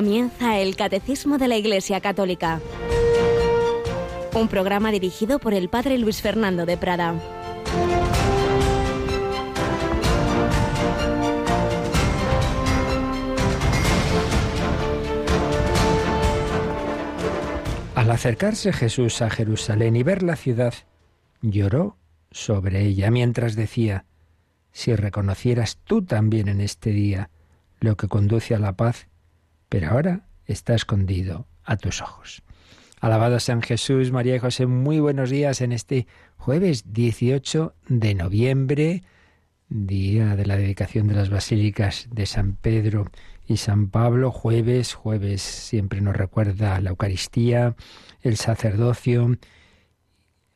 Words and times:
Comienza 0.00 0.58
el 0.58 0.76
Catecismo 0.76 1.36
de 1.36 1.46
la 1.46 1.58
Iglesia 1.58 2.00
Católica, 2.00 2.62
un 4.32 4.48
programa 4.48 4.90
dirigido 4.92 5.38
por 5.38 5.52
el 5.52 5.68
Padre 5.68 5.98
Luis 5.98 6.22
Fernando 6.22 6.64
de 6.64 6.78
Prada. 6.78 7.20
Al 17.94 18.10
acercarse 18.10 18.72
Jesús 18.72 19.20
a 19.20 19.28
Jerusalén 19.28 19.96
y 19.96 20.02
ver 20.02 20.22
la 20.22 20.36
ciudad, 20.36 20.72
lloró 21.42 21.98
sobre 22.30 22.86
ella 22.86 23.10
mientras 23.10 23.54
decía, 23.54 24.06
si 24.72 24.96
reconocieras 24.96 25.76
tú 25.84 26.02
también 26.02 26.48
en 26.48 26.62
este 26.62 26.88
día 26.88 27.28
lo 27.80 27.98
que 27.98 28.08
conduce 28.08 28.54
a 28.54 28.58
la 28.58 28.72
paz, 28.72 29.09
pero 29.70 29.88
ahora 29.88 30.26
está 30.44 30.74
escondido 30.74 31.46
a 31.64 31.78
tus 31.78 32.02
ojos. 32.02 32.42
Alabado 33.00 33.40
San 33.40 33.62
Jesús, 33.62 34.10
María 34.10 34.36
y 34.36 34.38
José, 34.38 34.66
muy 34.66 35.00
buenos 35.00 35.30
días 35.30 35.62
en 35.62 35.72
este 35.72 36.06
jueves 36.36 36.92
18 36.92 37.74
de 37.88 38.14
noviembre, 38.14 39.02
día 39.70 40.36
de 40.36 40.44
la 40.44 40.56
dedicación 40.56 41.06
de 41.06 41.14
las 41.14 41.30
basílicas 41.30 42.08
de 42.10 42.26
San 42.26 42.56
Pedro 42.56 43.06
y 43.46 43.56
San 43.56 43.88
Pablo, 43.88 44.32
jueves, 44.32 44.92
jueves 44.92 45.40
siempre 45.40 46.00
nos 46.00 46.16
recuerda 46.16 46.80
la 46.80 46.90
Eucaristía, 46.90 47.76
el 48.22 48.36
sacerdocio, 48.36 49.38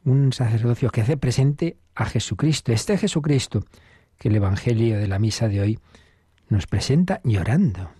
un 0.05 0.33
sacerdocio 0.33 0.91
que 0.91 1.03
hace 1.03 1.17
presente 1.17 1.79
a 1.95 2.05
Jesucristo, 2.05 2.73
este 2.73 2.99
Jesucristo 2.99 3.65
que 4.19 4.29
el 4.29 4.37
Evangelio 4.37 4.99
de 4.99 5.07
la 5.07 5.21
misa 5.21 5.49
de 5.49 5.61
hoy 5.61 5.79
nos 6.49 6.67
presenta 6.67 7.21
llorando. 7.23 7.91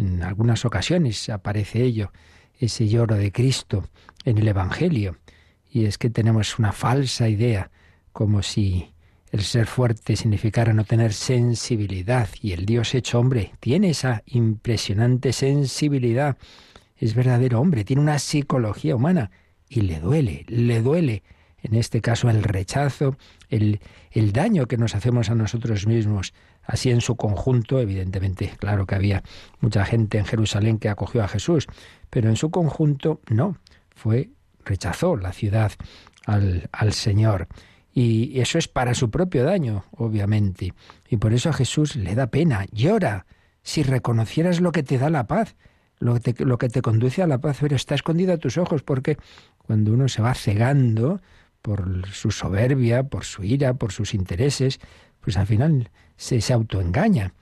En 0.00 0.22
algunas 0.22 0.64
ocasiones 0.64 1.28
aparece 1.28 1.82
ello, 1.82 2.10
ese 2.58 2.88
lloro 2.88 3.16
de 3.16 3.32
Cristo 3.32 3.86
en 4.24 4.38
el 4.38 4.48
Evangelio. 4.48 5.18
Y 5.70 5.84
es 5.84 5.98
que 5.98 6.08
tenemos 6.08 6.58
una 6.58 6.72
falsa 6.72 7.28
idea, 7.28 7.70
como 8.10 8.42
si 8.42 8.94
el 9.30 9.42
ser 9.42 9.66
fuerte 9.66 10.16
significara 10.16 10.72
no 10.72 10.84
tener 10.84 11.12
sensibilidad. 11.12 12.30
Y 12.40 12.52
el 12.52 12.64
Dios 12.64 12.94
hecho 12.94 13.20
hombre 13.20 13.52
tiene 13.60 13.90
esa 13.90 14.22
impresionante 14.24 15.34
sensibilidad. 15.34 16.38
Es 16.96 17.14
verdadero 17.14 17.60
hombre, 17.60 17.84
tiene 17.84 18.00
una 18.00 18.18
psicología 18.18 18.96
humana. 18.96 19.30
Y 19.68 19.82
le 19.82 20.00
duele, 20.00 20.46
le 20.48 20.80
duele 20.80 21.22
en 21.62 21.74
este 21.74 22.00
caso 22.00 22.30
el 22.30 22.42
rechazo, 22.42 23.18
el, 23.50 23.80
el 24.12 24.32
daño 24.32 24.64
que 24.64 24.78
nos 24.78 24.94
hacemos 24.94 25.28
a 25.28 25.34
nosotros 25.34 25.86
mismos. 25.86 26.32
Así 26.64 26.90
en 26.90 27.00
su 27.00 27.16
conjunto, 27.16 27.80
evidentemente, 27.80 28.52
claro 28.58 28.86
que 28.86 28.94
había 28.94 29.22
mucha 29.60 29.84
gente 29.84 30.18
en 30.18 30.24
Jerusalén 30.24 30.78
que 30.78 30.88
acogió 30.88 31.24
a 31.24 31.28
Jesús, 31.28 31.66
pero 32.10 32.28
en 32.28 32.36
su 32.36 32.50
conjunto 32.50 33.20
no, 33.28 33.56
fue, 33.94 34.30
rechazó 34.64 35.16
la 35.16 35.32
ciudad 35.32 35.72
al, 36.26 36.68
al 36.72 36.92
Señor. 36.92 37.48
Y 37.92 38.40
eso 38.40 38.58
es 38.58 38.68
para 38.68 38.94
su 38.94 39.10
propio 39.10 39.44
daño, 39.44 39.84
obviamente. 39.90 40.74
Y 41.08 41.16
por 41.16 41.32
eso 41.32 41.50
a 41.50 41.54
Jesús 41.54 41.96
le 41.96 42.14
da 42.14 42.28
pena, 42.28 42.66
llora, 42.70 43.26
si 43.62 43.82
reconocieras 43.82 44.60
lo 44.60 44.70
que 44.70 44.82
te 44.82 44.98
da 44.98 45.10
la 45.10 45.26
paz, 45.26 45.56
lo 45.98 46.14
que 46.14 46.32
te, 46.32 46.44
lo 46.44 46.56
que 46.56 46.68
te 46.68 46.82
conduce 46.82 47.22
a 47.22 47.26
la 47.26 47.38
paz, 47.38 47.58
pero 47.60 47.74
está 47.74 47.94
escondido 47.94 48.32
a 48.32 48.38
tus 48.38 48.58
ojos, 48.58 48.82
porque 48.82 49.16
cuando 49.58 49.92
uno 49.92 50.08
se 50.08 50.22
va 50.22 50.34
cegando, 50.34 51.20
por 51.62 52.06
su 52.08 52.30
soberbia, 52.30 53.04
por 53.04 53.24
su 53.24 53.44
ira, 53.44 53.74
por 53.74 53.92
sus 53.92 54.14
intereses, 54.14 54.80
pues 55.20 55.36
al 55.36 55.46
final 55.46 55.90
se, 56.20 56.42
se 56.42 56.52
autoengaña. 56.52 57.32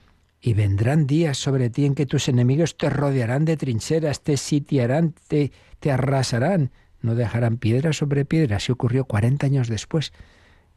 Y 0.41 0.53
vendrán 0.53 1.05
días 1.05 1.37
sobre 1.37 1.69
ti 1.69 1.85
en 1.85 1.95
que 1.95 2.05
tus 2.05 2.29
enemigos 2.29 2.77
te 2.77 2.89
rodearán 2.89 3.43
de 3.43 3.57
trincheras, 3.57 4.21
te 4.23 4.37
sitiarán, 4.37 5.13
te, 5.27 5.51
te 5.81 5.91
arrasarán, 5.91 6.71
no 7.01 7.13
dejarán 7.13 7.57
piedra 7.57 7.91
sobre 7.91 8.23
piedra. 8.23 8.55
Así 8.55 8.71
ocurrió 8.71 9.03
cuarenta 9.03 9.47
años 9.47 9.67
después, 9.67 10.13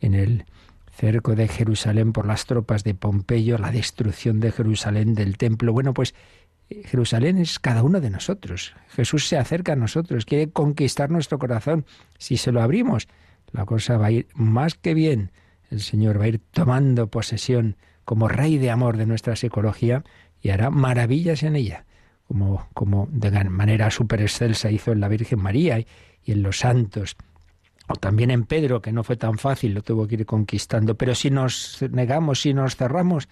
en 0.01 0.15
el 0.15 0.47
cerco 0.91 1.37
de 1.37 1.47
Jerusalén 1.47 2.13
por 2.13 2.27
las 2.27 2.45
tropas 2.47 2.83
de 2.83 2.95
Pompeyo, 2.95 3.57
la 3.57 3.71
destrucción 3.71 4.41
de 4.41 4.51
Jerusalén, 4.51 5.15
del 5.15 5.39
templo. 5.39 5.73
Bueno, 5.73 5.95
pues 5.95 6.13
eh, 6.71 6.83
Jerusalén 6.85 7.39
es 7.39 7.61
cada 7.61 7.85
uno 7.85 8.01
de 8.01 8.11
nosotros. 8.11 8.75
Jesús 8.89 9.29
se 9.29 9.39
acerca 9.39 9.75
a 9.75 9.77
nosotros, 9.77 10.25
quiere 10.25 10.51
conquistar 10.51 11.09
nuestro 11.09 11.39
corazón. 11.39 11.87
Si 12.19 12.37
se 12.37 12.51
lo 12.51 12.63
abrimos, 12.63 13.07
la 13.53 13.65
cosa 13.65 13.97
va 13.97 14.07
a 14.07 14.11
ir 14.11 14.27
más 14.35 14.75
que 14.75 14.93
bien. 14.93 15.31
El 15.71 15.81
Señor 15.81 16.21
va 16.21 16.25
a 16.25 16.29
ir 16.29 16.41
tomando 16.51 17.07
posesión 17.07 17.77
como 18.05 18.29
rey 18.29 18.59
de 18.59 18.71
amor 18.71 18.97
de 18.97 19.07
nuestra 19.07 19.37
psicología 19.37 20.05
y 20.41 20.51
hará 20.51 20.71
maravillas 20.71 21.43
en 21.43 21.57
ella, 21.57 21.85
como, 22.27 22.69
como 22.75 23.09
de 23.11 23.31
manera 23.45 23.91
súper 23.91 24.23
excelsa 24.23 24.71
hizo 24.71 24.93
en 24.93 25.01
la 25.01 25.09
Virgen 25.09 25.41
María 25.41 25.79
y, 25.79 25.87
y 26.25 26.33
en 26.33 26.43
los 26.43 26.59
santos. 26.59 27.17
O 27.89 27.95
también 27.95 28.31
en 28.31 28.45
Pedro, 28.45 28.81
que 28.81 28.93
no 28.93 29.05
fue 29.05 29.17
tan 29.17 29.39
fácil, 29.39 29.75
lo 29.75 29.83
tuvo 29.83 30.07
que 30.07 30.15
ir 30.15 30.27
conquistando. 30.27 30.97
Pero 30.97 31.15
si 31.15 31.31
nos 31.31 31.85
negamos, 31.91 32.41
si 32.41 32.55
nos 32.55 32.77
cerramos, 32.77 33.29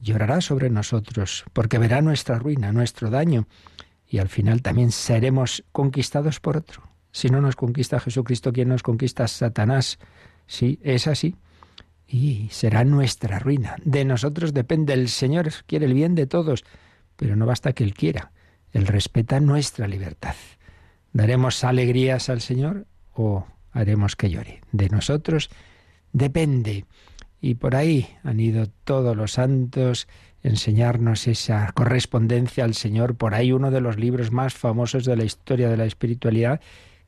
llorará 0.00 0.40
sobre 0.40 0.70
nosotros, 0.70 1.44
porque 1.52 1.78
verá 1.78 2.00
nuestra 2.02 2.38
ruina, 2.38 2.72
nuestro 2.72 3.10
daño, 3.10 3.46
y 4.08 4.18
al 4.18 4.28
final 4.28 4.62
también 4.62 4.92
seremos 4.92 5.64
conquistados 5.72 6.40
por 6.40 6.56
otro. 6.56 6.82
Si 7.12 7.28
no 7.28 7.40
nos 7.40 7.56
conquista 7.56 8.00
Jesucristo, 8.00 8.52
¿quién 8.52 8.68
nos 8.68 8.82
conquista? 8.82 9.26
Satanás. 9.26 9.98
Sí, 10.46 10.78
es 10.82 11.06
así. 11.06 11.36
Y 12.06 12.48
será 12.50 12.84
nuestra 12.84 13.38
ruina. 13.38 13.76
De 13.84 14.04
nosotros 14.04 14.54
depende. 14.54 14.92
El 14.92 15.08
Señor 15.08 15.50
quiere 15.66 15.86
el 15.86 15.94
bien 15.94 16.14
de 16.14 16.26
todos, 16.26 16.64
pero 17.16 17.36
no 17.36 17.46
basta 17.46 17.72
que 17.72 17.84
Él 17.84 17.94
quiera. 17.94 18.32
Él 18.72 18.86
respeta 18.86 19.40
nuestra 19.40 19.88
libertad. 19.88 20.34
¿Daremos 21.12 21.64
alegrías 21.64 22.28
al 22.28 22.40
Señor 22.40 22.86
o 23.14 23.46
haremos 23.72 24.16
que 24.16 24.30
llore? 24.30 24.60
De 24.72 24.88
nosotros 24.88 25.50
depende. 26.12 26.84
Y 27.40 27.54
por 27.54 27.74
ahí 27.74 28.08
han 28.22 28.40
ido 28.40 28.66
todos 28.84 29.16
los 29.16 29.32
santos 29.32 30.08
enseñarnos 30.42 31.26
esa 31.26 31.72
correspondencia 31.72 32.64
al 32.64 32.74
Señor. 32.74 33.16
Por 33.16 33.34
ahí 33.34 33.52
uno 33.52 33.70
de 33.70 33.80
los 33.80 33.98
libros 33.98 34.30
más 34.30 34.54
famosos 34.54 35.04
de 35.04 35.16
la 35.16 35.24
historia 35.24 35.68
de 35.68 35.76
la 35.76 35.86
espiritualidad 35.86 36.60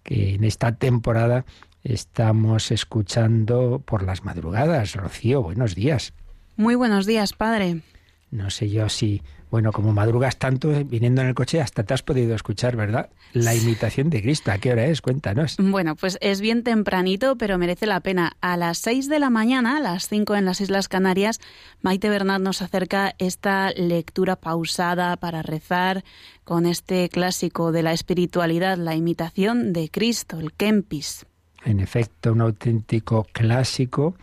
que 0.02 0.34
en 0.34 0.44
esta 0.44 0.76
temporada 0.76 1.44
estamos 1.84 2.70
escuchando 2.70 3.82
por 3.84 4.02
las 4.02 4.24
madrugadas. 4.24 4.94
Rocío, 4.94 5.42
buenos 5.42 5.74
días. 5.74 6.12
Muy 6.56 6.74
buenos 6.74 7.06
días, 7.06 7.32
padre. 7.32 7.82
No 8.30 8.50
sé 8.50 8.68
yo 8.68 8.88
si, 8.88 9.22
bueno, 9.50 9.72
como 9.72 9.92
madrugas 9.92 10.38
tanto 10.38 10.68
viniendo 10.84 11.22
en 11.22 11.28
el 11.28 11.34
coche, 11.34 11.60
hasta 11.62 11.82
te 11.82 11.94
has 11.94 12.02
podido 12.02 12.34
escuchar, 12.34 12.76
¿verdad? 12.76 13.08
La 13.32 13.54
imitación 13.54 14.10
de 14.10 14.20
Cristo. 14.20 14.52
¿A 14.52 14.58
qué 14.58 14.72
hora 14.72 14.84
es? 14.86 15.00
Cuéntanos. 15.00 15.56
Bueno, 15.58 15.96
pues 15.96 16.18
es 16.20 16.40
bien 16.40 16.64
tempranito, 16.64 17.36
pero 17.36 17.56
merece 17.56 17.86
la 17.86 18.00
pena. 18.00 18.36
A 18.40 18.56
las 18.56 18.78
seis 18.78 19.08
de 19.08 19.18
la 19.18 19.30
mañana, 19.30 19.78
a 19.78 19.80
las 19.80 20.08
cinco 20.08 20.34
en 20.34 20.44
las 20.44 20.60
Islas 20.60 20.88
Canarias, 20.88 21.40
Maite 21.80 22.10
Bernard 22.10 22.42
nos 22.42 22.60
acerca 22.60 23.14
esta 23.18 23.70
lectura 23.70 24.36
pausada 24.36 25.16
para 25.16 25.42
rezar 25.42 26.04
con 26.44 26.66
este 26.66 27.08
clásico 27.08 27.72
de 27.72 27.82
la 27.82 27.92
espiritualidad, 27.92 28.76
la 28.76 28.94
imitación 28.94 29.72
de 29.72 29.88
Cristo, 29.90 30.38
el 30.38 30.52
Kempis. 30.52 31.27
En 31.64 31.80
efecto, 31.80 32.32
un 32.32 32.40
auténtico 32.40 33.26
clásico 33.32 34.14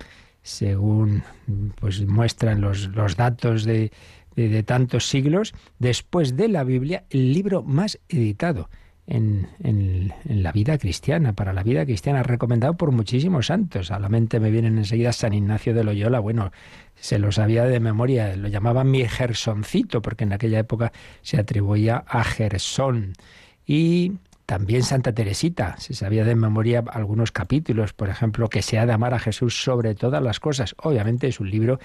según 0.46 1.24
pues 1.80 2.06
muestran 2.06 2.62
los, 2.62 2.90
los 2.90 3.16
datos 3.16 3.66
de, 3.66 3.92
de, 4.36 4.64
tantos 4.64 5.10
siglos, 5.10 5.56
después 5.80 6.38
de 6.38 6.48
la 6.48 6.64
Biblia, 6.64 7.04
el 7.10 7.34
libro 7.34 7.64
más 7.64 8.00
editado 8.10 8.70
en, 9.08 9.48
en, 9.64 10.14
la 10.26 10.52
vida 10.52 10.78
cristiana, 10.78 11.34
para 11.34 11.52
la 11.52 11.64
vida 11.64 11.84
cristiana, 11.84 12.22
recomendado 12.22 12.76
por 12.76 12.92
muchísimos 12.92 13.48
santos. 13.48 13.90
A 13.90 13.98
la 13.98 14.08
mente 14.08 14.40
me 14.40 14.52
vienen 14.52 14.78
enseguida 14.78 15.14
San 15.14 15.34
Ignacio 15.34 15.74
de 15.74 15.84
Loyola, 15.84 16.20
bueno, 16.20 16.52
se 16.94 17.18
lo 17.18 17.32
sabía 17.32 17.64
de 17.66 17.80
memoria, 17.80 18.36
lo 18.36 18.48
llamaban 18.48 18.92
mi 18.92 19.04
Gersoncito, 19.08 20.04
porque 20.04 20.26
en 20.26 20.34
aquella 20.34 20.60
época 20.60 20.92
se 21.24 21.38
atribuía 21.40 22.04
a 22.08 22.24
Gersón. 22.24 23.14
Y 23.66 24.12
también 24.46 24.84
Santa 24.84 25.14
Teresita, 25.14 25.76
se 25.80 25.94
sabía 25.94 26.24
de 26.24 26.36
memoria 26.36 26.84
algunos 26.92 27.32
capítulos, 27.32 27.94
por 27.94 28.10
ejemplo, 28.10 28.48
que 28.48 28.62
se 28.62 28.78
ha 28.78 28.86
de 28.86 28.94
amar 28.94 29.14
a 29.14 29.20
Jesús 29.20 29.64
sobre 29.64 29.96
todas 29.96 30.22
las 30.22 30.40
cosas. 30.40 30.76
Obviamente 30.78 31.28
es 31.28 31.40
un 31.40 31.50
libro 31.50 31.80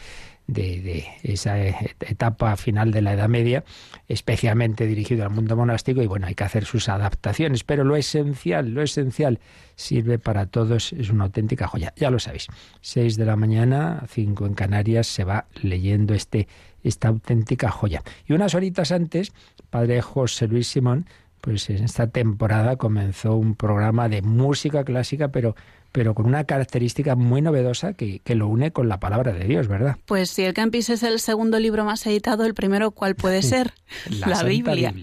de, 0.47 0.81
de, 0.81 1.07
esa 1.23 1.59
etapa 1.59 2.57
final 2.57 2.91
de 2.91 3.01
la 3.01 3.15
Edad 3.15 3.29
Media, 3.29 3.65
especialmente 4.09 4.87
dirigido 4.87 5.25
al 5.25 5.31
mundo 5.31 5.57
monástico, 5.57 6.03
y 6.03 6.07
bueno, 6.07 6.27
hay 6.27 6.35
que 6.35 6.45
hacer 6.45 6.65
sus 6.67 6.89
adaptaciones, 6.89 7.65
pero 7.65 7.85
lo 7.85 7.97
esencial, 7.97 8.75
lo 8.75 8.83
esencial 8.83 9.41
sirve 9.77 10.19
para 10.19 10.47
todos, 10.47 10.93
es 10.93 11.09
una 11.09 11.25
auténtica 11.25 11.67
joya. 11.67 11.95
Ya 11.97 12.11
lo 12.11 12.19
sabéis, 12.19 12.49
seis 12.83 13.17
de 13.17 13.25
la 13.25 13.37
mañana, 13.37 14.05
cinco 14.09 14.45
en 14.45 14.55
Canarias, 14.55 15.07
se 15.07 15.25
va 15.25 15.47
leyendo 15.62 16.12
este, 16.12 16.47
esta 16.83 17.09
auténtica 17.09 17.71
joya. 17.71 18.03
Y 18.27 18.35
unas 18.35 18.55
horitas 18.55 18.93
antes, 18.93 19.33
padre 19.71 20.03
José 20.03 20.47
Luis 20.49 20.69
Simón 20.69 21.07
pues 21.40 21.70
en 21.70 21.84
esta 21.84 22.08
temporada 22.08 22.76
comenzó 22.76 23.37
un 23.37 23.54
programa 23.54 24.08
de 24.08 24.22
música 24.22 24.84
clásica, 24.84 25.28
pero 25.28 25.54
pero 25.92 26.14
con 26.14 26.26
una 26.26 26.44
característica 26.44 27.16
muy 27.16 27.42
novedosa 27.42 27.94
que, 27.94 28.20
lo 28.26 28.46
une 28.46 28.72
con 28.72 28.88
la 28.88 29.00
palabra 29.00 29.32
de 29.32 29.44
Dios, 29.44 29.66
¿verdad? 29.66 29.96
Pues 30.06 30.31
si 30.31 30.42
el 30.42 30.54
Campis 30.54 30.88
es 30.90 31.02
el 31.02 31.19
segundo 31.19 31.58
libro 31.58 31.84
más 31.84 32.06
editado, 32.06 32.44
el 32.46 32.54
primero, 32.54 32.92
¿cuál 32.92 33.16
puede 33.16 33.42
ser? 33.42 33.72
la, 34.08 34.42
Biblia. 34.44 34.94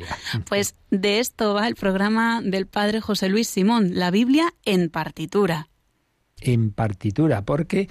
Pues 0.48 0.76
de 0.90 1.20
esto 1.20 1.54
va 1.54 1.68
el 1.68 1.76
programa 1.76 2.42
del 2.42 2.68
padre 2.68 3.02
José 3.02 3.28
Luis 3.28 3.50
Simón, 3.50 3.92
la 3.94 4.12
Biblia 4.12 4.54
en 4.64 4.90
partitura. 4.90 5.68
En 6.40 6.72
partitura, 6.72 7.42
porque 7.42 7.90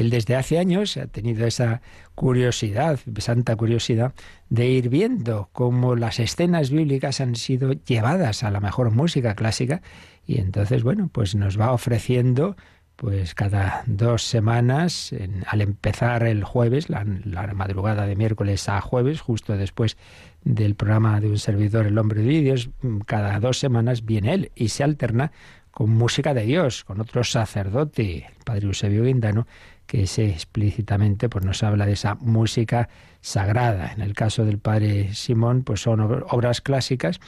él 0.00 0.10
desde 0.10 0.36
hace 0.36 0.58
años 0.58 0.96
ha 0.96 1.06
tenido 1.06 1.46
esa 1.46 1.80
curiosidad, 2.14 2.98
santa 3.18 3.56
curiosidad, 3.56 4.14
de 4.48 4.68
ir 4.68 4.88
viendo 4.88 5.48
cómo 5.52 5.96
las 5.96 6.20
escenas 6.20 6.70
bíblicas 6.70 7.20
han 7.20 7.36
sido 7.36 7.72
llevadas 7.72 8.42
a 8.42 8.50
la 8.50 8.60
mejor 8.60 8.90
música 8.90 9.34
clásica 9.34 9.82
y 10.26 10.38
entonces, 10.38 10.82
bueno, 10.82 11.08
pues 11.12 11.34
nos 11.34 11.60
va 11.60 11.72
ofreciendo 11.72 12.56
pues 12.96 13.34
cada 13.34 13.82
dos 13.86 14.22
semanas, 14.22 15.12
al 15.46 15.60
empezar 15.60 16.22
el 16.24 16.44
jueves, 16.44 16.88
la, 16.88 17.04
madrugada 17.04 18.06
de 18.06 18.14
miércoles 18.14 18.68
a 18.68 18.80
jueves, 18.80 19.20
justo 19.20 19.56
después 19.56 19.96
del 20.44 20.76
programa 20.76 21.20
de 21.20 21.28
un 21.28 21.38
servidor, 21.38 21.86
El 21.86 21.98
Hombre 21.98 22.22
de 22.22 22.40
Dios, 22.40 22.70
cada 23.06 23.40
dos 23.40 23.58
semanas 23.58 24.04
viene 24.04 24.34
él 24.34 24.52
y 24.54 24.68
se 24.68 24.84
alterna 24.84 25.32
con 25.72 25.90
música 25.90 26.34
de 26.34 26.44
Dios, 26.44 26.84
con 26.84 27.00
otro 27.00 27.24
sacerdote, 27.24 28.26
el 28.28 28.44
padre 28.44 28.66
Eusebio 28.66 29.04
Guindano, 29.04 29.48
que 29.86 30.04
ese 30.04 30.26
explícitamente 30.26 31.28
pues 31.28 31.44
nos 31.44 31.62
habla 31.62 31.86
de 31.86 31.92
esa 31.92 32.14
música 32.16 32.88
sagrada. 33.20 33.92
En 33.92 34.02
el 34.02 34.14
caso 34.14 34.44
del 34.44 34.58
padre 34.58 35.14
Simón, 35.14 35.62
pues 35.62 35.80
son 35.80 36.00
obras 36.00 36.60
clásicas 36.60 37.20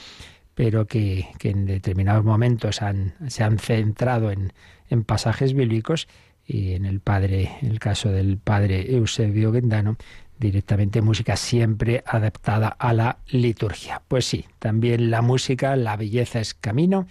pero 0.57 0.87
que, 0.87 1.29
en 1.43 1.67
determinados 1.67 2.25
momentos 2.25 2.81
se 3.29 3.45
han 3.45 3.59
centrado 3.59 4.33
en, 4.33 4.53
pasajes 5.05 5.53
bíblicos 5.53 6.09
y 6.47 6.73
en 6.73 6.87
el 6.87 7.01
padre, 7.01 7.51
en 7.61 7.71
el 7.71 7.79
caso 7.79 8.09
del 8.09 8.39
padre 8.39 8.91
Eusebio 8.97 9.53
Gendano, 9.53 9.99
directamente 10.39 11.03
música 11.03 11.37
siempre 11.37 12.03
adaptada 12.07 12.69
a 12.69 12.95
la 12.95 13.19
liturgia. 13.29 14.01
Pues 14.09 14.25
sí, 14.25 14.47
también 14.59 15.11
la 15.11 15.21
música, 15.21 15.77
la 15.77 15.95
belleza 15.95 16.41
es 16.41 16.55
camino 16.55 17.07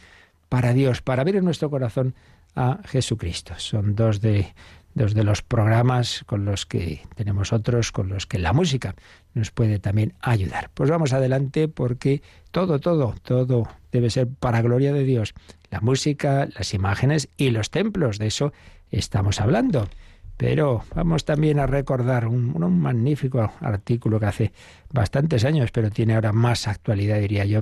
para 0.50 0.74
Dios, 0.74 1.04
para 1.04 1.24
ver 1.24 1.36
en 1.36 1.46
nuestro 1.46 1.70
corazón 1.70 2.16
a 2.56 2.80
Jesucristo. 2.86 3.54
Son 3.58 3.96
dos 3.96 4.22
de 4.22 4.56
dos 4.96 5.14
de 5.14 5.24
los 5.24 5.44
programas 5.44 6.24
con 6.26 6.46
los 6.46 6.66
que 6.66 7.02
tenemos 7.16 7.54
otros, 7.54 7.92
con 7.92 8.10
los 8.10 8.26
que 8.26 8.40
la 8.40 8.54
música 8.54 8.96
nos 9.34 9.52
puede 9.52 9.78
también 9.78 10.14
ayudar. 10.22 10.72
Pues 10.74 10.90
vamos 10.90 11.14
adelante 11.14 11.68
porque 11.68 12.24
todo, 12.52 12.80
todo, 12.80 13.14
todo 13.22 13.68
debe 13.92 14.10
ser 14.10 14.28
para 14.28 14.62
gloria 14.62 14.94
de 14.94 15.04
Dios. 15.04 15.36
La 15.70 15.82
música, 15.82 16.48
las 16.58 16.74
imágenes 16.74 17.30
y 17.38 17.50
los 17.52 17.70
templos, 17.70 18.18
de 18.18 18.28
eso 18.28 18.54
estamos 18.90 19.42
hablando. 19.42 19.88
Pero 20.38 20.84
vamos 20.94 21.26
también 21.26 21.60
a 21.60 21.68
recordar 21.68 22.28
un, 22.28 22.80
magnífico 22.80 23.52
artículo 23.62 24.20
que 24.20 24.26
hace 24.26 24.54
bastantes 24.92 25.46
años, 25.46 25.72
pero 25.72 25.92
tiene 25.92 26.16
ahora 26.16 26.34
más 26.34 26.68
actualidad, 26.68 27.20
diría 27.20 27.46
yo, 27.46 27.62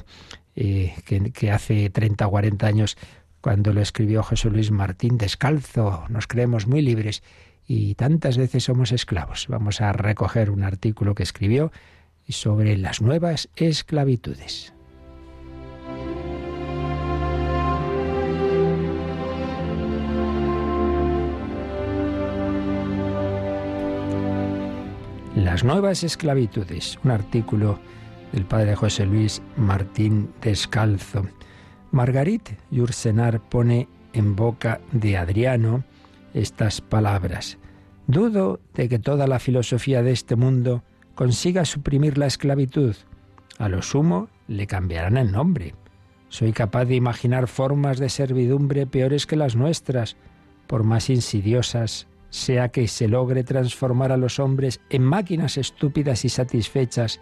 eh, 0.55 0.93
que, 1.05 1.51
hace 1.51 1.89
30 1.89 2.27
o 2.27 2.29
40 2.29 2.67
años 2.67 2.97
cuando 3.43 3.73
lo 3.73 3.81
escribió 3.81 4.23
José 4.23 4.49
Luis 4.49 4.71
Martín 4.71 5.17
descalzo, 5.17 6.05
nos 6.07 6.27
creemos 6.27 6.65
muy 6.65 6.81
libres 6.81 7.23
y 7.67 7.93
tantas 7.95 8.37
veces 8.37 8.63
somos 8.63 8.93
esclavos. 8.93 9.47
Vamos 9.49 9.81
a 9.81 9.91
recoger 9.91 10.49
un 10.49 10.63
artículo 10.63 11.13
que 11.13 11.23
escribió 11.23 11.69
sobre 12.29 12.77
las 12.77 13.01
nuevas 13.01 13.49
esclavitudes. 13.57 14.73
Las 25.35 25.65
nuevas 25.65 26.05
esclavitudes, 26.05 26.97
un 27.03 27.11
artículo 27.11 27.77
del 28.31 28.45
padre 28.45 28.77
José 28.77 29.05
Luis 29.05 29.41
Martín 29.57 30.33
Descalzo. 30.41 31.25
Margarit 31.93 32.49
Yursenar 32.71 33.39
pone 33.39 33.87
en 34.13 34.35
boca 34.35 34.81
de 34.91 35.15
Adriano 35.15 35.83
estas 36.33 36.81
palabras. 36.81 37.59
Dudo 38.07 38.59
de 38.73 38.89
que 38.89 38.97
toda 38.97 39.27
la 39.27 39.37
filosofía 39.37 40.01
de 40.01 40.11
este 40.11 40.35
mundo 40.35 40.83
consiga 41.13 41.65
suprimir 41.65 42.17
la 42.17 42.25
esclavitud. 42.25 42.95
A 43.59 43.69
lo 43.69 43.83
sumo 43.83 44.27
le 44.47 44.65
cambiarán 44.65 45.17
el 45.17 45.31
nombre. 45.31 45.75
Soy 46.29 46.51
capaz 46.51 46.85
de 46.85 46.95
imaginar 46.95 47.47
formas 47.47 47.99
de 47.99 48.09
servidumbre 48.09 48.87
peores 48.87 49.27
que 49.27 49.35
las 49.35 49.55
nuestras, 49.55 50.17
por 50.65 50.83
más 50.83 51.11
insidiosas 51.11 52.07
sea 52.31 52.69
que 52.69 52.87
se 52.87 53.07
logre 53.07 53.43
transformar 53.43 54.11
a 54.11 54.17
los 54.17 54.39
hombres 54.39 54.81
en 54.89 55.03
máquinas 55.03 55.59
estúpidas 55.59 56.25
y 56.25 56.29
satisfechas, 56.29 57.21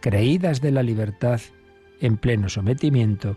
creídas 0.00 0.60
de 0.60 0.70
la 0.70 0.84
libertad 0.84 1.40
en 2.00 2.16
pleno 2.16 2.48
sometimiento 2.48 3.36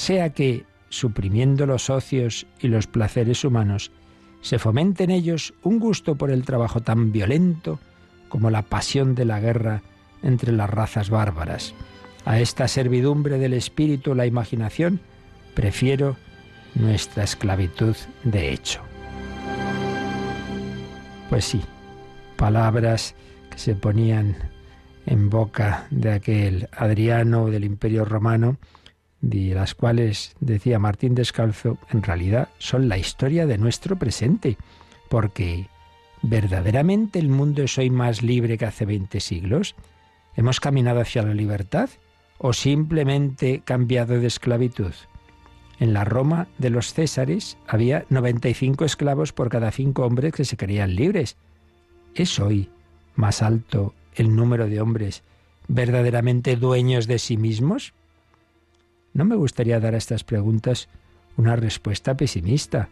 sea 0.00 0.30
que, 0.30 0.64
suprimiendo 0.88 1.66
los 1.66 1.90
ocios 1.90 2.46
y 2.58 2.68
los 2.68 2.86
placeres 2.86 3.44
humanos, 3.44 3.92
se 4.40 4.58
fomente 4.58 5.04
en 5.04 5.10
ellos 5.10 5.52
un 5.62 5.78
gusto 5.78 6.14
por 6.14 6.30
el 6.30 6.42
trabajo 6.42 6.80
tan 6.80 7.12
violento 7.12 7.78
como 8.30 8.48
la 8.48 8.62
pasión 8.62 9.14
de 9.14 9.26
la 9.26 9.40
guerra 9.40 9.82
entre 10.22 10.52
las 10.52 10.70
razas 10.70 11.10
bárbaras. 11.10 11.74
A 12.24 12.40
esta 12.40 12.66
servidumbre 12.66 13.36
del 13.36 13.52
espíritu 13.52 14.14
la 14.14 14.24
imaginación 14.24 15.00
prefiero 15.54 16.16
nuestra 16.74 17.24
esclavitud 17.24 17.94
de 18.24 18.54
hecho. 18.54 18.80
Pues 21.28 21.44
sí, 21.44 21.60
palabras 22.36 23.14
que 23.50 23.58
se 23.58 23.74
ponían 23.74 24.34
en 25.04 25.28
boca 25.28 25.86
de 25.90 26.12
aquel 26.12 26.68
Adriano 26.72 27.50
del 27.50 27.64
Imperio 27.64 28.06
Romano, 28.06 28.56
de 29.20 29.54
las 29.54 29.74
cuales, 29.74 30.34
decía 30.40 30.78
Martín 30.78 31.14
Descalzo, 31.14 31.78
en 31.90 32.02
realidad 32.02 32.48
son 32.58 32.88
la 32.88 32.98
historia 32.98 33.46
de 33.46 33.58
nuestro 33.58 33.96
presente, 33.96 34.56
porque 35.08 35.66
¿verdaderamente 36.22 37.18
el 37.18 37.28
mundo 37.28 37.62
es 37.62 37.76
hoy 37.78 37.90
más 37.90 38.22
libre 38.22 38.56
que 38.56 38.66
hace 38.66 38.86
20 38.86 39.20
siglos? 39.20 39.74
¿Hemos 40.36 40.60
caminado 40.60 41.00
hacia 41.00 41.22
la 41.22 41.34
libertad 41.34 41.90
o 42.38 42.52
simplemente 42.52 43.62
cambiado 43.64 44.18
de 44.18 44.26
esclavitud? 44.26 44.92
En 45.78 45.92
la 45.94 46.04
Roma 46.04 46.46
de 46.58 46.70
los 46.70 46.92
Césares 46.92 47.56
había 47.66 48.04
95 48.10 48.84
esclavos 48.84 49.32
por 49.32 49.48
cada 49.48 49.70
cinco 49.70 50.04
hombres 50.04 50.32
que 50.34 50.44
se 50.44 50.56
creían 50.56 50.94
libres. 50.94 51.36
¿Es 52.14 52.38
hoy 52.38 52.68
más 53.16 53.42
alto 53.42 53.94
el 54.14 54.34
número 54.34 54.68
de 54.68 54.80
hombres 54.80 55.22
verdaderamente 55.68 56.56
dueños 56.56 57.06
de 57.06 57.18
sí 57.18 57.36
mismos? 57.36 57.94
No 59.12 59.24
me 59.24 59.36
gustaría 59.36 59.80
dar 59.80 59.94
a 59.94 59.98
estas 59.98 60.24
preguntas 60.24 60.88
una 61.36 61.56
respuesta 61.56 62.16
pesimista. 62.16 62.88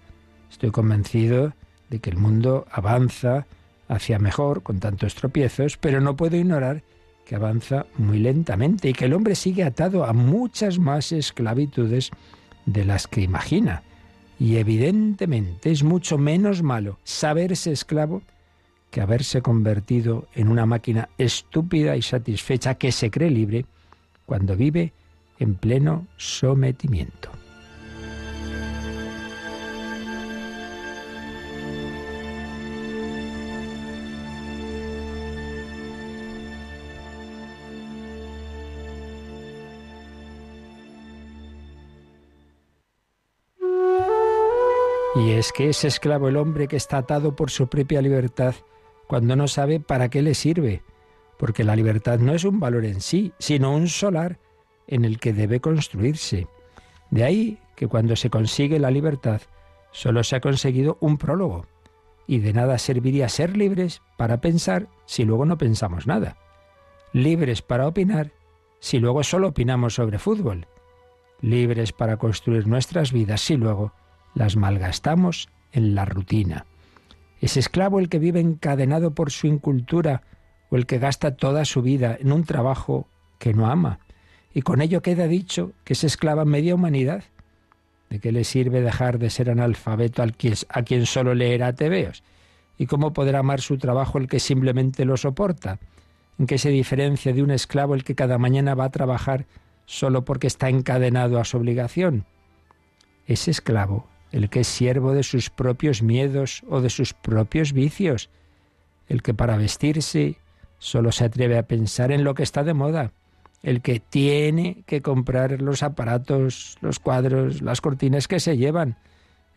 Estoy 0.51 0.71
convencido 0.71 1.53
de 1.91 2.01
que 2.01 2.11
el 2.11 2.17
mundo 2.17 2.67
avanza 2.71 3.47
hacia 3.89 4.19
mejor 4.19 4.63
con 4.63 4.81
tantos 4.81 5.15
tropiezos, 5.15 5.77
pero 5.77 6.01
no 6.01 6.17
puedo 6.17 6.37
ignorar 6.37 6.83
que 7.25 7.37
avanza 7.37 7.87
muy 7.97 8.19
lentamente 8.19 8.89
y 8.89 8.93
que 8.93 9.05
el 9.05 9.13
hombre 9.13 9.35
sigue 9.35 9.63
atado 9.63 10.05
a 10.05 10.13
muchas 10.13 10.79
más 10.79 11.13
esclavitudes 11.13 12.11
de 12.65 12.85
las 12.85 13.07
que 13.07 13.21
imagina. 13.21 13.83
Y 14.39 14.57
evidentemente 14.57 15.71
es 15.71 15.83
mucho 15.83 16.17
menos 16.17 16.63
malo 16.63 16.99
saberse 17.05 17.73
esclavo 17.73 18.23
que 18.91 19.01
haberse 19.01 19.43
convertido 19.43 20.29
en 20.35 20.49
una 20.49 20.65
máquina 20.65 21.11
estúpida 21.19 21.97
y 21.97 22.03
satisfecha 22.03 22.77
que 22.77 22.93
se 22.93 23.11
cree 23.11 23.31
libre 23.31 23.67
cuando 24.25 24.57
vive 24.57 24.93
en 25.39 25.55
pleno 25.55 26.07
sometimiento. 26.17 27.31
Y 45.19 45.33
es 45.33 45.53
que 45.53 45.69
es 45.69 45.85
esclavo 45.85 46.29
el 46.29 46.37
hombre 46.37 46.69
que 46.69 46.77
está 46.77 46.99
atado 46.99 47.35
por 47.35 47.51
su 47.51 47.67
propia 47.67 48.01
libertad 48.01 48.55
cuando 49.09 49.35
no 49.35 49.49
sabe 49.49 49.81
para 49.81 50.11
qué 50.11 50.23
le 50.23 50.35
sirve, 50.35 50.83
porque 51.39 51.65
la 51.65 51.75
libertad 51.75 52.21
no 52.21 52.35
es 52.35 52.45
un 52.45 52.61
valor 52.61 52.85
en 52.85 53.01
sí, 53.01 53.33
sino 53.39 53.75
un 53.75 53.89
solar 53.89 54.39
en 54.89 55.05
el 55.05 55.21
que 55.21 55.33
debe 55.33 55.61
construirse. 55.61 56.49
De 57.11 57.25
ahí 57.25 57.59
que 57.77 57.87
cuando 57.87 58.17
se 58.17 58.31
consigue 58.31 58.81
la 58.81 58.91
libertad, 58.91 59.43
solo 59.93 60.25
se 60.25 60.37
ha 60.37 60.41
conseguido 60.41 60.99
un 61.01 61.17
prólogo, 61.17 61.67
y 62.27 62.39
de 62.39 62.53
nada 62.53 62.79
serviría 62.79 63.29
ser 63.29 63.57
libres 63.57 64.03
para 64.17 64.41
pensar 64.41 64.89
si 65.07 65.25
luego 65.25 65.47
no 65.47 65.57
pensamos 65.57 66.07
nada, 66.07 66.37
libres 67.13 67.63
para 67.63 67.87
opinar 67.87 68.33
si 68.81 68.99
luego 68.99 69.23
solo 69.23 69.49
opinamos 69.49 69.95
sobre 69.95 70.19
fútbol, 70.19 70.67
libres 71.41 71.93
para 71.93 72.17
construir 72.17 72.67
nuestras 72.67 73.13
vidas 73.13 73.41
si 73.41 73.57
luego 73.57 73.93
las 74.35 74.57
malgastamos 74.57 75.49
en 75.73 75.95
la 75.95 76.05
rutina. 76.05 76.67
¿Es 77.41 77.57
esclavo 77.57 77.99
el 77.99 78.09
que 78.09 78.19
vive 78.19 78.41
encadenado 78.41 79.15
por 79.15 79.31
su 79.31 79.47
incultura 79.47 80.23
o 80.71 80.77
el 80.77 80.87
que 80.87 80.99
gasta 80.99 81.37
toda 81.37 81.65
su 81.65 81.83
vida 81.83 82.17
en 82.21 82.33
un 82.33 82.45
trabajo 82.45 83.09
que 83.39 83.55
no 83.55 83.67
ama? 83.67 84.01
Y 84.55 84.63
con 84.63 84.81
ello 84.81 85.03
queda 85.03 85.27
dicho 85.27 85.73
que 85.85 85.93
es 85.93 86.05
esclava 86.05 86.45
media 86.45 86.75
humanidad. 86.75 87.25
¿De 88.11 88.21
qué 88.21 88.33
le 88.33 88.45
sirve 88.45 88.81
dejar 88.81 89.19
de 89.19 89.31
ser 89.31 89.51
analfabeto 89.51 90.23
a 90.23 90.83
quien 90.83 91.07
solo 91.07 91.35
leerá 91.35 91.75
tebeos? 91.75 92.23
¿Y 92.79 92.87
cómo 92.87 93.13
podrá 93.13 93.41
amar 93.41 93.61
su 93.61 93.77
trabajo 93.77 94.19
el 94.19 94.29
que 94.29 94.41
simplemente 94.41 95.05
lo 95.05 95.17
soporta? 95.17 95.79
¿En 96.39 96.47
qué 96.47 96.57
se 96.57 96.71
diferencia 96.71 97.33
de 97.33 97.43
un 97.43 97.51
esclavo 97.51 97.95
el 97.95 98.05
que 98.05 98.15
cada 98.15 98.39
mañana 98.39 98.75
va 98.75 98.85
a 98.85 98.91
trabajar 98.91 99.47
solo 99.85 100.25
porque 100.25 100.47
está 100.47 100.69
encadenado 100.69 101.39
a 101.39 101.45
su 101.45 101.57
obligación? 101.57 102.25
Es 103.27 103.49
esclavo 103.49 104.09
el 104.33 104.51
que 104.51 104.61
es 104.61 104.69
siervo 104.69 105.13
de 105.13 105.23
sus 105.23 105.51
propios 105.51 106.03
miedos 106.03 106.63
o 106.69 106.81
de 106.81 106.91
sus 106.91 107.15
propios 107.15 107.73
vicios, 107.73 108.31
el 109.09 109.23
que 109.23 109.35
para 109.35 109.57
vestirse 109.57 110.37
solo 110.79 111.13
se 111.13 111.25
atreve 111.25 111.59
a 111.59 111.67
pensar 111.67 112.13
en 112.13 112.25
lo 112.25 112.35
que 112.35 112.43
está 112.43 112.63
de 112.63 112.75
moda, 112.75 113.13
el 113.63 113.83
que 113.83 114.01
tiene 114.01 114.83
que 114.87 115.03
comprar 115.03 115.61
los 115.61 115.83
aparatos, 115.83 116.77
los 116.81 116.99
cuadros, 116.99 117.63
las 117.63 117.81
cortinas 117.81 118.29
que 118.29 118.41
se 118.41 118.57
llevan, 118.57 118.97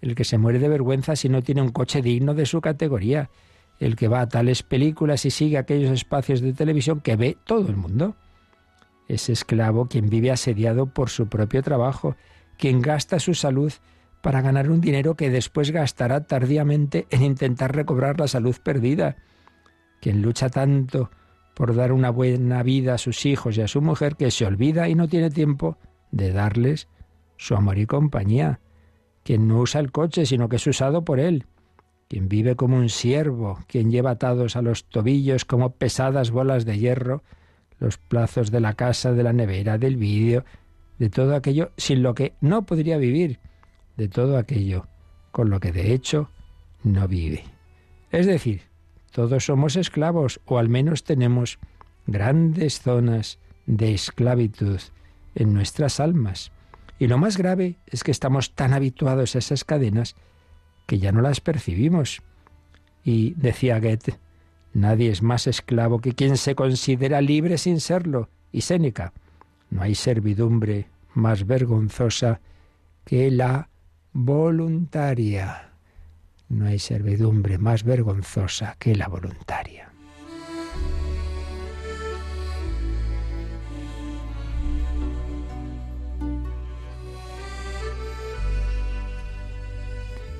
el 0.01 0.15
que 0.15 0.24
se 0.24 0.38
muere 0.38 0.60
de 0.60 0.70
vergüenza 0.70 1.15
si 1.15 1.29
no 1.29 1.41
tiene 1.41 1.62
un 1.62 1.70
coche 1.70 2.01
digno 2.01 2.34
de 2.34 2.46
su 2.46 2.62
categoría, 2.62 3.29
el 3.79 3.96
que 3.96 4.08
va 4.08 4.22
a 4.22 4.29
tales 4.29 4.63
películas 4.63 5.25
y 5.25 5.31
sigue 5.31 5.58
aquellos 5.58 5.91
espacios 5.91 6.41
de 6.41 6.53
televisión 6.53 7.00
que 7.01 7.15
ve 7.15 7.38
todo 7.46 7.70
el 7.70 7.77
mundo. 7.77 8.15
Es 9.08 9.29
esclavo 9.29 9.88
quien 9.88 10.10
vive 10.10 10.31
asediado 10.31 10.88
por 10.88 11.10
su 11.10 11.27
propio 11.27 11.62
trabajo, 11.62 12.15
quien 12.58 12.81
gasta 12.81 13.20
su 13.20 13.34
salud 13.34 13.74
para 14.22 14.41
ganar 14.41 14.70
un 14.70 14.81
dinero 14.81 15.15
que 15.15 15.29
después 15.29 15.72
gastará 15.72 16.25
tardíamente 16.25 17.08
en 17.10 17.24
intentar 17.24 17.75
recobrar 17.75 18.20
la 18.20 18.27
salud 18.27 18.55
perdida, 18.63 19.17
quien 20.00 20.22
lucha 20.22 20.50
tanto 20.50 21.10
por 21.62 21.75
dar 21.75 21.91
una 21.91 22.10
buena 22.10 22.63
vida 22.63 22.96
a 22.96 22.98
sus 22.98 23.24
hijos 23.27 23.56
y 23.56 23.62
a 23.62 23.68
su 23.68 23.84
mujer 23.84 24.15
que 24.15 24.32
se 24.32 24.48
olvida 24.48 24.89
y 24.89 24.96
no 24.96 25.08
tiene 25.08 25.30
tiempo 25.30 25.77
de 26.10 26.32
darles 26.32 26.88
su 27.38 27.53
amor 27.53 27.77
y 27.77 27.86
compañía, 27.86 28.60
quien 29.22 29.48
no 29.48 29.60
usa 29.60 29.80
el 29.80 29.91
coche 29.91 30.25
sino 30.25 30.50
que 30.50 30.56
es 30.56 30.65
usado 30.65 31.06
por 31.06 31.20
él, 31.20 31.46
quien 32.10 32.27
vive 32.30 32.56
como 32.56 32.77
un 32.77 32.89
siervo, 32.89 33.60
quien 33.68 33.91
lleva 33.91 34.10
atados 34.10 34.56
a 34.56 34.63
los 34.63 34.86
tobillos 34.86 35.46
como 35.46 35.75
pesadas 35.75 36.32
bolas 36.32 36.65
de 36.65 36.80
hierro 36.80 37.22
los 37.77 38.00
plazos 38.00 38.50
de 38.50 38.60
la 38.60 38.74
casa, 38.74 39.13
de 39.13 39.22
la 39.22 39.32
nevera, 39.32 39.77
del 39.77 39.98
vídeo, 39.98 40.44
de 40.98 41.12
todo 41.12 41.36
aquello 41.36 41.74
sin 41.77 42.01
lo 42.01 42.15
que 42.15 42.34
no 42.41 42.65
podría 42.65 42.98
vivir, 42.98 43.39
de 43.98 44.08
todo 44.08 44.39
aquello 44.39 44.88
con 45.32 45.51
lo 45.51 45.60
que 45.60 45.72
de 45.72 45.94
hecho 45.94 46.27
no 46.84 47.08
vive. 47.08 47.44
Es 48.10 48.25
decir, 48.25 48.71
todos 49.12 49.46
somos 49.46 49.75
esclavos 49.75 50.39
o 50.46 50.58
al 50.58 50.70
menos 50.70 51.03
tenemos 51.03 51.60
grandes 52.08 52.82
zonas 52.82 53.39
de 53.65 53.94
esclavitud 53.94 54.80
en 55.36 55.53
nuestras 55.53 56.00
almas. 56.00 56.51
Y 57.00 57.08
lo 57.08 57.18
más 57.18 57.38
grave 57.38 57.77
es 57.88 58.03
que 58.03 58.12
estamos 58.12 58.53
tan 58.53 58.74
habituados 58.74 59.36
a 59.36 59.39
esas 59.39 59.63
cadenas 59.63 60.15
que 60.86 61.00
ya 61.00 61.12
no 61.12 61.22
las 61.22 61.41
percibimos. 61.41 62.22
Y 63.03 63.34
decía 63.36 63.80
Goethe, 63.80 64.20
nadie 64.74 65.10
es 65.10 65.22
más 65.22 65.48
esclavo 65.48 66.00
que 66.00 66.13
quien 66.13 66.38
se 66.38 66.56
considera 66.56 67.22
libre 67.22 67.58
sin 67.58 67.80
serlo. 67.80 68.30
Y 68.51 68.62
Séneca, 68.62 69.13
no 69.70 69.82
hay 69.82 69.96
servidumbre 69.96 70.88
más 71.13 71.48
vergonzosa 71.48 72.41
que 73.06 73.32
la 73.32 73.70
voluntaria. 74.13 75.71
No 76.51 76.67
hay 76.67 76.79
servidumbre 76.79 77.58
más 77.58 77.86
vergonzosa 77.86 78.75
que 78.77 78.93
la 78.93 79.08
voluntaria. 79.08 79.89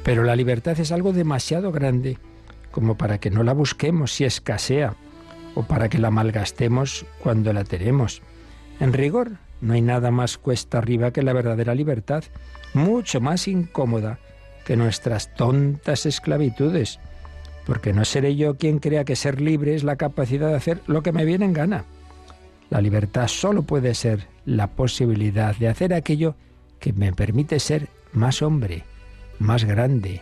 Pero 0.04 0.26
la 0.26 0.36
libertad 0.36 0.78
es 0.82 0.92
algo 0.92 1.14
demasiado 1.14 1.72
grande 1.72 2.18
como 2.72 2.98
para 2.98 3.20
que 3.20 3.32
no 3.32 3.44
la 3.44 3.54
busquemos 3.54 4.12
si 4.12 4.26
escasea 4.26 4.96
o 5.56 5.64
para 5.64 5.88
que 5.88 5.98
la 5.98 6.12
malgastemos 6.12 7.06
cuando 7.20 7.54
la 7.54 7.64
tenemos. 7.64 8.22
En 8.82 8.92
rigor, 8.92 9.38
no 9.62 9.76
hay 9.76 9.82
nada 9.82 10.12
más 10.12 10.38
cuesta 10.38 10.80
arriba 10.80 11.12
que 11.12 11.24
la 11.24 11.32
verdadera 11.32 11.74
libertad, 11.74 12.26
mucho 12.74 13.22
más 13.22 13.48
incómoda 13.48 14.20
que 14.66 14.76
nuestras 14.76 15.34
tontas 15.36 16.06
esclavitudes, 16.06 17.00
porque 17.66 17.94
no 17.94 18.06
seré 18.06 18.36
yo 18.36 18.58
quien 18.58 18.80
crea 18.80 19.06
que 19.06 19.16
ser 19.16 19.42
libre 19.42 19.76
es 19.76 19.84
la 19.84 19.96
capacidad 19.96 20.50
de 20.50 20.56
hacer 20.56 20.82
lo 20.88 21.04
que 21.04 21.12
me 21.12 21.26
viene 21.26 21.46
en 21.46 21.54
gana. 21.54 21.86
La 22.70 22.82
libertad 22.82 23.28
solo 23.28 23.64
puede 23.64 23.94
ser 23.94 24.28
la 24.46 24.68
posibilidad 24.68 25.56
de 25.56 25.68
hacer 25.68 25.94
aquello 25.94 26.36
que 26.80 26.94
me 26.94 27.14
permite 27.14 27.60
ser 27.60 27.90
más 28.14 28.42
hombre, 28.42 28.84
más 29.40 29.66
grande, 29.66 30.22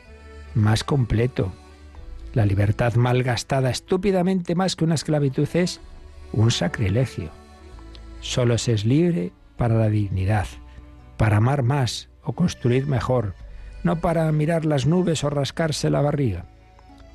más 0.56 0.84
completo. 0.84 1.52
La 2.34 2.46
libertad 2.46 2.96
malgastada 2.96 3.70
estúpidamente 3.70 4.56
más 4.56 4.76
que 4.76 4.86
una 4.86 4.96
esclavitud 4.96 5.48
es 5.54 5.80
un 6.34 6.52
sacrilegio. 6.52 7.30
Solo 8.22 8.58
se 8.58 8.74
es 8.74 8.86
libre 8.86 9.32
para 9.58 9.76
la 9.76 9.90
dignidad, 9.90 10.48
para 11.18 11.38
amar 11.38 11.64
más 11.64 12.10
o 12.24 12.34
construir 12.34 12.88
mejor, 12.88 13.34
no 13.84 14.00
para 14.00 14.32
mirar 14.32 14.66
las 14.66 14.86
nubes 14.86 15.24
o 15.24 15.30
rascarse 15.30 15.90
la 15.90 16.02
barriga. 16.02 16.46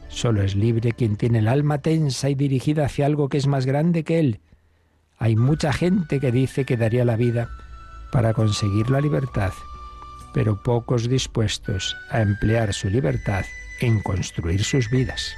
Solo 0.09 0.42
es 0.42 0.54
libre 0.54 0.92
quien 0.92 1.16
tiene 1.16 1.40
el 1.40 1.49
alma 1.49 1.78
tensa 1.78 2.28
y 2.30 2.35
dirigida 2.35 2.87
hacia 2.87 3.06
algo 3.06 3.28
que 3.28 3.38
es 3.38 3.47
más 3.47 3.66
grande 3.66 4.04
que 4.04 4.21
él. 4.21 4.40
Hay 5.18 5.37
mucha 5.37 5.73
gente 5.73 6.21
que 6.21 6.33
dice 6.33 6.64
que 6.64 6.76
daría 6.76 7.04
la 7.04 7.16
vida 7.16 7.49
para 8.12 8.33
conseguir 8.33 8.90
la 8.90 9.00
libertad, 9.00 9.52
pero 10.33 10.62
pocos 10.62 11.09
dispuestos 11.09 11.97
a 12.11 12.21
emplear 12.21 12.73
su 12.73 12.88
libertad 12.88 13.44
en 13.80 14.00
construir 14.02 14.62
sus 14.62 14.88
vidas. 14.90 15.35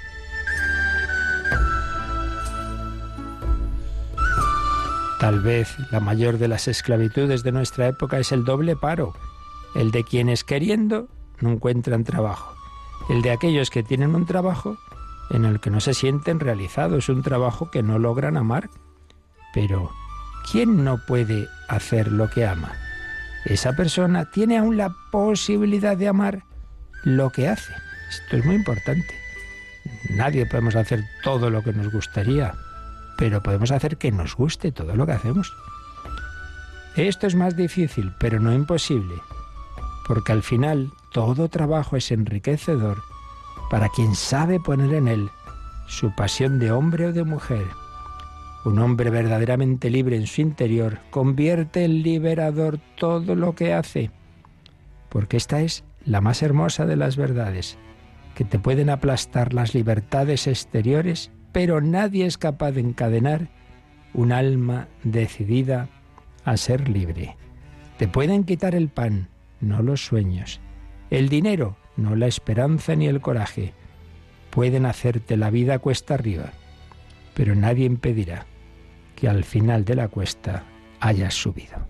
Tal 5.18 5.40
vez 5.40 5.74
la 5.90 6.00
mayor 6.00 6.36
de 6.36 6.48
las 6.48 6.68
esclavitudes 6.68 7.42
de 7.42 7.52
nuestra 7.52 7.88
época 7.88 8.18
es 8.18 8.32
el 8.32 8.44
doble 8.44 8.76
paro, 8.76 9.14
el 9.74 9.90
de 9.90 10.04
quienes 10.04 10.44
queriendo 10.44 11.08
no 11.40 11.50
encuentran 11.50 12.04
trabajo, 12.04 12.54
el 13.08 13.22
de 13.22 13.30
aquellos 13.30 13.70
que 13.70 13.82
tienen 13.82 14.14
un 14.14 14.26
trabajo 14.26 14.76
en 15.30 15.44
el 15.44 15.60
que 15.60 15.70
no 15.70 15.80
se 15.80 15.94
sienten 15.94 16.40
realizados, 16.40 17.08
un 17.08 17.22
trabajo 17.22 17.70
que 17.70 17.82
no 17.82 17.98
logran 17.98 18.36
amar. 18.36 18.70
Pero, 19.52 19.90
¿quién 20.50 20.84
no 20.84 20.98
puede 21.06 21.48
hacer 21.68 22.12
lo 22.12 22.30
que 22.30 22.46
ama? 22.46 22.72
Esa 23.44 23.74
persona 23.74 24.30
tiene 24.30 24.58
aún 24.58 24.76
la 24.76 24.94
posibilidad 25.10 25.96
de 25.96 26.08
amar 26.08 26.42
lo 27.04 27.30
que 27.30 27.48
hace. 27.48 27.72
Esto 28.08 28.36
es 28.36 28.44
muy 28.44 28.54
importante. 28.54 29.14
Nadie 30.10 30.46
podemos 30.46 30.76
hacer 30.76 31.04
todo 31.22 31.50
lo 31.50 31.62
que 31.62 31.72
nos 31.72 31.92
gustaría, 31.92 32.54
pero 33.18 33.42
podemos 33.42 33.70
hacer 33.70 33.96
que 33.96 34.12
nos 34.12 34.34
guste 34.36 34.72
todo 34.72 34.94
lo 34.94 35.06
que 35.06 35.12
hacemos. 35.12 35.52
Esto 36.96 37.26
es 37.26 37.34
más 37.34 37.56
difícil, 37.56 38.12
pero 38.18 38.40
no 38.40 38.52
imposible 38.52 39.14
porque 40.06 40.32
al 40.32 40.42
final 40.42 40.92
todo 41.16 41.48
trabajo 41.48 41.96
es 41.96 42.12
enriquecedor 42.12 43.02
para 43.70 43.88
quien 43.88 44.14
sabe 44.14 44.60
poner 44.60 44.92
en 44.92 45.08
él 45.08 45.30
su 45.86 46.14
pasión 46.14 46.58
de 46.58 46.70
hombre 46.70 47.06
o 47.06 47.12
de 47.14 47.24
mujer. 47.24 47.64
Un 48.66 48.78
hombre 48.80 49.08
verdaderamente 49.08 49.88
libre 49.88 50.16
en 50.16 50.26
su 50.26 50.42
interior 50.42 50.98
convierte 51.08 51.86
en 51.86 52.02
liberador 52.02 52.78
todo 52.98 53.34
lo 53.34 53.54
que 53.54 53.72
hace, 53.72 54.10
porque 55.08 55.38
esta 55.38 55.62
es 55.62 55.84
la 56.04 56.20
más 56.20 56.42
hermosa 56.42 56.84
de 56.84 56.96
las 56.96 57.16
verdades, 57.16 57.78
que 58.34 58.44
te 58.44 58.58
pueden 58.58 58.90
aplastar 58.90 59.54
las 59.54 59.74
libertades 59.74 60.46
exteriores, 60.46 61.30
pero 61.50 61.80
nadie 61.80 62.26
es 62.26 62.36
capaz 62.36 62.72
de 62.72 62.82
encadenar 62.82 63.48
un 64.12 64.32
alma 64.32 64.88
decidida 65.02 65.88
a 66.44 66.58
ser 66.58 66.90
libre. 66.90 67.38
Te 67.96 68.06
pueden 68.06 68.44
quitar 68.44 68.74
el 68.74 68.90
pan, 68.90 69.30
no 69.62 69.80
los 69.80 70.04
sueños. 70.04 70.60
El 71.10 71.28
dinero, 71.28 71.76
no 71.96 72.16
la 72.16 72.26
esperanza 72.26 72.96
ni 72.96 73.06
el 73.06 73.20
coraje. 73.20 73.72
Pueden 74.50 74.86
hacerte 74.86 75.36
la 75.36 75.50
vida 75.50 75.78
cuesta 75.78 76.14
arriba, 76.14 76.52
pero 77.34 77.54
nadie 77.54 77.84
impedirá 77.84 78.46
que 79.14 79.28
al 79.28 79.44
final 79.44 79.84
de 79.84 79.94
la 79.94 80.08
cuesta 80.08 80.64
hayas 81.00 81.34
subido. 81.34 81.88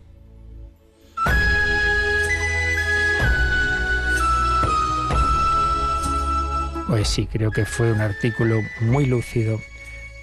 Pues 6.89 7.09
sí, 7.09 7.27
creo 7.27 7.51
que 7.51 7.65
fue 7.65 7.93
un 7.93 8.01
artículo 8.01 8.61
muy 8.81 9.07
lúcido. 9.07 9.61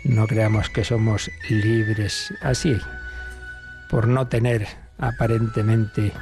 No 0.05 0.27
creamos 0.27 0.69
que 0.69 0.83
somos 0.83 1.29
libres 1.49 2.33
así, 2.41 2.77
por 3.89 4.07
no 4.07 4.27
tener 4.27 4.67
aparentemente 4.97 6.13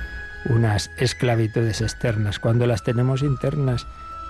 unas 0.46 0.92
esclavitudes 0.98 1.82
externas, 1.82 2.40
cuando 2.40 2.66
las 2.68 2.84
tenemos 2.84 3.22
internas, 3.22 3.86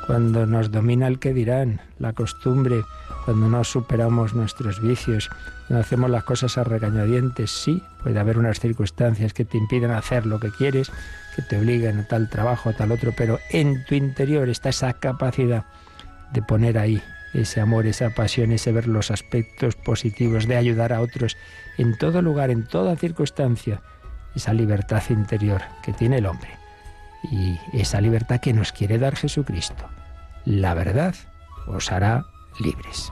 cuando 0.05 0.45
nos 0.45 0.71
domina 0.71 1.07
el 1.07 1.19
que 1.19 1.33
dirán, 1.33 1.79
la 1.99 2.13
costumbre, 2.13 2.83
cuando 3.25 3.47
no 3.49 3.63
superamos 3.63 4.33
nuestros 4.33 4.81
vicios, 4.81 5.29
cuando 5.67 5.81
hacemos 5.81 6.09
las 6.09 6.23
cosas 6.23 6.57
a 6.57 6.63
regañadientes, 6.63 7.51
sí, 7.51 7.83
puede 8.01 8.19
haber 8.19 8.37
unas 8.37 8.59
circunstancias 8.59 9.33
que 9.33 9.45
te 9.45 9.57
impiden 9.57 9.91
hacer 9.91 10.25
lo 10.25 10.39
que 10.39 10.51
quieres, 10.51 10.91
que 11.35 11.41
te 11.43 11.57
obliguen 11.57 11.99
a 11.99 12.07
tal 12.07 12.29
trabajo, 12.29 12.69
a 12.69 12.73
tal 12.73 12.91
otro, 12.91 13.13
pero 13.15 13.39
en 13.51 13.85
tu 13.85 13.95
interior 13.95 14.49
está 14.49 14.69
esa 14.69 14.93
capacidad 14.93 15.65
de 16.33 16.41
poner 16.41 16.77
ahí 16.77 17.01
ese 17.33 17.61
amor, 17.61 17.85
esa 17.87 18.09
pasión, 18.09 18.51
ese 18.51 18.71
ver 18.71 18.87
los 18.87 19.11
aspectos 19.11 19.75
positivos, 19.75 20.47
de 20.47 20.57
ayudar 20.57 20.91
a 20.91 21.01
otros 21.01 21.37
en 21.77 21.97
todo 21.97 22.21
lugar, 22.21 22.49
en 22.49 22.65
toda 22.65 22.95
circunstancia, 22.97 23.81
esa 24.35 24.53
libertad 24.53 25.03
interior 25.09 25.61
que 25.81 25.93
tiene 25.93 26.17
el 26.17 26.25
hombre 26.25 26.49
y 27.31 27.59
esa 27.73 28.01
libertad 28.01 28.39
que 28.39 28.53
nos 28.53 28.71
quiere 28.71 28.97
dar 28.97 29.15
Jesucristo. 29.15 29.87
La 30.45 30.73
verdad 30.73 31.15
os 31.67 31.91
hará 31.91 32.25
libres. 32.59 33.11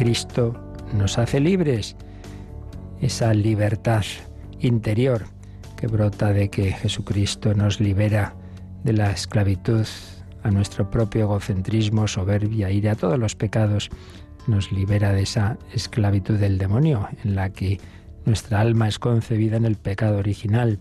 Cristo, 0.00 0.58
nos 0.94 1.18
hace 1.18 1.40
libres. 1.40 1.94
Esa 3.02 3.34
libertad 3.34 4.02
interior 4.58 5.26
que 5.76 5.88
brota 5.88 6.32
de 6.32 6.48
que 6.48 6.72
Jesucristo 6.72 7.52
nos 7.52 7.80
libera 7.80 8.34
de 8.82 8.94
la 8.94 9.10
esclavitud 9.10 9.86
a 10.42 10.50
nuestro 10.50 10.88
propio 10.90 11.24
egocentrismo, 11.24 12.08
soberbia, 12.08 12.70
ira, 12.70 12.94
todos 12.94 13.18
los 13.18 13.36
pecados, 13.36 13.90
nos 14.46 14.72
libera 14.72 15.12
de 15.12 15.20
esa 15.20 15.58
esclavitud 15.74 16.38
del 16.38 16.56
demonio 16.56 17.06
en 17.22 17.34
la 17.34 17.50
que 17.50 17.78
nuestra 18.24 18.60
alma 18.60 18.88
es 18.88 18.98
concebida 18.98 19.58
en 19.58 19.66
el 19.66 19.76
pecado 19.76 20.16
original 20.16 20.78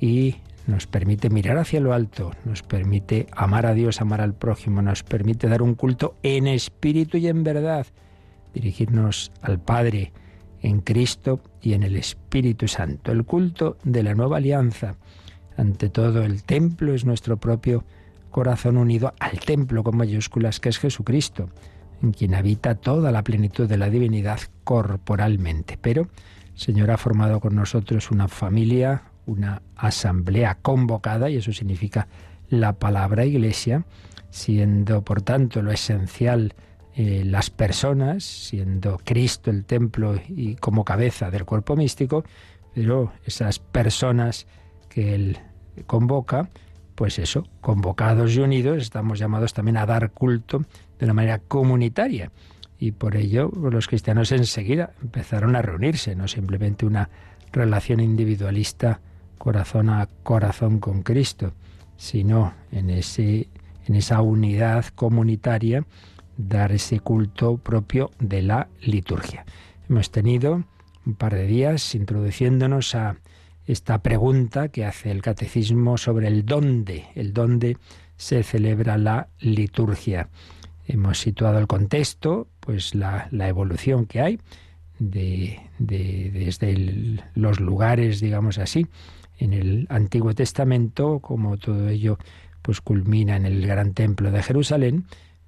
y 0.00 0.36
nos 0.68 0.86
permite 0.86 1.28
mirar 1.28 1.58
hacia 1.58 1.80
lo 1.80 1.92
alto, 1.92 2.30
nos 2.44 2.62
permite 2.62 3.26
amar 3.32 3.66
a 3.66 3.74
Dios, 3.74 4.00
amar 4.00 4.20
al 4.20 4.34
prójimo, 4.34 4.80
nos 4.80 5.02
permite 5.02 5.48
dar 5.48 5.60
un 5.60 5.74
culto 5.74 6.14
en 6.22 6.46
espíritu 6.46 7.16
y 7.16 7.26
en 7.26 7.42
verdad, 7.42 7.88
dirigirnos 8.54 9.32
al 9.42 9.60
Padre 9.60 10.12
en 10.62 10.80
Cristo 10.80 11.40
y 11.60 11.74
en 11.74 11.82
el 11.82 11.96
Espíritu 11.96 12.68
Santo. 12.68 13.12
El 13.12 13.24
culto 13.24 13.76
de 13.84 14.02
la 14.02 14.14
nueva 14.14 14.38
alianza. 14.38 14.96
Ante 15.56 15.90
todo, 15.90 16.22
el 16.22 16.42
templo 16.44 16.94
es 16.94 17.04
nuestro 17.04 17.36
propio 17.36 17.84
corazón 18.30 18.76
unido 18.76 19.12
al 19.20 19.38
templo 19.40 19.84
con 19.84 19.96
mayúsculas 19.96 20.58
que 20.58 20.70
es 20.70 20.78
Jesucristo, 20.78 21.50
en 22.02 22.12
quien 22.12 22.34
habita 22.34 22.74
toda 22.74 23.12
la 23.12 23.22
plenitud 23.22 23.68
de 23.68 23.76
la 23.76 23.90
divinidad 23.90 24.40
corporalmente. 24.64 25.78
Pero 25.80 26.08
el 26.54 26.58
Señor 26.58 26.90
ha 26.90 26.96
formado 26.96 27.40
con 27.40 27.54
nosotros 27.54 28.10
una 28.10 28.28
familia, 28.28 29.02
una 29.26 29.62
asamblea 29.76 30.56
convocada, 30.62 31.30
y 31.30 31.36
eso 31.36 31.52
significa 31.52 32.08
la 32.48 32.72
palabra 32.72 33.24
iglesia, 33.24 33.84
siendo 34.30 35.02
por 35.02 35.22
tanto 35.22 35.62
lo 35.62 35.70
esencial 35.70 36.54
eh, 36.96 37.24
las 37.24 37.50
personas, 37.50 38.22
siendo 38.22 39.00
Cristo 39.02 39.50
el 39.50 39.64
templo 39.64 40.14
y 40.28 40.54
como 40.56 40.84
cabeza 40.84 41.30
del 41.30 41.44
cuerpo 41.44 41.74
místico, 41.76 42.24
pero 42.72 43.12
esas 43.24 43.58
personas 43.58 44.46
que 44.88 45.14
Él 45.14 45.38
convoca, 45.86 46.48
pues 46.94 47.18
eso, 47.18 47.48
convocados 47.60 48.36
y 48.36 48.40
unidos, 48.40 48.78
estamos 48.78 49.18
llamados 49.18 49.52
también 49.54 49.76
a 49.76 49.86
dar 49.86 50.12
culto 50.12 50.64
de 50.98 51.04
una 51.06 51.14
manera 51.14 51.38
comunitaria. 51.40 52.30
Y 52.78 52.92
por 52.92 53.16
ello 53.16 53.50
los 53.60 53.88
cristianos 53.88 54.30
enseguida 54.30 54.92
empezaron 55.02 55.56
a 55.56 55.62
reunirse, 55.62 56.14
no 56.14 56.28
simplemente 56.28 56.86
una 56.86 57.10
relación 57.50 58.00
individualista 58.00 59.00
corazón 59.38 59.90
a 59.90 60.08
corazón 60.22 60.78
con 60.78 61.02
Cristo, 61.02 61.54
sino 61.96 62.54
en, 62.70 62.90
ese, 62.90 63.48
en 63.86 63.96
esa 63.96 64.20
unidad 64.20 64.86
comunitaria 64.94 65.84
dar 66.36 66.72
ese 66.72 67.00
culto 67.00 67.56
propio 67.58 68.10
de 68.18 68.42
la 68.42 68.68
liturgia. 68.82 69.44
Hemos 69.88 70.10
tenido 70.10 70.64
un 71.06 71.14
par 71.14 71.34
de 71.34 71.46
días 71.46 71.94
introduciéndonos 71.94 72.94
a 72.94 73.16
esta 73.66 74.02
pregunta 74.02 74.68
que 74.68 74.84
hace 74.84 75.10
el 75.10 75.22
catecismo 75.22 75.96
sobre 75.96 76.28
el 76.28 76.44
dónde, 76.44 77.06
el 77.14 77.32
dónde 77.32 77.78
se 78.16 78.42
celebra 78.42 78.98
la 78.98 79.28
liturgia. 79.40 80.28
Hemos 80.86 81.18
situado 81.18 81.58
el 81.58 81.66
contexto, 81.66 82.46
pues 82.60 82.94
la, 82.94 83.28
evolución 83.32 84.06
que 84.06 84.20
hay 84.20 84.40
de, 84.98 85.60
desde 85.78 87.22
los 87.34 87.60
lugares, 87.60 88.20
digamos 88.20 88.58
así, 88.58 88.86
en 89.38 89.52
el 89.52 89.86
Antiguo 89.88 90.34
Testamento, 90.34 91.20
como 91.20 91.56
todo 91.56 91.88
ello 91.88 92.18
pues 92.62 92.80
culmina 92.80 93.36
en 93.36 93.44
el 93.44 93.66
gran 93.66 93.92
templo 93.92 94.30
de 94.30 94.42
Jerusalén, 94.42 95.04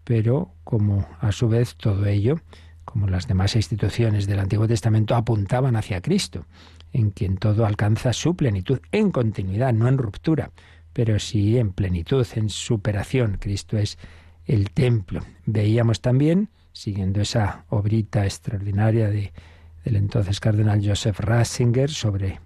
pero 0.07 0.53
como 0.63 1.05
a 1.19 1.33
su 1.33 1.49
vez 1.49 1.75
todo 1.75 2.07
ello, 2.07 2.39
como 2.85 3.09
las 3.09 3.27
demás 3.27 3.57
instituciones 3.57 4.29
del 4.29 4.39
Antiguo 4.39 4.69
Testamento, 4.69 5.17
apuntaban 5.17 5.75
hacia 5.75 6.01
Cristo, 6.01 6.47
en 6.93 7.11
quien 7.11 7.39
todo 7.39 7.67
alcanza 7.67 8.13
su 8.13 8.37
plenitud, 8.37 8.79
en 8.93 9.11
continuidad, 9.11 9.73
no 9.73 9.89
en 9.89 9.99
ruptura, 9.99 10.53
pero 10.93 11.19
sí 11.19 11.59
en 11.59 11.73
plenitud, 11.73 12.25
en 12.37 12.51
superación. 12.51 13.39
Cristo 13.41 13.79
es 13.79 13.99
el 14.45 14.71
templo. 14.71 15.23
Veíamos 15.45 16.01
también, 16.01 16.51
siguiendo 16.73 17.21
esa 17.21 17.65
obrita 17.69 18.25
extraordinaria 18.25 19.09
de, 19.09 19.33
del 19.85 19.97
entonces 19.97 20.39
cardenal 20.39 20.81
Joseph 20.87 21.19
Ratzinger 21.19 21.91
sobre 21.91 22.39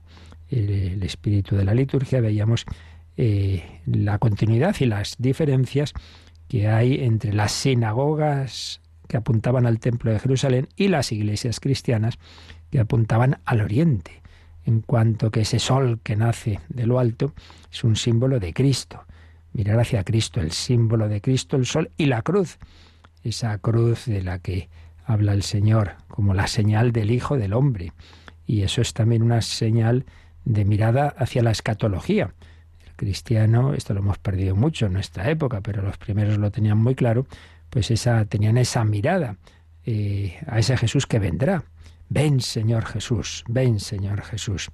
el, 0.49 1.03
espíritu 1.03 1.57
de 1.57 1.65
la 1.67 1.75
liturgia, 1.75 2.23
veíamos 2.23 2.65
eh, 3.19 3.83
la 3.85 4.17
continuidad 4.17 4.75
y 4.81 4.87
las 4.87 5.17
diferencias 5.19 5.93
que 6.51 6.67
hay 6.67 7.05
entre 7.05 7.33
las 7.33 7.53
sinagogas 7.53 8.81
que 9.07 9.17
apuntaban 9.17 9.67
al 9.67 9.79
templo 9.79 10.11
de 10.11 10.19
Jerusalén 10.19 10.67
y 10.75 10.89
las 10.89 11.13
iglesias 11.13 11.61
cristianas 11.61 12.19
que 12.73 12.81
apuntaban 12.81 13.39
al 13.45 13.61
oriente, 13.61 14.21
en 14.65 14.81
cuanto 14.81 15.31
que 15.31 15.43
ese 15.43 15.61
sol 15.61 16.01
que 16.03 16.17
nace 16.17 16.59
de 16.69 16.87
lo 16.87 16.99
alto 16.99 17.35
es 17.71 17.85
un 17.85 17.95
símbolo 17.95 18.41
de 18.41 18.53
Cristo. 18.53 19.05
Mirar 19.53 19.79
hacia 19.79 20.03
Cristo, 20.03 20.41
el 20.41 20.51
símbolo 20.51 21.09
de 21.09 21.21
Cristo, 21.21 21.57
el 21.57 21.67
sol 21.67 21.93
y 21.97 22.07
la 22.07 22.23
cruz, 22.23 22.59
esa 23.23 23.57
cruz 23.59 24.07
de 24.07 24.21
la 24.21 24.41
que 24.41 24.69
habla 25.05 25.35
el 25.35 25.45
Señor 25.45 25.93
como 26.09 26.35
la 26.35 26.49
señal 26.49 26.91
del 26.91 27.13
Hijo 27.13 27.39
del 27.39 27.53
Hombre. 27.53 27.93
Y 28.45 28.63
eso 28.63 28.83
es 28.83 28.93
también 28.93 29.23
una 29.23 29.41
señal 29.41 30.05
de 30.45 30.65
mirada 30.65 31.15
hacia 31.17 31.45
la 31.45 31.53
escatología 31.53 32.35
cristiano, 33.01 33.73
esto 33.73 33.95
lo 33.95 34.01
hemos 34.01 34.19
perdido 34.19 34.55
mucho 34.55 34.85
en 34.85 34.93
nuestra 34.93 35.31
época, 35.31 35.63
pero 35.63 35.81
los 35.81 35.97
primeros 35.97 36.37
lo 36.37 36.51
tenían 36.51 36.77
muy 36.77 36.95
claro, 36.95 37.27
pues 37.71 37.91
esa, 37.91 38.27
tenían 38.27 38.59
esa 38.59 38.85
mirada 38.85 39.37
eh, 39.87 40.39
a 40.47 40.59
ese 40.59 40.77
Jesús 40.77 41.07
que 41.07 41.19
vendrá. 41.19 41.65
Ven 42.11 42.43
Señor 42.43 42.85
Jesús, 42.85 43.43
ven 43.49 43.81
Señor 43.81 44.21
Jesús. 44.21 44.71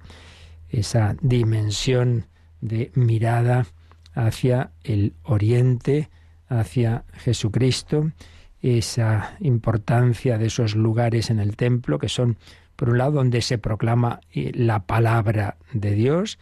Esa 0.67 1.15
dimensión 1.21 2.25
de 2.59 2.91
mirada 2.95 3.65
hacia 4.13 4.71
el 4.83 5.13
oriente, 5.23 6.09
hacia 6.49 7.05
Jesucristo, 7.13 8.11
esa 8.61 9.37
importancia 9.39 10.37
de 10.37 10.47
esos 10.47 10.75
lugares 10.75 11.29
en 11.29 11.39
el 11.39 11.55
templo 11.55 11.97
que 11.97 12.09
son, 12.09 12.35
por 12.75 12.89
un 12.89 12.97
lado, 12.97 13.11
donde 13.11 13.41
se 13.41 13.57
proclama 13.57 14.19
eh, 14.33 14.51
la 14.53 14.79
palabra 14.85 15.55
de 15.71 15.91
Dios, 15.91 16.39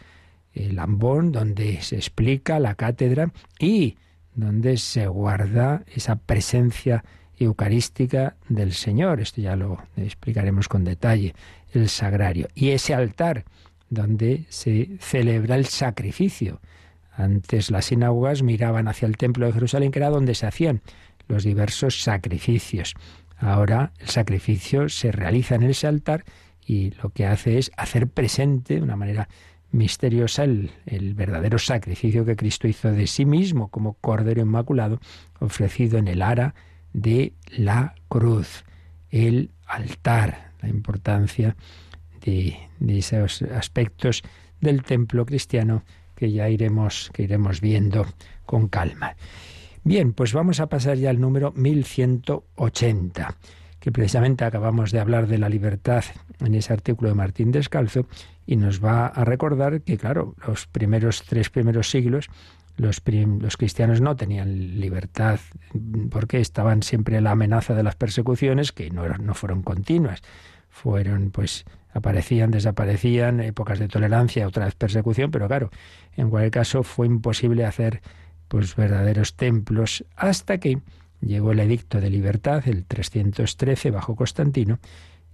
el 0.56 0.80
ambón 0.80 1.32
donde 1.32 1.82
se 1.82 1.98
explica 1.98 2.60
la 2.60 2.76
cátedra 2.76 3.32
y 3.60 3.98
donde 4.34 4.78
se 4.78 5.08
guarda 5.08 5.84
esa 5.94 6.16
presencia 6.16 7.04
eucarística 7.38 8.36
del 8.50 8.74
Señor. 8.74 9.22
Esto 9.22 9.42
ya 9.42 9.56
lo 9.56 9.84
explicaremos 9.98 10.68
con 10.68 10.84
detalle, 10.84 11.36
el 11.74 11.90
sagrario. 11.90 12.48
Y 12.56 12.70
ese 12.70 12.94
altar 12.94 13.46
donde 13.90 14.46
se 14.50 14.98
celebra 15.00 15.56
el 15.56 15.66
sacrificio. 15.66 16.62
Antes 17.12 17.72
las 17.72 17.86
sinagogas 17.86 18.44
miraban 18.44 18.88
hacia 18.88 19.08
el 19.08 19.18
templo 19.18 19.46
de 19.46 19.54
Jerusalén, 19.54 19.92
que 19.92 20.00
era 20.00 20.10
donde 20.10 20.36
se 20.36 20.48
hacían 20.48 20.82
los 21.28 21.44
diversos 21.44 22.02
sacrificios. 22.02 22.94
Ahora 23.38 23.92
el 24.00 24.10
sacrificio 24.10 24.90
se 24.90 25.12
realiza 25.12 25.56
en 25.56 25.64
ese 25.64 25.88
altar 25.88 26.24
y 26.66 26.92
lo 27.02 27.10
que 27.10 27.26
hace 27.26 27.58
es 27.58 27.72
hacer 27.78 28.08
presente 28.08 28.76
de 28.76 28.82
una 28.82 28.96
manera 28.96 29.30
misteriosa 29.76 30.44
el, 30.44 30.72
el, 30.86 31.14
verdadero 31.14 31.60
sacrificio 31.60 32.26
que 32.26 32.36
Cristo 32.36 32.68
hizo 32.68 32.92
de 32.92 33.08
sí 33.08 33.26
mismo 33.26 33.70
como 33.70 33.94
Cordero 33.96 34.42
Inmaculado 34.42 35.00
ofrecido 35.40 35.98
en 35.98 36.08
el 36.08 36.22
ara 36.22 36.56
de 36.94 37.34
la 37.58 37.94
cruz, 38.08 38.64
el 39.10 39.52
altar, 39.68 40.52
la 40.62 40.70
importancia 40.70 41.56
de, 42.24 42.58
de 42.80 42.98
esos 42.98 43.42
aspectos 43.42 44.24
del 44.62 44.84
templo 44.84 45.26
cristiano 45.26 45.84
que 46.16 46.32
ya 46.32 46.50
iremos, 46.50 47.12
que 47.14 47.24
iremos 47.24 47.60
viendo 47.60 48.06
con 48.46 48.70
calma. 48.70 49.16
Bien, 49.84 50.14
pues 50.14 50.34
vamos 50.34 50.60
a 50.60 50.68
pasar 50.68 50.98
ya 50.98 51.10
al 51.10 51.20
número 51.20 51.52
1180 51.52 53.38
que 53.86 53.92
precisamente 53.92 54.44
acabamos 54.44 54.92
de 54.92 55.00
hablar 55.00 55.28
de 55.28 55.38
la 55.38 55.48
libertad 55.48 56.04
en 56.40 56.56
ese 56.56 56.74
artículo 56.74 57.10
de 57.10 57.14
Martín 57.14 57.52
Descalzo, 57.52 58.08
y 58.48 58.56
nos 58.56 58.84
va 58.84 59.06
a 59.06 59.24
recordar 59.26 59.82
que, 59.82 59.96
claro, 59.96 60.34
los 60.48 60.66
primeros 60.66 61.22
tres 61.22 61.52
primeros 61.52 61.92
siglos 61.92 62.32
los, 62.78 63.04
los, 63.06 63.58
cristianos 63.58 64.02
no 64.02 64.16
tenían 64.16 64.80
libertad 64.80 65.40
porque 66.10 66.42
estaban 66.42 66.82
siempre 66.82 67.22
la 67.22 67.30
amenaza 67.30 67.76
de 67.76 67.84
las 67.84 67.96
persecuciones, 67.96 68.72
que 68.72 68.90
no, 68.90 69.08
no 69.08 69.36
fueron 69.36 69.62
continuas. 69.62 70.24
Fueron, 70.72 71.30
pues, 71.30 71.66
aparecían, 71.94 72.50
desaparecían, 72.50 73.40
épocas 73.40 73.78
de 73.78 73.88
tolerancia, 73.88 74.48
otra 74.48 74.66
vez 74.66 74.74
persecución, 74.74 75.30
pero 75.30 75.48
claro, 75.48 75.70
en 76.18 76.32
cualquier 76.32 76.52
caso 76.52 76.82
fue 76.82 77.06
imposible 77.06 77.66
hacer 77.66 78.02
pues 78.48 78.76
verdaderos 78.76 79.36
templos 79.36 80.04
hasta 80.16 80.58
que 80.58 80.80
llegó 81.22 81.52
el 81.52 81.60
edicto 81.60 82.02
de 82.02 82.10
libertad, 82.10 82.64
el 82.68 82.86
313, 82.86 83.92
bajo 83.92 84.16
Constantino, 84.16 84.80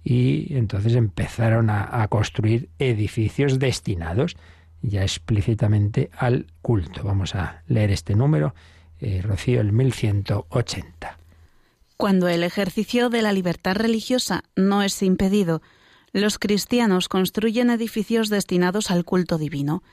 y 0.04 0.54
entonces 0.56 0.94
empezaron 0.94 1.70
a, 1.70 2.06
construir 2.08 2.68
edificios 2.78 3.58
destinados 3.58 4.36
ya 4.80 5.02
explícitamente 5.02 6.10
al 6.16 6.46
culto. 6.60 7.04
Vamos 7.04 7.36
a 7.36 7.62
leer 7.68 7.92
este 7.92 8.16
número, 8.16 8.54
eh, 9.00 9.22
Rocío, 9.22 9.60
el 9.60 9.72
1180. 9.72 11.18
Cuando 11.96 12.28
el 12.28 12.42
ejercicio 12.42 13.10
de 13.10 13.22
la 13.22 13.32
libertad 13.32 13.76
religiosa 13.76 14.42
no 14.56 14.82
es 14.82 15.00
impedido, 15.02 15.62
los 16.12 16.38
cristianos 16.38 17.08
construyen 17.08 17.70
edificios 17.70 18.28
destinados 18.28 18.90
al 18.90 19.04
culto 19.04 19.38
divino. 19.38 19.84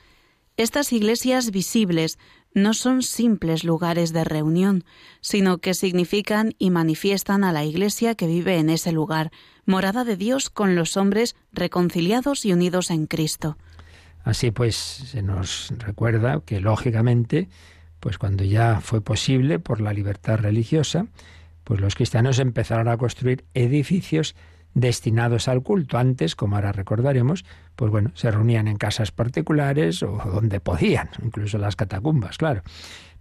Estas 0.60 0.92
iglesias 0.92 1.52
visibles 1.52 2.18
no 2.52 2.74
son 2.74 3.00
simples 3.00 3.64
lugares 3.64 4.12
de 4.12 4.24
reunión, 4.24 4.84
sino 5.22 5.56
que 5.56 5.72
significan 5.72 6.52
y 6.58 6.68
manifiestan 6.68 7.44
a 7.44 7.52
la 7.54 7.64
Iglesia 7.64 8.14
que 8.14 8.26
vive 8.26 8.58
en 8.58 8.68
ese 8.68 8.92
lugar, 8.92 9.30
morada 9.64 10.04
de 10.04 10.18
Dios 10.18 10.50
con 10.50 10.74
los 10.74 10.98
hombres 10.98 11.34
reconciliados 11.50 12.44
y 12.44 12.52
unidos 12.52 12.90
en 12.90 13.06
Cristo. 13.06 13.56
Así 14.22 14.50
pues, 14.50 14.76
se 14.76 15.22
nos 15.22 15.72
recuerda 15.78 16.42
que 16.44 16.60
lógicamente, 16.60 17.48
pues 17.98 18.18
cuando 18.18 18.44
ya 18.44 18.82
fue 18.82 19.00
posible 19.00 19.60
por 19.60 19.80
la 19.80 19.94
libertad 19.94 20.40
religiosa, 20.40 21.06
pues 21.64 21.80
los 21.80 21.94
cristianos 21.94 22.38
empezaron 22.38 22.88
a 22.88 22.98
construir 22.98 23.46
edificios 23.54 24.36
destinados 24.74 25.48
al 25.48 25.62
culto. 25.62 25.98
Antes, 25.98 26.36
como 26.36 26.56
ahora 26.56 26.72
recordaremos, 26.72 27.44
pues 27.76 27.90
bueno, 27.90 28.12
se 28.14 28.30
reunían 28.30 28.68
en 28.68 28.76
casas 28.76 29.10
particulares 29.10 30.02
o 30.02 30.18
donde 30.32 30.60
podían, 30.60 31.10
incluso 31.24 31.58
las 31.58 31.76
catacumbas, 31.76 32.38
claro. 32.38 32.62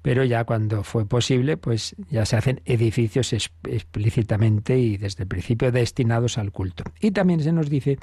Pero 0.02 0.24
ya 0.24 0.46
cuando 0.46 0.84
fue 0.84 1.06
posible, 1.06 1.58
pues 1.58 1.96
ya 2.10 2.26
se 2.26 2.38
hacen 2.38 2.62
edificios 2.66 3.34
explícitamente 3.34 4.78
y 4.78 4.98
desde 4.98 5.24
el 5.24 5.28
principio 5.28 5.72
destinados 5.72 6.38
al 6.38 6.52
culto. 6.52 6.86
Y 7.02 7.12
también 7.12 7.42
se 7.42 7.52
nos 7.52 7.70
dice 7.70 8.00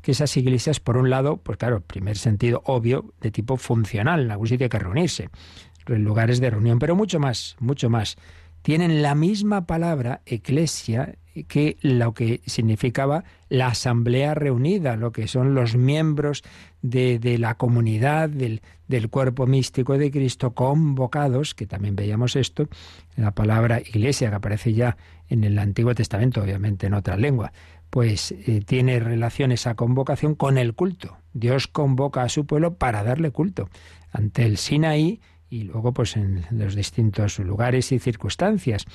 que 0.00 0.12
esas 0.12 0.36
iglesias, 0.36 0.80
por 0.80 0.96
un 0.96 1.10
lado, 1.10 1.38
pues 1.38 1.58
claro, 1.58 1.80
primer 1.80 2.16
sentido 2.16 2.62
obvio, 2.66 3.12
de 3.20 3.30
tipo 3.30 3.56
funcional, 3.56 4.20
en 4.22 4.30
algún 4.30 4.46
sitio 4.46 4.66
hay 4.66 4.70
que 4.70 4.78
reunirse, 4.78 5.28
lugares 5.86 6.40
de 6.40 6.50
reunión, 6.50 6.78
pero 6.78 6.94
mucho 6.94 7.18
más, 7.18 7.56
mucho 7.58 7.90
más. 7.90 8.16
Tienen 8.62 9.02
la 9.02 9.14
misma 9.14 9.66
palabra, 9.66 10.20
eclesia, 10.26 11.14
que 11.48 11.76
lo 11.80 12.12
que 12.12 12.40
significaba 12.46 13.24
la 13.48 13.68
asamblea 13.68 14.34
reunida, 14.34 14.96
lo 14.96 15.12
que 15.12 15.28
son 15.28 15.54
los 15.54 15.76
miembros 15.76 16.42
de, 16.82 17.36
la 17.38 17.54
comunidad, 17.54 18.28
del, 18.28 18.60
cuerpo 19.10 19.46
místico 19.46 19.96
de 19.96 20.10
Cristo, 20.10 20.52
convocados, 20.52 21.54
que 21.54 21.66
también 21.66 21.96
veíamos 21.96 22.36
esto, 22.36 22.68
la 23.16 23.30
palabra 23.30 23.80
iglesia 23.80 24.30
que 24.30 24.36
aparece 24.36 24.72
ya 24.72 24.96
en 25.28 25.44
el 25.44 25.58
Antiguo 25.58 25.94
Testamento, 25.94 26.42
obviamente 26.42 26.86
en 26.86 26.94
otra 26.94 27.16
lengua, 27.16 27.52
pues 27.90 28.32
eh, 28.32 28.62
tiene 28.64 29.00
relación 29.00 29.52
esa 29.52 29.74
convocación 29.74 30.34
con 30.34 30.58
el 30.58 30.74
culto. 30.74 31.16
Dios 31.32 31.66
convoca 31.66 32.22
a 32.22 32.28
su 32.28 32.46
pueblo 32.46 32.74
para 32.74 33.02
darle 33.04 33.30
culto. 33.30 33.68
Ante 34.12 34.44
el 34.44 34.56
Sinaí 34.58 35.20
y 35.50 35.64
luego 35.64 35.92
pues 35.92 36.16
en 36.16 36.46
los 36.50 36.74
distintos 36.74 37.38
lugares 37.40 37.92
y 37.92 37.98
circunstancias. 37.98 38.86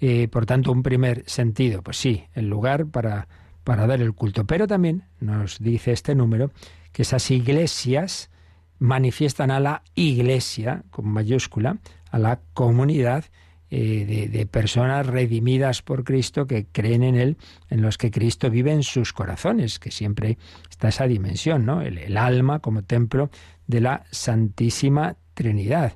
Eh, 0.00 0.28
por 0.28 0.46
tanto, 0.46 0.70
un 0.70 0.84
primer 0.84 1.24
sentido, 1.26 1.82
pues 1.82 1.96
sí, 1.96 2.24
el 2.34 2.48
lugar 2.48 2.86
para, 2.86 3.26
para 3.64 3.86
dar 3.86 4.00
el 4.00 4.14
culto. 4.14 4.46
Pero 4.46 4.68
también 4.68 5.04
nos 5.20 5.58
dice 5.58 5.92
este 5.92 6.14
número 6.14 6.52
que 6.92 7.02
esas 7.02 7.30
iglesias 7.32 8.30
manifiestan 8.78 9.50
a 9.50 9.58
la 9.58 9.82
iglesia, 9.96 10.84
con 10.90 11.08
mayúscula, 11.08 11.78
a 12.10 12.18
la 12.18 12.40
comunidad 12.54 13.24
eh, 13.70 14.28
de, 14.32 14.46
personas 14.46 15.04
redimidas 15.04 15.82
por 15.82 16.04
Cristo 16.04 16.46
que 16.46 16.66
creen 16.66 17.02
en 17.02 17.16
Él, 17.16 17.36
en 17.68 17.82
los 17.82 17.98
que 17.98 18.10
Cristo 18.10 18.50
vive 18.50 18.72
en 18.72 18.84
sus 18.84 19.12
corazones, 19.12 19.78
que 19.78 19.90
siempre 19.90 20.38
está 20.70 20.88
esa 20.88 21.06
dimensión, 21.06 21.66
¿no? 21.66 21.82
El, 21.82 21.98
el 21.98 22.16
alma 22.16 22.60
como 22.60 22.84
templo 22.84 23.30
de 23.66 23.80
la 23.80 24.04
Santísima 24.10 25.16
Trinidad. 25.38 25.92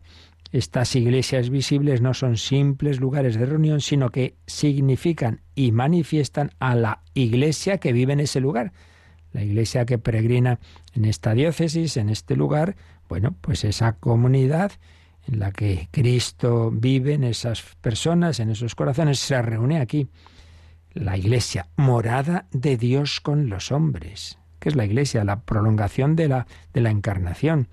Estas 0.52 0.94
iglesias 0.94 1.50
visibles 1.50 2.00
no 2.00 2.14
son 2.14 2.36
simples 2.36 3.00
lugares 3.00 3.34
de 3.34 3.44
reunión, 3.44 3.80
sino 3.80 4.10
que 4.10 4.36
significan 4.46 5.40
y 5.56 5.72
manifiestan 5.72 6.52
a 6.60 6.76
la 6.76 7.02
iglesia 7.12 7.78
que 7.78 7.92
vive 7.92 8.12
en 8.12 8.20
ese 8.20 8.38
lugar. 8.38 8.72
La 9.32 9.42
iglesia 9.42 9.84
que 9.84 9.98
peregrina 9.98 10.60
en 10.94 11.06
esta 11.06 11.34
diócesis, 11.34 11.96
en 11.96 12.08
este 12.08 12.36
lugar, 12.36 12.76
bueno, 13.08 13.34
pues 13.40 13.64
esa 13.64 13.94
comunidad 13.94 14.70
en 15.26 15.40
la 15.40 15.50
que 15.50 15.88
Cristo 15.90 16.70
vive, 16.70 17.14
en 17.14 17.24
esas 17.24 17.64
personas, 17.80 18.38
en 18.38 18.50
esos 18.50 18.76
corazones, 18.76 19.18
se 19.18 19.42
reúne 19.42 19.80
aquí. 19.80 20.06
La 20.92 21.16
iglesia, 21.16 21.66
morada 21.74 22.46
de 22.52 22.76
Dios 22.76 23.20
con 23.20 23.48
los 23.48 23.72
hombres. 23.72 24.38
¿Qué 24.60 24.68
es 24.68 24.76
la 24.76 24.84
iglesia? 24.84 25.24
La 25.24 25.40
prolongación 25.40 26.14
de 26.14 26.28
la, 26.28 26.46
de 26.72 26.80
la 26.80 26.90
encarnación. 26.90 27.66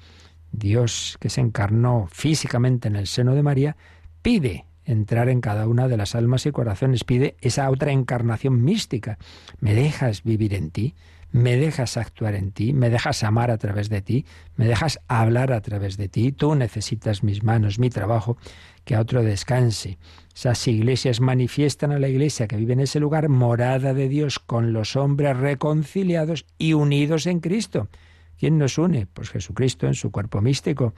Dios 0.51 1.17
que 1.19 1.29
se 1.29 1.41
encarnó 1.41 2.07
físicamente 2.11 2.87
en 2.87 2.95
el 2.95 3.07
seno 3.07 3.35
de 3.35 3.43
María, 3.43 3.77
pide 4.21 4.65
entrar 4.85 5.29
en 5.29 5.41
cada 5.41 5.67
una 5.67 5.87
de 5.87 5.97
las 5.97 6.15
almas 6.15 6.45
y 6.45 6.51
corazones, 6.51 7.03
pide 7.03 7.35
esa 7.41 7.69
otra 7.69 7.91
encarnación 7.91 8.63
mística. 8.63 9.19
¿Me 9.59 9.75
dejas 9.75 10.23
vivir 10.23 10.53
en 10.53 10.71
ti? 10.71 10.95
¿Me 11.31 11.57
dejas 11.57 11.95
actuar 11.95 12.33
en 12.33 12.51
ti? 12.51 12.73
¿Me 12.73 12.89
dejas 12.89 13.23
amar 13.23 13.51
a 13.51 13.59
través 13.59 13.89
de 13.89 14.01
ti? 14.01 14.25
¿Me 14.55 14.65
dejas 14.65 14.99
hablar 15.07 15.53
a 15.53 15.61
través 15.61 15.95
de 15.95 16.09
ti? 16.09 16.31
Tú 16.31 16.55
necesitas 16.55 17.23
mis 17.23 17.43
manos, 17.43 17.77
mi 17.77 17.91
trabajo, 17.91 18.37
que 18.83 18.95
a 18.95 18.99
otro 18.99 19.21
descanse. 19.21 19.99
Esas 20.35 20.67
iglesias 20.67 21.19
manifiestan 21.19 21.91
a 21.91 21.99
la 21.99 22.07
iglesia 22.07 22.47
que 22.47 22.57
vive 22.57 22.73
en 22.73 22.79
ese 22.79 22.99
lugar 22.99 23.29
morada 23.29 23.93
de 23.93 24.09
Dios 24.09 24.39
con 24.39 24.73
los 24.73 24.95
hombres 24.95 25.37
reconciliados 25.37 26.47
y 26.57 26.73
unidos 26.73 27.27
en 27.27 27.41
Cristo. 27.41 27.89
¿Quién 28.39 28.57
nos 28.57 28.77
une? 28.77 29.05
Pues 29.05 29.29
Jesucristo 29.29 29.85
en 29.85 29.95
su 29.95 30.11
cuerpo 30.11 30.39
místico, 30.39 30.93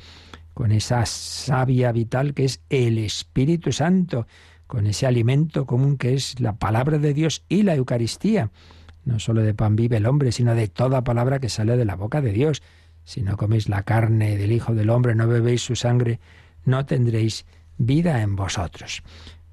con 0.54 0.72
esa 0.72 1.08
savia 1.08 1.92
vital 1.92 2.36
que 2.36 2.46
es 2.46 2.62
el 2.70 3.00
Espíritu 3.00 3.72
Santo, 3.72 4.28
con 4.68 4.86
ese 4.86 5.08
alimento 5.08 5.66
común 5.66 5.98
que 5.98 6.14
es 6.14 6.40
la 6.40 6.54
palabra 6.54 7.00
de 7.00 7.16
Dios 7.16 7.44
y 7.50 7.64
la 7.64 7.74
Eucaristía. 7.74 8.52
No 9.06 9.20
solo 9.20 9.42
de 9.42 9.56
pan 9.56 9.76
vive 9.76 9.98
el 9.98 10.06
hombre, 10.06 10.32
sino 10.32 10.54
de 10.54 10.68
toda 10.68 11.04
palabra 11.04 11.40
que 11.40 11.50
sale 11.50 11.78
de 11.78 11.86
la 11.86 11.96
boca 11.96 12.22
de 12.22 12.32
Dios. 12.32 12.62
Si 13.04 13.24
no 13.24 13.38
coméis 13.38 13.68
la 13.68 13.82
carne 13.82 14.38
del 14.38 14.52
Hijo 14.52 14.76
del 14.76 14.92
Hombre, 14.92 15.16
no 15.16 15.28
bebéis 15.28 15.64
su 15.64 15.76
sangre, 15.76 16.20
no 16.64 16.86
tendréis 16.86 17.48
vida 17.80 18.22
en 18.22 18.36
vosotros. 18.36 19.02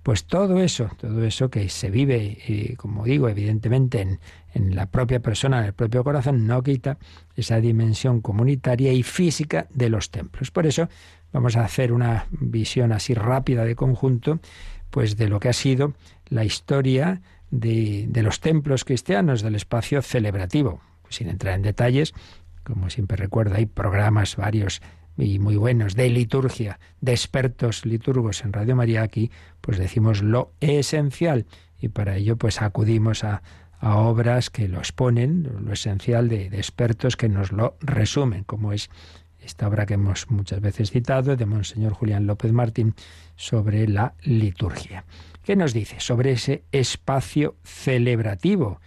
Pues 0.09 0.25
todo 0.25 0.63
eso, 0.63 0.89
todo 0.97 1.23
eso 1.23 1.51
que 1.51 1.69
se 1.69 1.91
vive, 1.91 2.39
y 2.49 2.77
como 2.77 3.05
digo, 3.05 3.29
evidentemente 3.29 4.01
en, 4.01 4.21
en 4.55 4.75
la 4.75 4.87
propia 4.87 5.21
persona, 5.21 5.59
en 5.59 5.67
el 5.67 5.75
propio 5.75 6.03
corazón, 6.03 6.47
no 6.47 6.63
quita 6.63 6.97
esa 7.37 7.61
dimensión 7.61 8.23
comunitaria 8.23 8.91
y 8.91 9.03
física 9.03 9.67
de 9.69 9.91
los 9.91 10.11
templos. 10.11 10.51
Por 10.51 10.67
eso 10.67 10.89
vamos 11.31 11.59
a 11.59 11.65
hacer 11.67 11.93
una 11.93 12.27
visión 12.31 12.93
así 12.93 13.13
rápida 13.13 13.67
de 13.67 13.77
conjunto, 13.77 14.41
pues 14.89 15.19
de 15.19 15.29
lo 15.29 15.41
que 15.41 15.51
ha 15.51 15.53
sido 15.53 15.93
la 16.31 16.43
historia 16.43 17.21
de, 17.51 18.07
de 18.09 18.23
los 18.23 18.41
templos 18.41 18.87
cristianos, 18.87 19.43
del 19.43 19.57
espacio 19.57 20.01
celebrativo. 20.01 20.81
Sin 21.11 21.29
entrar 21.29 21.55
en 21.55 21.61
detalles, 21.61 22.15
como 22.65 22.89
siempre 22.89 23.19
recuerdo, 23.19 23.57
hay 23.57 23.67
programas 23.67 24.37
varios 24.37 24.81
y 25.19 25.39
muy 25.39 25.57
buenos 25.57 25.95
de 25.95 26.09
liturgia, 26.09 26.79
de 27.01 27.13
expertos 27.13 27.85
liturgos 27.85 28.45
en 28.45 28.53
Radio 28.53 28.77
María 28.77 29.03
aquí, 29.03 29.31
pues 29.61 29.79
decimos 29.79 30.23
lo 30.23 30.53
esencial 30.61 31.47
y 31.81 31.89
para 31.89 32.17
ello 32.17 32.37
pues 32.37 32.63
acudimos 32.63 33.25
a, 33.25 33.43
a 33.81 33.97
obras 33.97 34.51
que 34.51 34.69
lo 34.69 34.79
exponen, 34.79 35.49
lo 35.65 35.73
esencial 35.73 36.29
de, 36.29 36.47
expertos 36.47 37.17
que 37.17 37.29
nos 37.29 37.53
lo 37.53 37.77
resumen, 37.81 38.45
como 38.45 38.73
es 38.73 38.91
esta 39.41 39.69
obra 39.69 39.87
que 39.87 39.95
hemos 39.95 40.31
muchas 40.31 40.61
veces 40.61 40.91
citado 40.91 41.37
de 41.37 41.47
Monseñor 41.47 41.93
Julián 41.93 42.27
López 42.27 42.53
Martín 42.53 42.95
sobre 43.37 43.87
la 43.89 44.15
liturgia. 44.23 45.05
¿Qué 45.45 45.57
nos 45.57 45.73
dice 45.73 46.01
sobre 46.01 46.33
ese 46.33 46.65
espacio 46.73 47.57
celebrativo 47.63 48.81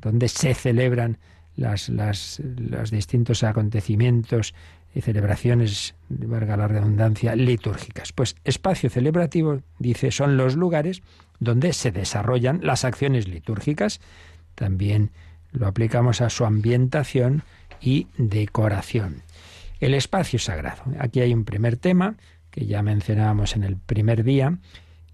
donde 0.00 0.28
se 0.28 0.54
celebran 0.54 1.18
las, 1.56 1.88
las, 1.88 2.40
los 2.58 2.90
distintos 2.90 3.42
acontecimientos 3.42 4.54
y 4.94 5.00
celebraciones, 5.00 5.94
valga 6.08 6.56
la 6.56 6.68
redundancia, 6.68 7.34
litúrgicas. 7.34 8.12
Pues 8.12 8.36
espacio 8.44 8.88
celebrativo, 8.90 9.60
dice, 9.78 10.10
son 10.10 10.36
los 10.36 10.54
lugares 10.54 11.02
donde 11.40 11.72
se 11.72 11.90
desarrollan 11.90 12.60
las 12.62 12.84
acciones 12.84 13.26
litúrgicas. 13.26 14.00
También 14.54 15.10
lo 15.50 15.66
aplicamos 15.66 16.20
a 16.20 16.30
su 16.30 16.44
ambientación 16.44 17.42
y 17.80 18.06
decoración. 18.16 19.22
El 19.80 19.94
espacio 19.94 20.38
sagrado. 20.38 20.82
Aquí 20.98 21.20
hay 21.20 21.34
un 21.34 21.44
primer 21.44 21.76
tema 21.76 22.16
que 22.50 22.66
ya 22.66 22.82
mencionábamos 22.82 23.56
en 23.56 23.64
el 23.64 23.76
primer 23.76 24.22
día, 24.22 24.58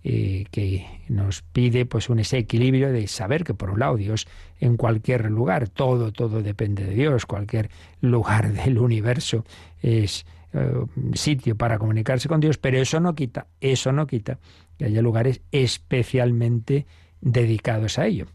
que 0.02 0.86
nos 1.08 1.42
pide 1.42 1.84
pues 1.84 2.08
un 2.08 2.20
ese 2.20 2.38
equilibrio 2.38 2.90
de 2.90 3.06
saber 3.06 3.44
que 3.44 3.54
por 3.54 3.70
un 3.70 3.80
lado 3.80 3.96
Dios 3.96 4.26
en 4.58 4.76
cualquier 4.76 5.30
lugar, 5.30 5.68
todo, 5.68 6.12
todo 6.12 6.42
depende 6.42 6.84
de 6.84 6.94
Dios, 6.94 7.26
cualquier 7.26 7.70
lugar 8.00 8.52
del 8.64 8.78
universo 8.78 9.44
es 9.82 10.24
eh, 10.52 10.72
sitio 11.14 11.56
para 11.56 11.78
comunicarse 11.78 12.28
con 12.28 12.40
Dios, 12.40 12.58
pero 12.58 12.78
eso 12.78 12.98
no 13.00 13.14
quita, 13.14 13.46
eso 13.60 13.92
no 13.92 14.06
quita 14.06 14.38
que 14.78 14.86
haya 14.86 15.02
lugares 15.02 15.42
especialmente 15.52 16.86
dedicados 17.20 17.98
a 17.98 18.06
ello. 18.06 18.26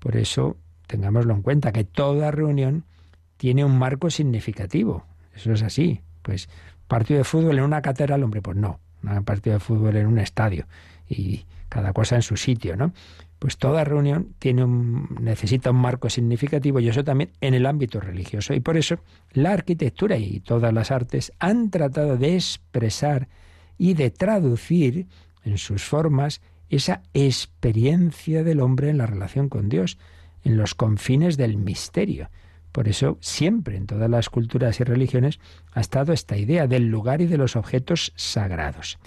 Por 0.00 0.16
eso 0.16 0.56
tengámoslo 0.86 1.34
en 1.34 1.42
cuenta, 1.42 1.72
que 1.72 1.84
toda 1.84 2.30
reunión 2.30 2.84
tiene 3.36 3.64
un 3.64 3.78
marco 3.78 4.10
significativo. 4.10 5.04
Eso 5.34 5.52
es 5.52 5.62
así. 5.62 6.00
Pues 6.22 6.48
partido 6.86 7.18
de 7.18 7.24
fútbol 7.24 7.58
en 7.58 7.64
una 7.64 7.82
catedral, 7.82 8.22
hombre, 8.22 8.42
pues 8.42 8.56
no. 8.56 8.80
Un 9.02 9.24
partido 9.24 9.54
de 9.54 9.60
fútbol 9.60 9.96
en 9.96 10.06
un 10.06 10.18
estadio 10.18 10.66
y 11.08 11.44
cada 11.68 11.92
cosa 11.92 12.16
en 12.16 12.22
su 12.22 12.36
sitio, 12.36 12.76
¿no? 12.76 12.92
Pues 13.38 13.58
toda 13.58 13.84
reunión 13.84 14.34
tiene 14.38 14.64
un, 14.64 15.18
necesita 15.20 15.70
un 15.70 15.76
marco 15.76 16.08
significativo 16.08 16.80
y 16.80 16.88
eso 16.88 17.04
también 17.04 17.30
en 17.40 17.54
el 17.54 17.66
ámbito 17.66 18.00
religioso. 18.00 18.54
Y 18.54 18.60
por 18.60 18.76
eso 18.76 18.98
la 19.32 19.52
arquitectura 19.52 20.16
y 20.16 20.40
todas 20.40 20.72
las 20.72 20.90
artes 20.90 21.32
han 21.38 21.70
tratado 21.70 22.16
de 22.16 22.36
expresar 22.36 23.28
y 23.76 23.94
de 23.94 24.10
traducir 24.10 25.06
en 25.44 25.58
sus 25.58 25.82
formas 25.82 26.40
esa 26.70 27.02
experiencia 27.12 28.44
del 28.44 28.60
hombre 28.60 28.88
en 28.88 28.98
la 28.98 29.06
relación 29.06 29.48
con 29.48 29.68
Dios, 29.68 29.98
en 30.44 30.56
los 30.56 30.74
confines 30.74 31.36
del 31.36 31.56
misterio. 31.56 32.30
Por 32.72 32.88
eso 32.88 33.18
siempre 33.20 33.76
en 33.76 33.86
todas 33.86 34.10
las 34.10 34.30
culturas 34.30 34.80
y 34.80 34.84
religiones 34.84 35.38
ha 35.72 35.80
estado 35.80 36.12
esta 36.12 36.36
idea 36.36 36.66
del 36.66 36.88
lugar 36.88 37.20
y 37.20 37.26
de 37.26 37.38
los 37.38 37.56
objetos 37.56 38.12
sagrados. 38.16 38.98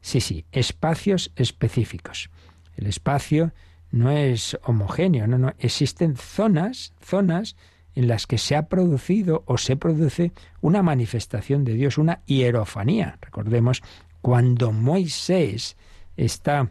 Sí, 0.00 0.20
sí, 0.20 0.44
espacios 0.52 1.32
específicos. 1.36 2.30
El 2.76 2.86
espacio 2.86 3.52
no 3.90 4.10
es 4.10 4.58
homogéneo, 4.64 5.26
no, 5.26 5.38
no, 5.38 5.52
existen 5.58 6.16
zonas, 6.16 6.94
zonas 7.00 7.56
en 7.94 8.08
las 8.08 8.26
que 8.26 8.38
se 8.38 8.56
ha 8.56 8.68
producido 8.68 9.42
o 9.46 9.58
se 9.58 9.76
produce 9.76 10.32
una 10.60 10.82
manifestación 10.82 11.64
de 11.64 11.74
Dios, 11.74 11.98
una 11.98 12.22
hierofanía. 12.26 13.18
Recordemos 13.20 13.82
cuando 14.22 14.72
Moisés 14.72 15.76
está 16.16 16.70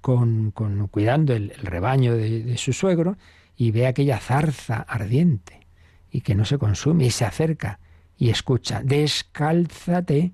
con, 0.00 0.50
con 0.52 0.88
cuidando 0.88 1.34
el, 1.34 1.50
rebaño 1.62 2.14
de, 2.14 2.42
de 2.42 2.56
su 2.56 2.72
suegro 2.72 3.18
y 3.56 3.70
ve 3.70 3.86
aquella 3.86 4.18
zarza 4.18 4.76
ardiente 4.76 5.66
y 6.10 6.22
que 6.22 6.34
no 6.34 6.44
se 6.44 6.58
consume 6.58 7.06
y 7.06 7.10
se 7.10 7.24
acerca 7.24 7.78
y 8.16 8.30
escucha, 8.30 8.82
descálzate 8.82 10.32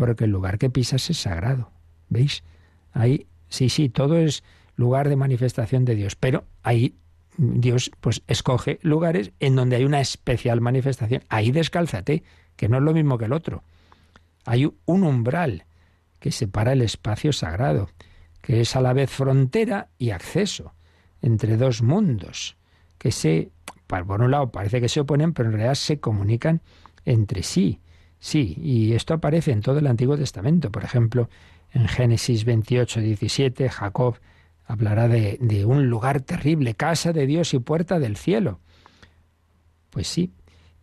porque 0.00 0.24
el 0.24 0.30
lugar 0.30 0.56
que 0.56 0.70
pisas 0.70 1.10
es 1.10 1.18
sagrado. 1.18 1.70
¿Veis? 2.08 2.42
Ahí, 2.94 3.26
sí, 3.50 3.68
sí, 3.68 3.90
todo 3.90 4.16
es 4.16 4.42
lugar 4.74 5.10
de 5.10 5.16
manifestación 5.16 5.84
de 5.84 5.94
Dios, 5.94 6.16
pero 6.16 6.44
ahí 6.62 6.94
Dios 7.36 7.90
pues 8.00 8.22
escoge 8.26 8.78
lugares 8.80 9.32
en 9.40 9.56
donde 9.56 9.76
hay 9.76 9.84
una 9.84 10.00
especial 10.00 10.62
manifestación. 10.62 11.22
Ahí 11.28 11.50
descálzate, 11.50 12.22
que 12.56 12.66
no 12.66 12.78
es 12.78 12.82
lo 12.82 12.94
mismo 12.94 13.18
que 13.18 13.26
el 13.26 13.34
otro. 13.34 13.62
Hay 14.46 14.72
un 14.86 15.04
umbral 15.04 15.66
que 16.18 16.32
separa 16.32 16.72
el 16.72 16.80
espacio 16.80 17.34
sagrado, 17.34 17.90
que 18.40 18.62
es 18.62 18.76
a 18.76 18.80
la 18.80 18.94
vez 18.94 19.10
frontera 19.10 19.88
y 19.98 20.12
acceso 20.12 20.72
entre 21.20 21.58
dos 21.58 21.82
mundos, 21.82 22.56
que 22.96 23.12
se, 23.12 23.50
por 23.86 24.22
un 24.22 24.30
lado 24.30 24.50
parece 24.50 24.80
que 24.80 24.88
se 24.88 25.00
oponen, 25.00 25.34
pero 25.34 25.50
en 25.50 25.56
realidad 25.56 25.74
se 25.74 26.00
comunican 26.00 26.62
entre 27.04 27.42
sí. 27.42 27.80
Sí, 28.20 28.56
y 28.62 28.92
esto 28.92 29.14
aparece 29.14 29.50
en 29.50 29.62
todo 29.62 29.78
el 29.78 29.86
Antiguo 29.86 30.16
Testamento. 30.16 30.70
Por 30.70 30.84
ejemplo, 30.84 31.28
en 31.72 31.88
Génesis 31.88 32.44
28, 32.44 33.00
17, 33.00 33.68
Jacob 33.70 34.18
hablará 34.66 35.08
de, 35.08 35.64
un 35.64 35.88
lugar 35.88 36.20
terrible, 36.20 36.74
casa 36.74 37.12
de 37.12 37.26
Dios 37.26 37.54
y 37.54 37.58
puerta 37.58 37.98
del 37.98 38.16
cielo. 38.16 38.60
Pues 39.88 40.06
sí, 40.06 40.32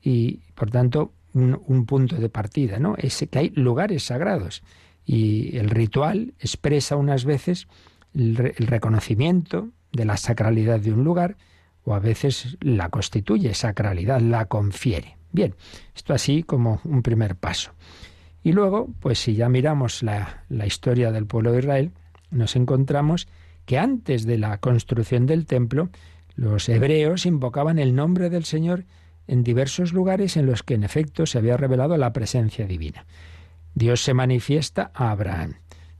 y 0.02 0.42
por 0.56 0.72
tanto 0.72 1.14
un, 1.34 1.62
un 1.68 1.86
punto 1.86 2.16
de 2.18 2.28
partida, 2.28 2.80
¿no? 2.80 2.96
Es 2.98 3.26
que 3.30 3.40
hay 3.40 3.50
lugares 3.52 4.04
sagrados 4.04 4.64
y 5.06 5.56
el 5.58 5.70
ritual 5.70 6.34
expresa 6.40 6.96
unas 6.98 7.24
veces 7.24 7.68
el 8.14 8.36
reconocimiento 8.36 9.70
de 9.94 10.06
la 10.06 10.18
sacralidad 10.18 10.80
de 10.80 10.92
un 10.92 11.04
lugar 11.04 11.38
o 11.84 11.94
a 11.94 12.00
veces 12.00 12.58
la 12.62 12.90
constituye 12.90 13.54
sacralidad, 13.54 14.20
la 14.20 14.46
confiere. 14.46 15.17
Bien, 15.32 15.56
esto 15.96 16.14
así 16.14 16.44
como 16.44 16.82
un 16.84 17.02
primer 17.02 17.36
paso. 17.36 17.72
Y 18.44 18.54
luego, 18.54 18.88
pues 19.00 19.20
si 19.20 19.36
ya 19.36 19.50
miramos 19.50 20.04
la, 20.04 20.46
la 20.50 20.66
historia 20.66 21.12
del 21.12 21.26
pueblo 21.26 21.52
de 21.52 21.60
Israel, 21.60 21.92
nos 22.32 22.56
encontramos 22.56 23.28
que 23.66 23.78
antes 23.78 24.26
de 24.26 24.38
la 24.38 24.58
construcción 24.60 25.26
del 25.26 25.46
templo, 25.46 25.90
los 26.36 26.70
hebreos 26.70 27.26
invocaban 27.26 27.80
el 27.80 27.96
nombre 27.96 28.30
del 28.30 28.46
Señor 28.46 28.86
en 29.28 29.44
diversos 29.44 29.92
lugares 29.92 30.38
en 30.38 30.46
los 30.46 30.64
que 30.64 30.76
en 30.76 30.84
efecto 30.84 31.26
se 31.26 31.38
había 31.38 31.58
revelado 31.58 31.98
la 31.98 32.14
presencia 32.14 32.66
divina. 32.66 33.06
Dios 33.76 34.02
se 34.02 34.14
manifiesta 34.14 34.92
a 34.94 35.12
Abraham. 35.12 35.56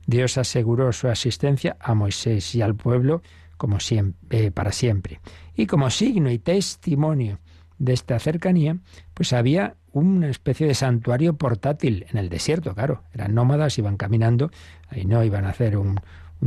Dios 0.06 0.38
aseguró 0.38 0.92
su 0.92 1.08
asistencia 1.08 1.76
a 1.80 1.94
Moisés 1.94 2.54
y 2.54 2.62
al 2.62 2.74
pueblo 2.74 3.22
como 3.58 3.80
siempre, 3.80 4.46
eh, 4.46 4.50
para 4.50 4.72
siempre. 4.72 5.20
Y 5.54 5.66
como 5.66 5.90
signo 5.90 6.30
y 6.30 6.38
testimonio 6.38 7.40
de 7.78 7.92
esta 7.92 8.18
cercanía, 8.18 8.76
pues 9.14 9.32
había 9.32 9.74
una 9.92 10.28
especie 10.28 10.66
de 10.66 10.74
santuario 10.74 11.36
portátil 11.36 12.06
en 12.10 12.18
el 12.18 12.28
desierto, 12.28 12.74
claro. 12.74 13.02
Eran 13.12 13.34
nómadas, 13.34 13.78
iban 13.78 13.96
caminando, 13.96 14.50
ahí 14.88 15.04
no 15.04 15.24
iban 15.24 15.44
a 15.44 15.50
hacer 15.50 15.76
un, 15.76 16.00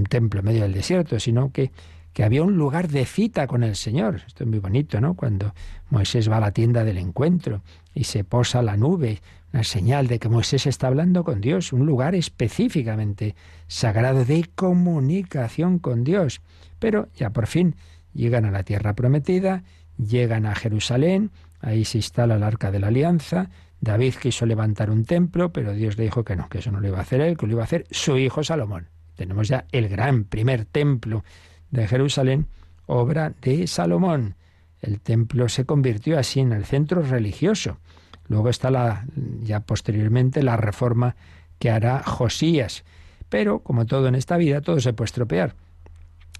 templo 0.10 0.40
en 0.40 0.46
medio 0.46 0.62
del 0.62 0.74
desierto, 0.74 1.20
sino 1.20 1.52
que, 1.52 1.72
que 2.14 2.24
había 2.24 2.44
un 2.44 2.58
lugar 2.58 2.88
de 2.88 3.06
cita 3.06 3.48
con 3.48 3.64
el 3.64 3.76
Señor. 3.76 4.22
Esto 4.28 4.44
es 4.44 4.50
muy 4.50 4.60
bonito, 4.60 5.02
¿no? 5.02 5.16
Cuando 5.16 5.54
Moisés 5.90 6.30
va 6.30 6.38
a 6.38 6.42
la 6.42 6.52
tienda 6.52 6.84
del 6.84 6.98
encuentro 6.98 7.62
y 7.94 8.06
se 8.06 8.24
posa 8.24 8.62
la 8.62 8.78
nube, 8.78 9.22
una 9.54 9.64
señal 9.64 10.08
de 10.08 10.20
que 10.20 10.30
Moisés 10.30 10.66
está 10.66 10.88
hablando 10.88 11.24
con 11.26 11.42
Dios, 11.42 11.74
un 11.74 11.86
lugar 11.86 12.16
específicamente 12.16 13.36
sagrado 13.68 14.24
de 14.24 14.50
comunicación 14.56 15.80
con 15.80 16.06
Dios. 16.06 16.42
Pero 16.80 17.10
ya 17.16 17.32
por 17.32 17.48
fin 17.48 17.76
llegan 18.14 18.46
a 18.46 18.52
la 18.52 18.64
tierra 18.64 18.94
prometida, 18.94 19.64
llegan 20.06 20.46
a 20.46 20.56
Jerusalén, 20.56 21.32
ahí 21.60 21.86
se 21.86 21.98
instala 22.00 22.36
el 22.36 22.44
arca 22.44 22.72
de 22.72 22.80
la 22.80 22.88
alianza, 22.88 23.50
David 23.82 24.16
quiso 24.22 24.46
levantar 24.46 24.92
un 24.92 25.06
templo, 25.06 25.52
pero 25.52 25.74
Dios 25.74 25.98
le 25.98 26.04
dijo 26.04 26.24
que 26.24 26.36
no, 26.36 26.48
que 26.50 26.60
eso 26.60 26.72
no 26.72 26.80
lo 26.80 26.88
iba 26.88 27.00
a 27.00 27.02
hacer 27.02 27.22
él, 27.22 27.36
que 27.36 27.48
lo 27.48 27.54
iba 27.54 27.62
a 27.62 27.66
hacer 27.66 27.86
su 27.90 28.18
hijo 28.18 28.44
Salomón. 28.44 28.88
Tenemos 29.16 29.48
ya 29.48 29.66
el 29.72 29.90
gran 29.90 30.24
primer 30.24 30.66
templo 30.66 31.24
de 31.72 31.88
Jerusalén, 31.88 32.48
obra 32.86 33.34
de 33.42 33.66
Salomón. 33.68 34.36
El 34.82 35.00
templo 35.00 35.50
se 35.50 35.66
convirtió 35.66 36.18
así 36.18 36.40
en 36.40 36.54
el 36.54 36.66
centro 36.66 37.02
religioso. 37.02 37.80
Luego 38.28 38.50
está 38.50 38.70
la, 38.72 39.06
ya 39.42 39.62
posteriormente 39.62 40.44
la 40.44 40.58
reforma 40.58 41.16
que 41.60 41.70
hará 41.70 42.04
Josías. 42.04 42.84
Pero, 43.30 43.60
como 43.60 43.86
todo 43.86 44.08
en 44.08 44.16
esta 44.16 44.38
vida, 44.38 44.62
todo 44.62 44.80
se 44.80 44.94
puede 44.94 45.06
estropear. 45.06 45.56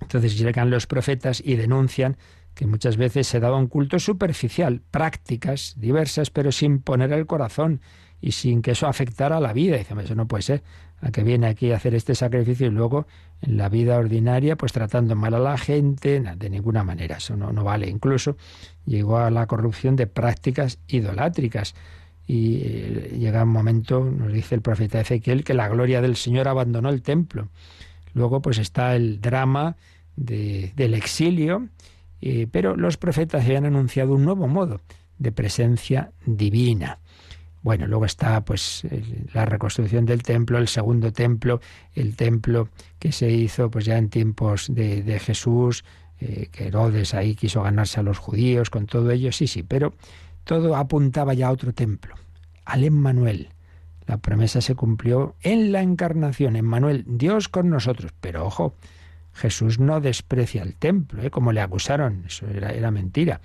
Entonces 0.02 0.38
llegan 0.38 0.70
los 0.70 0.88
profetas 0.88 1.42
y 1.44 1.56
denuncian 1.56 2.18
que 2.54 2.68
muchas 2.68 2.98
veces 2.98 3.28
se 3.28 3.40
daba 3.40 3.58
un 3.58 3.68
culto 3.68 4.00
superficial, 4.00 4.82
prácticas 4.92 5.76
diversas, 5.78 6.30
pero 6.30 6.52
sin 6.52 6.80
poner 6.80 7.12
el 7.14 7.26
corazón 7.26 7.82
y 8.20 8.34
sin 8.34 8.62
que 8.62 8.72
eso 8.72 8.88
afectara 8.88 9.40
la 9.40 9.54
vida. 9.54 9.78
Dice, 9.78 9.96
eso 10.02 10.16
no 10.16 10.28
puede 10.28 10.44
ser. 10.44 10.64
A 11.04 11.10
que 11.10 11.24
viene 11.24 11.48
aquí 11.48 11.72
a 11.72 11.78
hacer 11.78 11.96
este 11.96 12.14
sacrificio 12.14 12.68
y 12.68 12.70
luego 12.70 13.08
en 13.42 13.58
la 13.58 13.70
vida 13.70 13.98
ordinaria, 13.98 14.56
pues 14.56 14.72
tratando 14.72 15.16
mal 15.16 15.34
a 15.34 15.40
la 15.40 15.58
gente, 15.58 16.20
de 16.20 16.50
ninguna 16.50 16.84
manera. 16.84 17.18
Eso 17.18 17.36
no, 17.36 17.52
no 17.52 17.64
vale. 17.64 17.90
Incluso 17.90 18.38
llegó 18.86 19.18
a 19.18 19.32
la 19.32 19.48
corrupción 19.48 19.96
de 19.96 20.06
prácticas 20.06 20.78
idolátricas. 20.88 21.74
Y 22.28 22.62
eh, 22.64 23.18
llega 23.20 23.44
un 23.44 23.50
momento, 23.50 24.04
nos 24.04 24.32
dice 24.32 24.54
el 24.54 24.62
profeta 24.62 25.02
Ezequiel, 25.02 25.44
que 25.44 25.56
la 25.56 25.68
gloria 25.70 26.02
del 26.02 26.16
Señor 26.16 26.48
abandonó 26.48 26.90
el 26.90 27.02
templo. 27.02 27.50
Luego, 28.14 28.44
pues 28.44 28.60
está 28.60 28.96
el 28.96 29.22
drama 29.22 29.78
del 30.16 30.94
exilio, 30.94 31.68
eh, 32.22 32.48
pero 32.52 32.76
los 32.76 32.98
profetas 32.98 33.46
habían 33.46 33.66
anunciado 33.66 34.14
un 34.14 34.24
nuevo 34.24 34.48
modo 34.48 34.82
de 35.18 35.32
presencia 35.32 36.12
divina. 36.26 37.00
Bueno, 37.64 37.86
luego 37.86 38.06
está 38.06 38.44
pues 38.44 38.84
la 39.34 39.46
reconstrucción 39.46 40.06
del 40.06 40.24
templo, 40.24 40.58
el 40.58 40.68
segundo 40.68 41.14
templo, 41.14 41.62
el 41.94 42.16
templo 42.16 42.70
que 42.98 43.12
se 43.12 43.30
hizo 43.30 43.70
pues 43.70 43.86
ya 43.86 43.98
en 43.98 44.10
tiempos 44.10 44.68
de, 44.74 45.20
Jesús, 45.20 45.84
eh, 46.20 46.50
que 46.52 46.68
Herodes 46.68 47.14
ahí 47.14 47.36
quiso 47.36 47.62
ganarse 47.62 48.00
a 48.00 48.04
los 48.04 48.18
judíos 48.18 48.72
con 48.72 48.88
todo 48.88 49.12
ello, 49.12 49.32
sí, 49.32 49.46
sí, 49.46 49.62
pero 49.62 49.94
todo 50.44 50.76
apuntaba 50.76 51.36
ya 51.36 51.48
a 51.48 51.52
otro 51.52 51.72
templo, 51.72 52.16
al 52.66 52.84
Emmanuel. 52.84 53.50
La 54.08 54.18
promesa 54.18 54.60
se 54.62 54.76
cumplió 54.76 55.36
en 55.42 55.72
la 55.72 55.82
encarnación, 55.82 56.56
Emmanuel, 56.56 57.06
Dios 57.08 57.48
con 57.48 57.70
nosotros. 57.70 58.12
Pero 58.20 58.46
ojo, 58.46 58.74
Jesús 59.34 59.80
no 59.80 60.02
desprecia 60.02 60.64
el 60.64 60.76
templo, 60.76 61.24
¿eh? 61.24 61.30
como 61.30 61.52
le 61.52 61.62
acusaron, 61.62 62.24
eso 62.28 62.48
era, 62.48 62.72
era 62.72 62.92
mentira. 62.92 63.42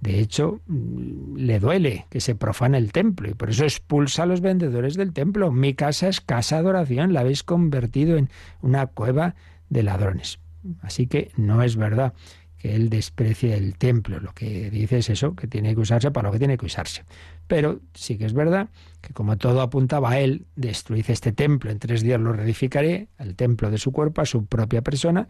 De 0.00 0.20
hecho, 0.20 0.60
mm, 0.66 1.36
le 1.36 1.58
duele 1.58 2.06
que 2.10 2.20
se 2.20 2.34
profane 2.34 2.76
el 2.76 2.92
templo 2.92 3.30
y 3.30 3.34
por 3.34 3.48
eso 3.48 3.64
expulsa 3.64 4.24
a 4.24 4.26
los 4.26 4.42
vendedores 4.42 4.96
del 4.96 5.14
templo. 5.14 5.50
Mi 5.50 5.72
casa 5.72 6.08
es 6.08 6.20
casa 6.20 6.62
de 6.62 6.68
oración, 6.68 7.14
la 7.14 7.20
habéis 7.20 7.42
convertido 7.42 8.18
en 8.18 8.28
una 8.60 8.86
cueva 8.86 9.34
de 9.70 9.82
ladrones. 9.82 10.38
Así 10.82 11.06
que 11.06 11.30
no 11.36 11.62
es 11.62 11.76
verdad 11.76 12.12
que 12.58 12.74
él 12.74 12.90
desprecie 12.90 13.56
el 13.56 13.76
templo. 13.76 14.20
Lo 14.20 14.32
que 14.32 14.70
dice 14.70 14.98
es 14.98 15.10
eso, 15.10 15.34
que 15.34 15.46
tiene 15.46 15.74
que 15.74 15.80
usarse 15.80 16.10
para 16.10 16.28
lo 16.28 16.32
que 16.32 16.38
tiene 16.38 16.58
que 16.58 16.66
usarse. 16.66 17.04
Pero 17.46 17.80
sí 17.94 18.16
que 18.16 18.24
es 18.24 18.32
verdad 18.32 18.68
que 19.00 19.12
como 19.12 19.36
todo 19.36 19.60
apuntaba 19.60 20.12
a 20.12 20.20
él, 20.20 20.46
destruid 20.56 21.04
este 21.08 21.32
templo, 21.32 21.70
en 21.70 21.78
tres 21.78 22.02
días 22.02 22.20
lo 22.20 22.32
reedificaré, 22.32 23.08
el 23.18 23.36
templo 23.36 23.70
de 23.70 23.78
su 23.78 23.92
cuerpo, 23.92 24.22
a 24.22 24.26
su 24.26 24.46
propia 24.46 24.82
persona, 24.82 25.28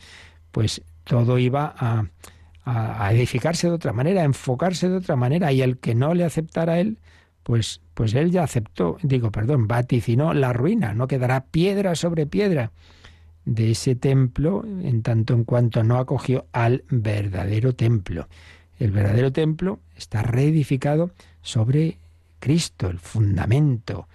pues 0.52 0.82
todo 1.02 1.38
iba 1.38 1.74
a 1.76 3.12
edificarse 3.12 3.66
de 3.66 3.74
otra 3.74 3.92
manera, 3.92 4.22
a 4.22 4.24
enfocarse 4.24 4.88
de 4.88 4.96
otra 4.96 5.16
manera, 5.16 5.52
y 5.52 5.60
el 5.62 5.78
que 5.78 5.94
no 5.94 6.14
le 6.14 6.24
aceptara 6.24 6.74
a 6.74 6.80
él, 6.80 6.98
pues, 7.44 7.82
pues 7.92 8.14
él 8.14 8.30
ya 8.30 8.42
aceptó, 8.42 8.96
digo, 9.02 9.30
perdón, 9.30 9.68
vaticinó 9.68 10.32
la 10.32 10.52
ruina, 10.52 10.94
no 10.94 11.06
quedará 11.06 11.44
piedra 11.44 11.94
sobre 11.94 12.26
piedra 12.26 12.72
de 13.44 13.72
ese 13.72 13.94
templo 13.94 14.64
en 14.64 15.02
tanto 15.02 15.34
en 15.34 15.44
cuanto 15.44 15.84
no 15.84 15.98
acogió 15.98 16.46
al 16.52 16.84
verdadero 16.88 17.74
templo. 17.74 18.28
El 18.78 18.90
verdadero 18.90 19.30
templo 19.30 19.80
está 19.94 20.22
reedificado 20.22 21.10
sobre 21.42 21.98
Cristo, 22.44 22.90
el 22.90 22.98
fundamento 22.98 24.06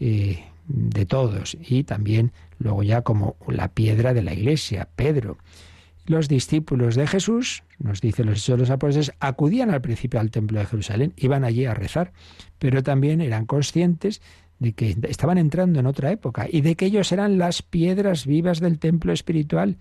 eh, 0.00 0.42
de 0.66 1.04
todos, 1.04 1.54
y 1.60 1.84
también 1.84 2.32
luego 2.58 2.82
ya 2.82 3.02
como 3.02 3.36
la 3.46 3.68
piedra 3.68 4.14
de 4.14 4.22
la 4.22 4.32
iglesia, 4.32 4.88
Pedro. 4.96 5.36
Los 6.06 6.26
discípulos 6.28 6.94
de 6.94 7.06
Jesús, 7.06 7.62
nos 7.78 8.00
dicen 8.00 8.24
los 8.24 8.38
hechos 8.38 8.56
de 8.56 8.60
los 8.60 8.70
apóstoles, 8.70 9.12
acudían 9.20 9.70
al 9.70 9.82
principio 9.82 10.18
al 10.18 10.30
templo 10.30 10.60
de 10.60 10.64
Jerusalén, 10.64 11.12
iban 11.18 11.44
allí 11.44 11.66
a 11.66 11.74
rezar, 11.74 12.14
pero 12.58 12.82
también 12.82 13.20
eran 13.20 13.44
conscientes 13.44 14.22
de 14.60 14.72
que 14.72 14.96
estaban 15.02 15.36
entrando 15.36 15.78
en 15.78 15.84
otra 15.84 16.10
época 16.10 16.46
y 16.50 16.62
de 16.62 16.76
que 16.76 16.86
ellos 16.86 17.12
eran 17.12 17.36
las 17.36 17.60
piedras 17.60 18.24
vivas 18.24 18.60
del 18.60 18.78
templo 18.78 19.12
espiritual. 19.12 19.76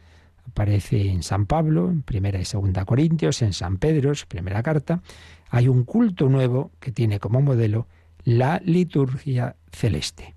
Aparece 0.47 1.09
en 1.09 1.23
San 1.23 1.45
Pablo, 1.45 1.89
en 1.89 2.01
primera 2.01 2.39
y 2.39 2.45
segunda 2.45 2.85
Corintios, 2.85 3.41
en 3.41 3.53
San 3.53 3.77
Pedro, 3.77 4.13
su 4.15 4.27
primera 4.27 4.61
carta. 4.61 5.01
Hay 5.49 5.67
un 5.67 5.83
culto 5.83 6.29
nuevo 6.29 6.71
que 6.79 6.91
tiene 6.91 7.19
como 7.19 7.41
modelo 7.41 7.87
la 8.23 8.61
liturgia 8.63 9.55
celeste. 9.71 10.35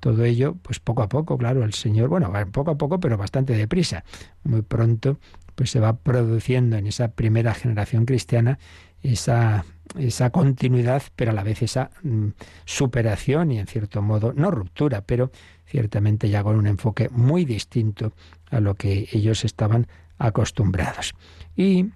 Todo 0.00 0.24
ello, 0.24 0.56
pues 0.62 0.78
poco 0.78 1.02
a 1.02 1.08
poco, 1.08 1.36
claro, 1.36 1.64
el 1.64 1.74
Señor, 1.74 2.08
bueno, 2.08 2.32
poco 2.52 2.70
a 2.70 2.78
poco, 2.78 3.00
pero 3.00 3.16
bastante 3.16 3.54
deprisa. 3.54 4.04
Muy 4.44 4.62
pronto, 4.62 5.18
pues 5.54 5.70
se 5.70 5.80
va 5.80 5.96
produciendo 5.96 6.76
en 6.76 6.86
esa 6.86 7.08
primera 7.08 7.52
generación 7.52 8.04
cristiana 8.04 8.60
esa, 9.02 9.64
esa 9.98 10.30
continuidad, 10.30 11.02
pero 11.16 11.32
a 11.32 11.34
la 11.34 11.42
vez 11.42 11.62
esa 11.62 11.90
mm, 12.02 12.28
superación 12.64 13.50
y 13.52 13.58
en 13.58 13.66
cierto 13.66 14.02
modo, 14.02 14.32
no 14.32 14.50
ruptura, 14.50 15.02
pero 15.02 15.30
ciertamente 15.68 16.28
ya 16.28 16.42
con 16.42 16.56
un 16.56 16.66
enfoque 16.66 17.08
muy 17.10 17.44
distinto 17.44 18.12
a 18.50 18.60
lo 18.60 18.74
que 18.74 19.08
ellos 19.12 19.44
estaban 19.44 19.86
acostumbrados. 20.18 21.14
Y 21.56 21.86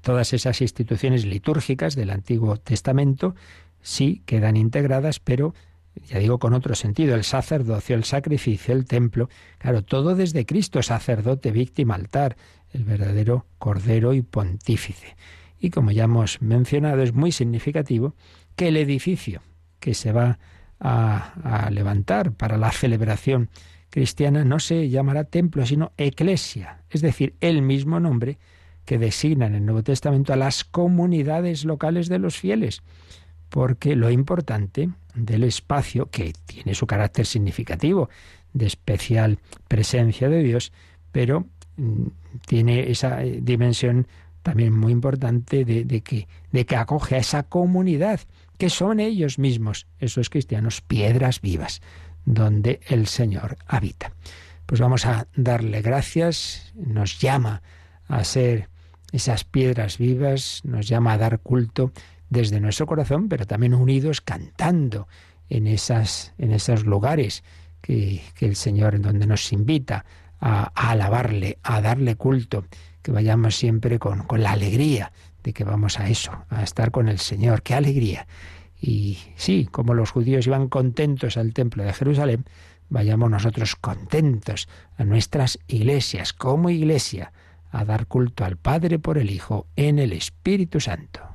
todas 0.00 0.32
esas 0.32 0.60
instituciones 0.60 1.24
litúrgicas 1.24 1.94
del 1.94 2.10
Antiguo 2.10 2.56
Testamento 2.56 3.34
sí 3.80 4.22
quedan 4.26 4.56
integradas, 4.56 5.18
pero 5.18 5.54
ya 6.06 6.18
digo 6.18 6.38
con 6.38 6.54
otro 6.54 6.74
sentido, 6.74 7.14
el 7.14 7.24
sacerdocio, 7.24 7.96
el 7.96 8.04
sacrificio, 8.04 8.74
el 8.74 8.86
templo, 8.86 9.28
claro, 9.58 9.82
todo 9.82 10.14
desde 10.14 10.46
Cristo, 10.46 10.82
sacerdote, 10.82 11.50
víctima, 11.50 11.94
altar, 11.94 12.36
el 12.72 12.84
verdadero 12.84 13.46
cordero 13.58 14.14
y 14.14 14.22
pontífice. 14.22 15.16
Y 15.58 15.70
como 15.70 15.90
ya 15.90 16.04
hemos 16.04 16.40
mencionado, 16.40 17.02
es 17.02 17.12
muy 17.12 17.30
significativo 17.30 18.14
que 18.56 18.68
el 18.68 18.76
edificio 18.76 19.42
que 19.80 19.94
se 19.94 20.12
va 20.12 20.38
a, 20.84 21.68
levantar 21.70 22.32
para 22.32 22.56
la 22.56 22.72
celebración 22.72 23.48
cristiana 23.88 24.44
no 24.44 24.58
se 24.58 24.88
llamará 24.88 25.24
templo, 25.24 25.64
sino 25.64 25.92
eclesia, 25.96 26.82
es 26.90 27.02
decir, 27.02 27.34
el 27.40 27.62
mismo 27.62 28.00
nombre 28.00 28.38
que 28.84 28.98
designa 28.98 29.46
en 29.46 29.54
el 29.54 29.64
Nuevo 29.64 29.82
Testamento 29.82 30.32
a 30.32 30.36
las 30.36 30.64
comunidades 30.64 31.64
locales 31.64 32.08
de 32.08 32.18
los 32.18 32.36
fieles 32.36 32.82
porque 33.52 33.96
lo 33.96 34.10
importante 34.10 34.88
del 35.14 35.44
espacio, 35.44 36.06
que 36.06 36.32
tiene 36.46 36.74
su 36.74 36.86
carácter 36.86 37.26
significativo, 37.26 38.08
de 38.54 38.64
especial 38.64 39.38
presencia 39.68 40.30
de 40.30 40.42
Dios, 40.42 40.72
pero 41.12 41.44
mm, 41.76 42.06
tiene 42.46 42.90
esa 42.90 43.22
eh, 43.22 43.40
dimensión 43.42 44.08
también 44.42 44.72
muy 44.72 44.90
importante 44.90 45.66
de, 45.66 46.00
que, 46.00 46.28
de 46.50 46.64
que 46.64 46.76
acoge 46.76 47.16
a 47.16 47.18
esa 47.18 47.42
comunidad, 47.42 48.20
que 48.62 48.70
son 48.70 49.00
ellos 49.00 49.40
mismos, 49.40 49.88
esos 49.98 50.30
cristianos, 50.30 50.82
piedras 50.82 51.40
vivas, 51.40 51.82
donde 52.24 52.78
el 52.86 53.08
Señor 53.08 53.58
habita. 53.66 54.12
Pues 54.66 54.80
vamos 54.80 55.04
a 55.04 55.26
darle 55.34 55.82
gracias, 55.82 56.72
nos 56.76 57.18
llama 57.18 57.60
a 58.06 58.22
ser 58.22 58.68
esas 59.10 59.42
piedras 59.42 59.98
vivas, 59.98 60.60
nos 60.62 60.86
llama 60.86 61.14
a 61.14 61.18
dar 61.18 61.40
culto 61.40 61.90
desde 62.30 62.60
nuestro 62.60 62.86
corazón, 62.86 63.28
pero 63.28 63.48
también 63.48 63.74
unidos 63.74 64.20
cantando 64.20 65.08
en, 65.48 65.66
esas, 65.66 66.32
en 66.38 66.52
esos 66.52 66.86
lugares 66.86 67.42
que, 67.80 68.22
el 68.38 68.54
Señor 68.54 68.94
en 68.94 69.02
donde 69.02 69.26
nos 69.26 69.52
invita 69.52 70.04
a, 70.38 70.66
alabarle, 70.66 71.58
a 71.64 71.80
darle 71.80 72.14
culto, 72.14 72.64
que 73.02 73.10
vayamos 73.10 73.56
siempre 73.56 73.98
con, 73.98 74.22
con 74.22 74.40
la 74.40 74.52
alegría 74.52 75.10
de 75.42 75.52
que 75.52 75.64
vamos 75.64 75.98
a 75.98 76.08
eso, 76.08 76.32
a 76.48 76.62
estar 76.62 76.90
con 76.90 77.08
el 77.08 77.18
Señor. 77.18 77.62
¡Qué 77.62 77.74
alegría! 77.74 78.26
Y 78.80 79.18
sí, 79.36 79.68
como 79.70 79.94
los 79.94 80.10
judíos 80.10 80.46
iban 80.46 80.68
contentos 80.68 81.36
al 81.36 81.54
templo 81.54 81.84
de 81.84 81.92
Jerusalén, 81.92 82.44
vayamos 82.88 83.30
nosotros 83.30 83.76
contentos 83.76 84.68
a 84.96 85.04
nuestras 85.04 85.58
iglesias, 85.68 86.32
como 86.32 86.68
iglesia, 86.68 87.32
a 87.70 87.84
dar 87.84 88.06
culto 88.06 88.44
al 88.44 88.56
Padre 88.56 88.98
por 88.98 89.18
el 89.18 89.30
Hijo 89.30 89.66
en 89.76 89.98
el 89.98 90.12
Espíritu 90.12 90.80
Santo. 90.80 91.31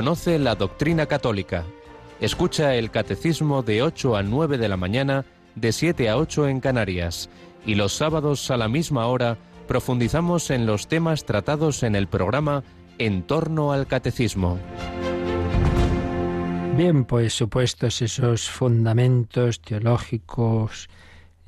Conoce 0.00 0.38
la 0.38 0.54
doctrina 0.54 1.04
católica. 1.04 1.66
Escucha 2.22 2.74
el 2.74 2.90
catecismo 2.90 3.62
de 3.62 3.82
8 3.82 4.16
a 4.16 4.22
9 4.22 4.56
de 4.56 4.66
la 4.66 4.78
mañana, 4.78 5.26
de 5.56 5.72
7 5.72 6.08
a 6.08 6.16
8 6.16 6.48
en 6.48 6.60
Canarias. 6.60 7.28
Y 7.66 7.74
los 7.74 7.92
sábados 7.92 8.50
a 8.50 8.56
la 8.56 8.66
misma 8.66 9.08
hora 9.08 9.36
profundizamos 9.68 10.48
en 10.48 10.64
los 10.64 10.88
temas 10.88 11.26
tratados 11.26 11.82
en 11.82 11.94
el 11.96 12.08
programa 12.08 12.64
En 12.96 13.24
torno 13.24 13.72
al 13.72 13.86
catecismo. 13.86 14.58
Bien, 16.78 17.04
pues 17.04 17.34
supuestos 17.34 18.00
esos 18.00 18.48
fundamentos 18.48 19.60
teológicos, 19.60 20.88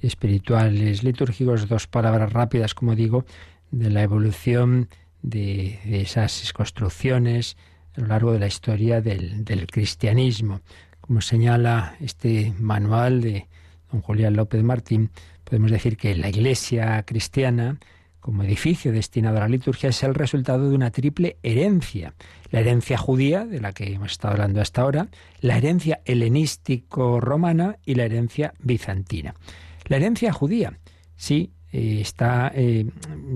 espirituales, 0.02 1.02
litúrgicos, 1.02 1.68
dos 1.68 1.86
palabras 1.86 2.30
rápidas, 2.30 2.74
como 2.74 2.94
digo, 2.94 3.24
de 3.70 3.88
la 3.88 4.02
evolución 4.02 4.90
de, 5.22 5.78
esas 6.02 6.52
construcciones 6.52 7.56
a 7.96 8.00
lo 8.00 8.06
largo 8.06 8.32
de 8.32 8.38
la 8.38 8.46
historia 8.46 9.00
del, 9.00 9.66
cristianismo. 9.70 10.60
Como 11.00 11.20
señala 11.20 11.96
este 12.00 12.52
manual 12.58 13.20
de 13.20 13.48
don 13.90 14.00
Julián 14.00 14.34
López 14.34 14.62
Martín, 14.62 15.10
podemos 15.44 15.70
decir 15.70 15.96
que 15.96 16.14
la 16.14 16.28
Iglesia 16.28 17.02
cristiana, 17.04 17.78
como 18.20 18.42
edificio 18.44 18.92
destinado 18.92 19.38
a 19.38 19.40
la 19.40 19.48
liturgia, 19.48 19.90
es 19.90 20.02
el 20.02 20.14
resultado 20.14 20.68
de 20.68 20.74
una 20.74 20.90
triple 20.90 21.36
herencia. 21.42 22.14
La 22.50 22.60
herencia 22.60 22.96
judía, 22.96 23.44
de 23.44 23.60
la 23.60 23.72
que 23.72 23.92
hemos 23.92 24.12
estado 24.12 24.34
hablando 24.34 24.60
hasta 24.60 24.82
ahora, 24.82 25.08
la 25.40 25.58
herencia 25.58 26.00
helenístico-romana 26.04 27.78
y 27.84 27.96
la 27.96 28.04
herencia 28.04 28.54
bizantina. 28.60 29.34
La 29.86 29.96
herencia 29.96 30.32
judía, 30.32 30.78
sí, 31.16 31.50
eh, 31.72 32.00
está, 32.02 32.52
eh, 32.54 32.86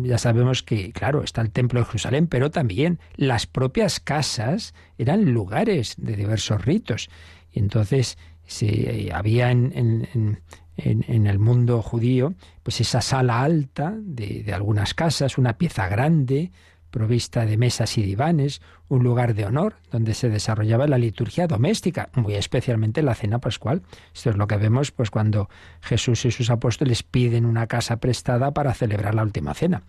ya 0.03 0.19
sabemos 0.19 0.63
que, 0.63 0.93
claro, 0.93 1.23
está 1.23 1.41
el 1.41 1.51
Templo 1.51 1.81
de 1.81 1.87
Jerusalén, 1.87 2.27
pero 2.27 2.51
también 2.51 2.99
las 3.17 3.47
propias 3.47 3.99
casas 3.99 4.75
eran 4.99 5.33
lugares 5.33 5.95
de 5.97 6.17
diversos 6.17 6.65
ritos. 6.65 7.09
Y 7.51 7.61
entonces 7.61 8.19
se, 8.47 9.07
eh, 9.07 9.13
había 9.13 9.51
en, 9.51 10.39
el 10.77 11.39
mundo 11.39 11.81
judío, 11.81 12.35
pues 12.63 12.83
esa 12.83 13.01
sala 13.01 13.43
alta 13.43 13.95
de, 13.99 14.43
de 14.43 14.53
algunas 14.53 14.93
casas, 14.93 15.39
una 15.39 15.57
pieza 15.57 15.89
grande, 15.89 16.53
provista 16.97 17.45
de 17.45 17.59
mesas 17.59 17.99
y 17.99 18.03
divanes, 18.03 18.63
un 18.89 19.05
lugar 19.05 19.35
de 19.35 19.45
honor 19.45 19.75
donde 19.91 20.15
se 20.15 20.31
desarrollaba 20.31 20.87
la 20.87 20.97
liturgia 20.97 21.47
doméstica, 21.47 22.09
muy 22.15 22.37
especialmente 22.37 23.03
la 23.03 23.15
cena 23.15 23.39
pascual. 23.39 23.83
Esto 24.15 24.31
es 24.31 24.37
lo 24.39 24.47
que 24.47 24.57
vemos 24.57 24.93
pues 24.93 25.11
cuando 25.11 25.51
Jesús 25.83 26.25
y 26.25 26.31
sus 26.31 26.49
apóstoles 26.49 27.03
piden 27.03 27.45
una 27.45 27.67
casa 27.67 27.99
prestada 27.99 28.55
para 28.55 28.73
celebrar 28.73 29.15
la 29.15 29.25
última 29.25 29.53
cena. 29.53 29.83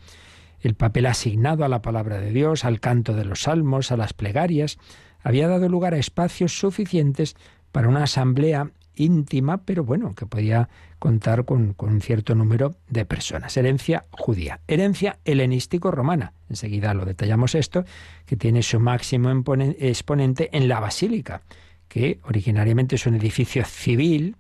El 0.59 0.75
papel 0.75 1.05
asignado 1.05 1.63
a 1.63 1.69
la 1.69 1.81
palabra 1.81 2.19
de 2.19 2.31
Dios, 2.31 2.65
al 2.65 2.81
canto 2.81 3.13
de 3.13 3.23
los 3.23 3.43
salmos, 3.43 3.93
a 3.93 3.95
las 3.95 4.11
plegarias, 4.11 4.77
había 5.23 5.47
dado 5.47 5.69
lugar 5.69 5.93
a 5.93 5.99
espacios 5.99 6.59
suficientes 6.59 7.37
para 7.71 7.87
una 7.87 8.03
asamblea 8.03 8.71
íntima, 8.95 9.59
pero 9.63 9.85
bueno, 9.85 10.13
que 10.13 10.25
podía 10.25 10.67
contar 10.99 11.45
con, 11.45 11.75
un 11.77 12.01
cierto 12.01 12.35
número 12.35 12.75
de 12.89 13.05
personas. 13.05 13.55
Herencia 13.57 14.05
judía. 14.11 14.59
Herencia 14.67 15.19
helenístico-romana. 15.25 16.33
Enseguida 16.49 16.93
lo 16.93 17.05
detallamos 17.05 17.55
esto, 17.55 17.85
que 18.25 18.35
tiene 18.35 18.63
su 18.63 18.79
máximo 18.79 19.31
exponente 19.79 20.49
en 20.51 20.67
la 20.67 20.79
basílica, 20.79 21.41
que 21.87 22.19
originariamente 22.23 22.95
es 22.95 23.05
un 23.05 23.15
edificio 23.15 23.63
civil 23.65 24.35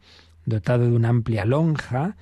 dotado 0.45 0.85
de 0.89 0.95
una 0.95 1.09
amplia 1.09 1.45
lonja 1.45 2.15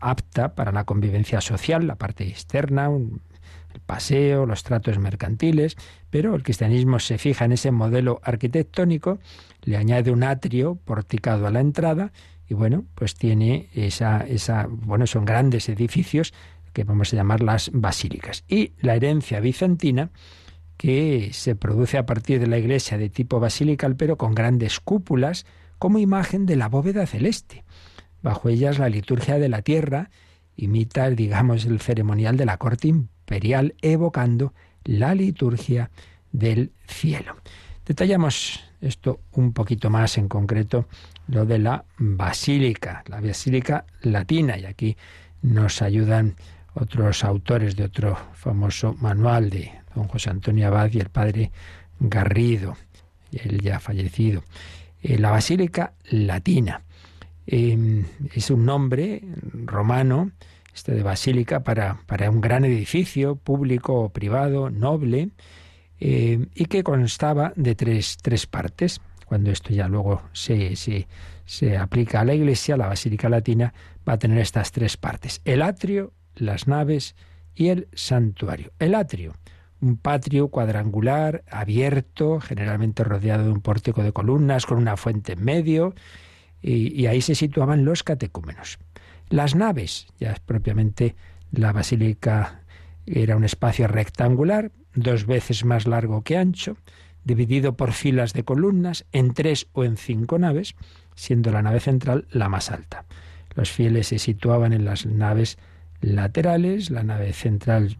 apta 0.00 0.54
para 0.54 0.72
la 0.72 0.84
convivencia 0.84 1.40
social, 1.40 1.86
la 1.86 1.96
parte 1.96 2.26
externa, 2.26 2.86
el 2.86 3.80
paseo, 3.80 4.46
los 4.46 4.62
tratos 4.62 4.98
mercantiles, 4.98 5.76
pero 6.10 6.34
el 6.34 6.42
cristianismo 6.42 7.00
se 7.00 7.18
fija 7.18 7.44
en 7.44 7.52
ese 7.52 7.70
modelo 7.70 8.20
arquitectónico, 8.22 9.18
le 9.62 9.76
añade 9.76 10.10
un 10.10 10.22
atrio 10.22 10.76
porticado 10.84 11.46
a 11.46 11.50
la 11.50 11.60
entrada 11.60 12.12
y 12.48 12.54
bueno, 12.54 12.84
pues 12.94 13.14
tiene 13.14 13.68
esa, 13.74 14.20
esa, 14.20 14.66
bueno, 14.68 15.06
son 15.06 15.24
grandes 15.24 15.68
edificios 15.68 16.32
que 16.72 16.84
vamos 16.84 17.12
a 17.12 17.16
llamar 17.16 17.42
las 17.42 17.70
basílicas. 17.72 18.44
Y 18.48 18.72
la 18.80 18.94
herencia 18.96 19.40
bizantina, 19.40 20.10
que 20.76 21.30
se 21.32 21.54
produce 21.54 21.98
a 21.98 22.04
partir 22.04 22.40
de 22.40 22.46
la 22.46 22.58
iglesia 22.58 22.98
de 22.98 23.08
tipo 23.08 23.40
basilical, 23.40 23.96
pero 23.96 24.18
con 24.18 24.34
grandes 24.34 24.80
cúpulas, 24.80 25.46
como 25.78 25.98
imagen 25.98 26.46
de 26.46 26.56
la 26.56 26.68
bóveda 26.68 27.06
celeste. 27.06 27.64
Bajo 28.22 28.48
ellas 28.48 28.78
la 28.78 28.88
liturgia 28.88 29.38
de 29.38 29.48
la 29.48 29.62
tierra 29.62 30.10
imita, 30.56 31.10
digamos, 31.10 31.64
el 31.64 31.80
ceremonial 31.80 32.36
de 32.36 32.46
la 32.46 32.58
corte 32.58 32.88
imperial, 32.88 33.74
evocando 33.82 34.52
la 34.84 35.14
liturgia 35.14 35.90
del 36.32 36.72
cielo. 36.86 37.36
Detallamos 37.86 38.64
esto 38.80 39.20
un 39.32 39.52
poquito 39.52 39.90
más 39.90 40.18
en 40.18 40.28
concreto, 40.28 40.88
lo 41.28 41.46
de 41.46 41.58
la 41.58 41.84
basílica, 41.98 43.02
la 43.06 43.20
basílica 43.20 43.84
latina, 44.02 44.58
y 44.58 44.64
aquí 44.64 44.96
nos 45.42 45.82
ayudan 45.82 46.34
otros 46.74 47.24
autores 47.24 47.76
de 47.76 47.84
otro 47.84 48.16
famoso 48.34 48.94
manual 48.94 49.50
de 49.50 49.72
don 49.94 50.08
José 50.08 50.30
Antonio 50.30 50.66
Abad 50.68 50.90
y 50.92 51.00
el 51.00 51.08
padre 51.08 51.52
Garrido, 52.00 52.76
él 53.32 53.60
ya 53.60 53.80
fallecido. 53.80 54.42
Eh, 55.02 55.18
la 55.18 55.30
basílica 55.30 55.92
latina 56.10 56.82
em, 57.46 58.04
es 58.34 58.50
un 58.50 58.64
nombre 58.64 59.22
romano, 59.64 60.32
este 60.74 60.92
de 60.92 61.02
basílica, 61.02 61.60
para, 61.60 62.00
para 62.06 62.30
un 62.30 62.40
gran 62.40 62.64
edificio 62.64 63.36
público 63.36 63.94
o 63.94 64.08
privado, 64.08 64.70
noble, 64.70 65.30
eh, 66.00 66.46
y 66.54 66.64
que 66.66 66.82
constaba 66.82 67.52
de 67.54 67.74
tres, 67.74 68.18
tres 68.20 68.46
partes. 68.46 69.00
Cuando 69.26 69.50
esto 69.50 69.70
ya 69.70 69.88
luego 69.88 70.22
se, 70.32 70.76
se, 70.76 71.08
se 71.44 71.76
aplica 71.76 72.20
a 72.20 72.24
la 72.24 72.34
iglesia, 72.34 72.76
la 72.76 72.88
Basílica 72.88 73.28
Latina 73.28 73.72
va 74.08 74.14
a 74.14 74.18
tener 74.18 74.38
estas 74.38 74.72
tres 74.72 74.96
partes. 74.96 75.40
El 75.44 75.62
atrio, 75.62 76.12
las 76.34 76.66
naves 76.68 77.16
y 77.54 77.68
el 77.68 77.88
santuario. 77.92 78.72
El 78.78 78.94
atrio, 78.94 79.34
un 79.80 79.96
patio 79.96 80.48
cuadrangular, 80.48 81.44
abierto, 81.50 82.40
generalmente 82.40 83.04
rodeado 83.04 83.44
de 83.44 83.50
un 83.50 83.60
pórtico 83.60 84.02
de 84.02 84.12
columnas 84.12 84.66
con 84.66 84.78
una 84.78 84.96
fuente 84.96 85.32
en 85.32 85.44
medio, 85.44 85.94
y, 86.62 86.98
y 87.00 87.06
ahí 87.06 87.20
se 87.20 87.34
situaban 87.34 87.84
los 87.84 88.02
catecúmenos. 88.02 88.78
Las 89.28 89.54
naves, 89.54 90.06
ya 90.18 90.32
es 90.32 90.40
propiamente 90.40 91.14
la 91.50 91.72
basílica 91.72 92.62
era 93.06 93.36
un 93.36 93.44
espacio 93.44 93.86
rectangular, 93.86 94.72
dos 94.94 95.26
veces 95.26 95.64
más 95.64 95.86
largo 95.86 96.22
que 96.22 96.36
ancho, 96.36 96.76
dividido 97.24 97.76
por 97.76 97.92
filas 97.92 98.32
de 98.32 98.44
columnas 98.44 99.06
en 99.12 99.34
tres 99.34 99.66
o 99.72 99.84
en 99.84 99.96
cinco 99.96 100.38
naves, 100.38 100.74
siendo 101.14 101.50
la 101.50 101.62
nave 101.62 101.80
central 101.80 102.26
la 102.30 102.48
más 102.48 102.70
alta. 102.70 103.04
Los 103.54 103.70
fieles 103.70 104.08
se 104.08 104.18
situaban 104.18 104.72
en 104.72 104.84
las 104.84 105.06
naves 105.06 105.58
laterales, 106.00 106.90
la 106.90 107.02
nave 107.02 107.32
central 107.32 107.96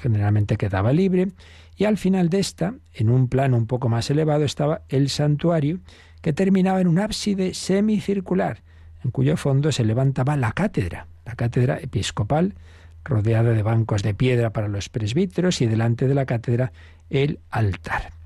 generalmente 0.00 0.56
quedaba 0.56 0.92
libre, 0.92 1.28
y 1.76 1.84
al 1.84 1.98
final 1.98 2.28
de 2.28 2.38
esta, 2.38 2.74
en 2.94 3.10
un 3.10 3.28
plano 3.28 3.56
un 3.56 3.66
poco 3.66 3.88
más 3.88 4.10
elevado, 4.10 4.44
estaba 4.44 4.82
el 4.88 5.08
santuario, 5.08 5.80
que 6.20 6.32
terminaba 6.32 6.80
en 6.80 6.86
un 6.86 6.98
ábside 6.98 7.54
semicircular, 7.54 8.62
en 9.02 9.10
cuyo 9.10 9.36
fondo 9.36 9.72
se 9.72 9.84
levantaba 9.84 10.36
la 10.36 10.52
cátedra, 10.52 11.06
la 11.24 11.34
cátedra 11.34 11.78
episcopal, 11.80 12.54
rodeada 13.04 13.50
de 13.52 13.62
bancos 13.62 14.02
de 14.02 14.14
piedra 14.14 14.50
para 14.50 14.68
los 14.68 14.90
presbíteros 14.90 15.62
y 15.62 15.66
delante 15.66 16.06
de 16.06 16.14
la 16.14 16.26
cátedra 16.26 16.72
el 17.08 17.40
altar. 17.50 18.19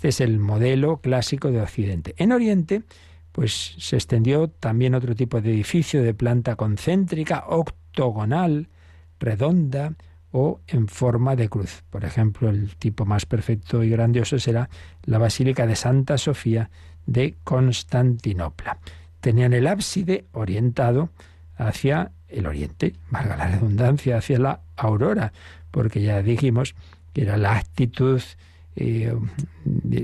Este 0.00 0.08
es 0.08 0.20
el 0.22 0.38
modelo 0.38 0.96
clásico 1.02 1.50
de 1.50 1.60
Occidente. 1.60 2.14
En 2.16 2.32
Oriente, 2.32 2.84
pues 3.32 3.74
se 3.76 3.96
extendió 3.96 4.48
también 4.48 4.94
otro 4.94 5.14
tipo 5.14 5.42
de 5.42 5.50
edificio 5.50 6.02
de 6.02 6.14
planta 6.14 6.56
concéntrica, 6.56 7.44
octogonal, 7.46 8.68
redonda 9.18 9.92
o 10.32 10.60
en 10.68 10.88
forma 10.88 11.36
de 11.36 11.50
cruz. 11.50 11.84
Por 11.90 12.06
ejemplo, 12.06 12.48
el 12.48 12.76
tipo 12.76 13.04
más 13.04 13.26
perfecto 13.26 13.84
y 13.84 13.90
grandioso 13.90 14.38
será 14.38 14.70
la 15.04 15.18
Basílica 15.18 15.66
de 15.66 15.76
Santa 15.76 16.16
Sofía 16.16 16.70
de 17.04 17.34
Constantinopla. 17.44 18.78
Tenían 19.20 19.52
el 19.52 19.66
ábside 19.66 20.24
orientado 20.32 21.10
hacia 21.56 22.12
el 22.26 22.46
oriente, 22.46 22.94
valga 23.10 23.36
la 23.36 23.48
redundancia, 23.48 24.16
hacia 24.16 24.38
la 24.38 24.60
aurora, 24.76 25.34
porque 25.70 26.00
ya 26.00 26.22
dijimos 26.22 26.74
que 27.12 27.20
era 27.20 27.36
la 27.36 27.58
actitud, 27.58 28.22
eh, 28.80 29.14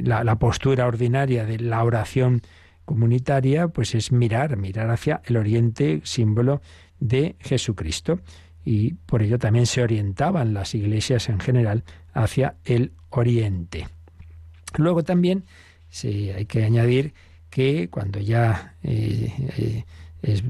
la, 0.04 0.38
postura 0.38 0.86
ordinaria 0.86 1.46
de 1.46 1.58
la 1.58 1.82
oración 1.82 2.42
comunitaria, 2.84 3.68
pues 3.68 3.94
es 3.94 4.12
mirar, 4.12 4.58
mirar 4.58 4.90
hacia 4.90 5.22
el 5.24 5.38
oriente, 5.38 6.02
símbolo 6.04 6.60
de 7.00 7.36
Jesucristo. 7.40 8.20
Y 8.66 8.94
por 9.06 9.22
ello 9.22 9.38
también 9.38 9.64
se 9.64 9.82
orientaban 9.82 10.52
las 10.52 10.74
iglesias 10.74 11.30
en 11.30 11.40
general 11.40 11.84
hacia 12.12 12.56
el 12.64 12.92
oriente. 13.08 13.88
Luego 14.76 15.04
también 15.04 15.44
sí, 15.88 16.30
hay 16.30 16.44
que 16.44 16.64
añadir 16.64 17.14
que 17.48 17.88
cuando 17.88 18.20
ya 18.20 18.74
eh, 18.82 19.84
eh, 20.22 20.42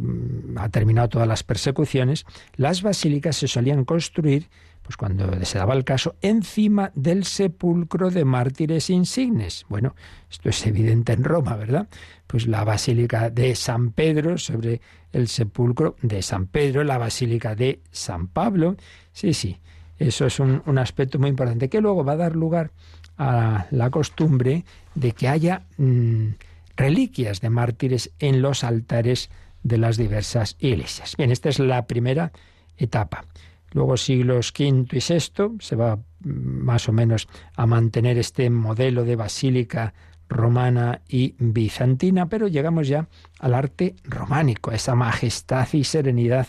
ha 0.56 0.68
terminado 0.70 1.08
todas 1.10 1.28
las 1.28 1.44
persecuciones, 1.44 2.24
las 2.56 2.82
basílicas 2.82 3.36
se 3.36 3.46
solían 3.46 3.84
construir 3.84 4.48
pues 4.86 4.96
cuando 4.96 5.44
se 5.44 5.58
daba 5.58 5.74
el 5.74 5.82
caso, 5.82 6.14
encima 6.22 6.92
del 6.94 7.24
sepulcro 7.24 8.08
de 8.12 8.24
mártires 8.24 8.88
insignes. 8.88 9.66
Bueno, 9.68 9.96
esto 10.30 10.48
es 10.48 10.64
evidente 10.64 11.12
en 11.12 11.24
Roma, 11.24 11.56
¿verdad? 11.56 11.88
Pues 12.28 12.46
la 12.46 12.62
Basílica 12.62 13.28
de 13.28 13.56
San 13.56 13.90
Pedro 13.90 14.38
sobre 14.38 14.80
el 15.12 15.26
sepulcro 15.26 15.96
de 16.02 16.22
San 16.22 16.46
Pedro, 16.46 16.84
la 16.84 16.98
Basílica 16.98 17.56
de 17.56 17.80
San 17.90 18.28
Pablo. 18.28 18.76
Sí, 19.12 19.34
sí, 19.34 19.58
eso 19.98 20.24
es 20.26 20.38
un, 20.38 20.78
aspecto 20.78 21.18
muy 21.18 21.30
importante 21.30 21.68
que 21.68 21.80
luego 21.80 22.04
va 22.04 22.12
a 22.12 22.16
dar 22.16 22.36
lugar 22.36 22.70
a 23.18 23.66
la 23.72 23.90
costumbre 23.90 24.64
de 24.94 25.10
que 25.10 25.26
haya 25.26 25.62
mm, 25.78 26.28
reliquias 26.76 27.40
de 27.40 27.50
mártires 27.50 28.12
en 28.20 28.40
los 28.40 28.62
altares 28.62 29.30
de 29.64 29.78
las 29.78 29.96
diversas 29.96 30.54
iglesias. 30.60 31.16
Bien, 31.16 31.32
esta 31.32 31.48
es 31.48 31.58
la 31.58 31.88
primera 31.88 32.30
etapa. 32.76 33.24
Luego 33.72 33.96
siglos 33.96 34.52
V 34.58 34.86
y 34.92 34.98
VI 34.98 35.58
se 35.60 35.76
va 35.76 35.96
mm, 35.96 36.00
más 36.24 36.88
o 36.88 36.92
menos 36.92 37.28
a 37.56 37.66
mantener 37.66 38.18
este 38.18 38.48
modelo 38.50 39.04
de 39.04 39.16
basílica 39.16 39.94
romana 40.28 41.02
y 41.08 41.34
bizantina, 41.38 42.28
pero 42.28 42.48
llegamos 42.48 42.88
ya 42.88 43.08
al 43.38 43.54
arte 43.54 43.94
románico, 44.04 44.70
a 44.70 44.74
esa 44.74 44.94
majestad 44.94 45.68
y 45.72 45.84
serenidad 45.84 46.48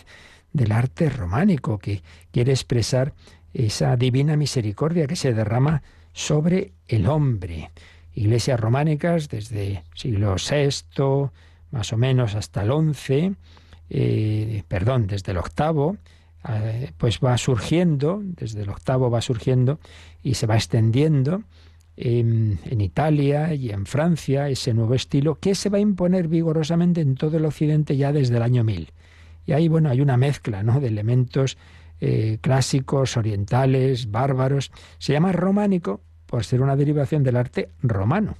del 0.52 0.72
arte 0.72 1.08
románico 1.10 1.78
que 1.78 2.02
quiere 2.32 2.52
expresar 2.52 3.14
esa 3.54 3.96
divina 3.96 4.36
misericordia 4.36 5.06
que 5.06 5.16
se 5.16 5.32
derrama 5.32 5.82
sobre 6.12 6.72
el 6.86 7.06
hombre. 7.06 7.70
Iglesias 8.14 8.58
románicas 8.58 9.28
desde 9.28 9.84
siglo 9.94 10.34
VI, 10.34 11.30
más 11.70 11.92
o 11.92 11.96
menos 11.96 12.34
hasta 12.34 12.62
el 12.62 12.94
XI, 12.94 13.36
eh, 13.90 14.62
perdón, 14.66 15.06
desde 15.06 15.32
el 15.32 15.38
VIII, 15.38 15.98
pues 16.96 17.20
va 17.24 17.36
surgiendo, 17.36 18.20
desde 18.22 18.62
el 18.62 18.70
octavo 18.70 19.10
va 19.10 19.20
surgiendo 19.20 19.78
y 20.22 20.34
se 20.34 20.46
va 20.46 20.56
extendiendo 20.56 21.42
en, 21.96 22.58
en, 22.64 22.80
Italia 22.80 23.54
y 23.54 23.70
en 23.70 23.86
Francia 23.86 24.48
ese 24.48 24.72
nuevo 24.72 24.94
estilo 24.94 25.38
que 25.38 25.54
se 25.54 25.68
va 25.68 25.78
a 25.78 25.80
imponer 25.80 26.28
vigorosamente 26.28 27.00
en 27.00 27.16
todo 27.16 27.36
el 27.36 27.44
occidente 27.44 27.96
ya 27.96 28.12
desde 28.12 28.36
el 28.36 28.42
año 28.42 28.64
1000. 28.64 28.92
Y 29.46 29.52
ahí, 29.52 29.68
bueno, 29.68 29.90
hay 29.90 30.00
una 30.00 30.16
mezcla 30.16 30.62
¿no? 30.62 30.80
de 30.80 30.88
elementos 30.88 31.56
eh, 32.00 32.38
clásicos, 32.40 33.16
orientales, 33.16 34.10
bárbaros. 34.10 34.70
Se 34.98 35.12
llama 35.12 35.32
románico 35.32 36.00
por 36.26 36.44
ser 36.44 36.60
una 36.60 36.76
derivación 36.76 37.24
del 37.24 37.36
arte 37.36 37.70
romano. 37.82 38.36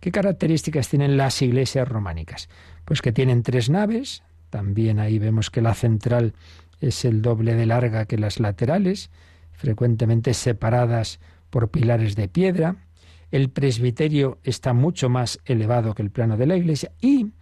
¿Qué 0.00 0.10
características 0.10 0.88
tienen 0.88 1.16
las 1.16 1.40
iglesias 1.42 1.86
románicas? 1.86 2.48
Pues 2.84 3.02
que 3.02 3.12
tienen 3.12 3.42
tres 3.42 3.68
naves, 3.68 4.22
también 4.48 4.98
ahí 4.98 5.18
vemos 5.18 5.50
que 5.50 5.60
la 5.60 5.74
central 5.74 6.32
es 6.80 7.04
el 7.04 7.22
doble 7.22 7.54
de 7.54 7.66
larga 7.66 8.06
que 8.06 8.18
las 8.18 8.40
laterales, 8.40 9.10
frecuentemente 9.52 10.34
separadas 10.34 11.20
por 11.50 11.70
pilares 11.70 12.16
de 12.16 12.28
piedra. 12.28 12.76
El 13.30 13.50
presbiterio 13.50 14.38
está 14.42 14.72
mucho 14.72 15.08
más 15.08 15.38
elevado 15.44 15.94
que 15.94 16.02
el 16.02 16.10
plano 16.10 16.36
de 16.36 16.46
la 16.46 16.56
iglesia 16.56 16.92
y 17.00 17.32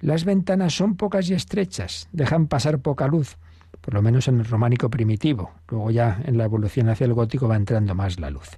las 0.00 0.24
ventanas 0.24 0.74
son 0.74 0.96
pocas 0.96 1.28
y 1.28 1.34
estrechas, 1.34 2.08
dejan 2.12 2.46
pasar 2.46 2.78
poca 2.78 3.08
luz 3.08 3.36
por 3.80 3.94
lo 3.94 4.02
menos 4.02 4.28
en 4.28 4.40
el 4.40 4.44
románico 4.44 4.90
primitivo. 4.90 5.52
Luego 5.68 5.90
ya 5.90 6.20
en 6.24 6.38
la 6.38 6.44
evolución 6.44 6.88
hacia 6.88 7.04
el 7.04 7.14
gótico 7.14 7.48
va 7.48 7.56
entrando 7.56 7.94
más 7.94 8.18
la 8.20 8.30
luz. 8.30 8.50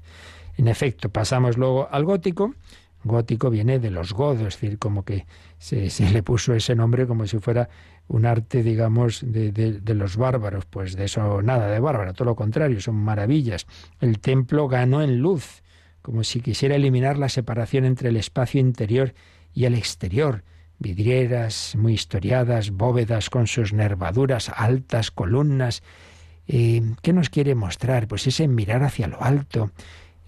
En 0.56 0.68
efecto, 0.68 1.08
pasamos 1.08 1.56
luego 1.56 1.88
al 1.90 2.04
gótico. 2.04 2.54
Gótico 3.04 3.48
viene 3.48 3.78
de 3.78 3.90
los 3.90 4.12
godos, 4.12 4.38
es 4.38 4.60
decir, 4.60 4.78
como 4.78 5.04
que 5.04 5.26
se, 5.58 5.88
le 6.12 6.22
puso 6.22 6.54
ese 6.54 6.74
nombre 6.74 7.06
como 7.06 7.26
si 7.26 7.38
fuera 7.38 7.68
un 8.10 8.26
arte, 8.26 8.64
digamos, 8.64 9.20
de, 9.24 9.52
de, 9.52 9.94
los 9.94 10.16
bárbaros. 10.16 10.66
Pues 10.66 10.96
de 10.96 11.04
eso 11.04 11.42
nada 11.42 11.70
de 11.70 11.78
bárbaro, 11.78 12.12
todo 12.12 12.24
lo 12.26 12.34
contrario, 12.34 12.80
son 12.80 12.96
maravillas. 12.96 13.66
El 14.00 14.18
templo 14.18 14.66
ganó 14.66 15.00
en 15.00 15.18
luz, 15.18 15.62
como 16.02 16.24
si 16.24 16.40
quisiera 16.40 16.74
eliminar 16.74 17.18
la 17.18 17.28
separación 17.28 17.84
entre 17.84 18.08
el 18.08 18.16
espacio 18.16 18.60
interior 18.60 19.14
y 19.54 19.64
el 19.64 19.74
exterior 19.74 20.42
vidrieras 20.80 21.76
muy 21.76 21.92
historiadas, 21.92 22.70
bóvedas 22.70 23.30
con 23.30 23.46
sus 23.46 23.72
nervaduras, 23.72 24.50
altas 24.56 25.12
columnas. 25.12 25.82
Eh, 26.48 26.82
¿Qué 27.02 27.12
nos 27.12 27.30
quiere 27.30 27.54
mostrar? 27.54 28.08
Pues 28.08 28.26
ese 28.26 28.48
mirar 28.48 28.82
hacia 28.82 29.06
lo 29.06 29.22
alto, 29.22 29.70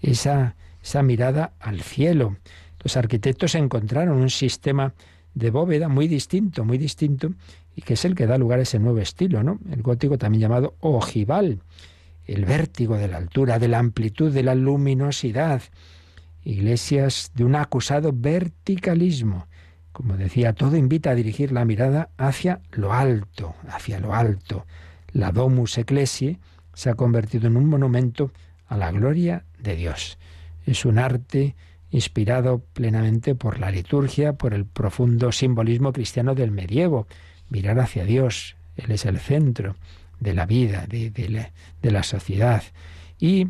esa, 0.01 0.55
esa 0.81 1.03
mirada 1.03 1.53
al 1.59 1.81
cielo. 1.81 2.37
Los 2.81 2.95
arquitectos 2.95 3.55
encontraron 3.55 4.21
un 4.21 4.29
sistema 4.29 4.93
de 5.33 5.49
bóveda 5.49 5.89
muy 5.89 6.07
distinto, 6.07 6.63
muy 6.63 6.77
distinto, 6.77 7.33
y 7.75 7.81
que 7.81 7.93
es 7.93 8.05
el 8.05 8.15
que 8.15 8.27
da 8.27 8.37
lugar 8.37 8.59
a 8.59 8.63
ese 8.63 8.79
nuevo 8.79 8.99
estilo, 8.99 9.43
¿no? 9.43 9.59
El 9.71 9.81
gótico 9.81 10.17
también 10.17 10.41
llamado 10.41 10.75
ojival, 10.79 11.61
el 12.25 12.45
vértigo 12.45 12.97
de 12.97 13.07
la 13.07 13.17
altura, 13.17 13.59
de 13.59 13.67
la 13.67 13.79
amplitud, 13.79 14.31
de 14.31 14.43
la 14.43 14.55
luminosidad. 14.55 15.61
Iglesias 16.43 17.31
de 17.35 17.45
un 17.45 17.55
acusado 17.55 18.11
verticalismo, 18.13 19.47
como 19.91 20.17
decía, 20.17 20.53
todo 20.53 20.75
invita 20.75 21.11
a 21.11 21.15
dirigir 21.15 21.51
la 21.51 21.65
mirada 21.65 22.09
hacia 22.17 22.61
lo 22.71 22.93
alto, 22.93 23.55
hacia 23.69 23.99
lo 23.99 24.13
alto. 24.13 24.65
La 25.11 25.31
Domus 25.31 25.77
Ecclesiae 25.77 26.39
se 26.73 26.89
ha 26.89 26.95
convertido 26.95 27.47
en 27.47 27.55
un 27.55 27.67
monumento 27.67 28.31
a 28.67 28.75
la 28.75 28.91
gloria 28.91 29.45
de 29.59 29.75
Dios. 29.75 30.17
Es 30.65 30.85
un 30.85 30.97
arte 30.97 31.55
inspirado 31.91 32.63
plenamente 32.73 33.35
por 33.35 33.59
la 33.59 33.69
liturgia, 33.69 34.33
por 34.33 34.55
el 34.55 34.65
profundo 34.65 35.31
simbolismo 35.31 35.93
cristiano 35.93 36.33
del 36.33 36.49
medievo. 36.49 37.07
Mirar 37.53 37.79
hacia 37.79 38.03
Dios, 38.03 38.57
Él 38.75 38.91
es 38.91 39.05
el 39.05 39.19
centro 39.19 39.75
de 40.19 40.33
la 40.33 40.47
vida, 40.47 40.87
de, 40.87 41.11
la, 41.29 41.51
de 41.81 41.91
la 41.91 42.01
sociedad. 42.01 42.63
Y 43.19 43.47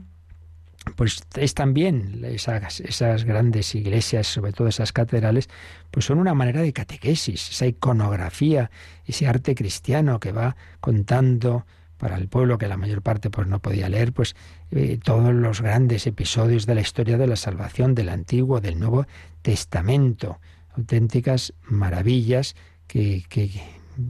pues 0.98 1.24
es 1.38 1.54
también 1.54 2.22
esas, 2.26 2.82
esas, 2.82 3.24
grandes 3.24 3.74
iglesias, 3.76 4.28
sobre 4.28 4.52
todo 4.52 4.68
esas 4.68 4.92
catedrales, 4.92 5.50
pues 5.90 6.06
son 6.06 6.20
una 6.20 6.34
manera 6.34 6.62
de 6.62 6.74
catequesis, 6.74 7.50
esa 7.50 7.66
iconografía, 7.66 8.70
ese 9.06 9.26
arte 9.26 9.56
cristiano 9.56 10.20
que 10.20 10.34
va 10.34 10.58
contando 10.82 11.66
para 11.98 12.18
el 12.18 12.28
pueblo 12.28 12.58
que 12.58 12.68
la 12.68 12.76
mayor 12.76 13.02
parte 13.02 13.30
pues 13.30 13.48
no 13.48 13.60
podía 13.60 13.88
leer, 13.88 14.12
pues 14.12 14.36
eh, 14.72 15.00
todos 15.02 15.34
los 15.34 15.62
grandes 15.62 16.06
episodios 16.06 16.66
de 16.66 16.76
la 16.76 16.82
historia 16.82 17.18
de 17.18 17.28
la 17.28 17.38
salvación 17.38 17.96
del 17.96 18.10
Antiguo, 18.10 18.60
del 18.60 18.78
Nuevo 18.78 19.06
Testamento, 19.42 20.42
auténticas 20.76 21.54
maravillas 21.64 22.58
que, 22.88 23.24
que, 23.30 23.50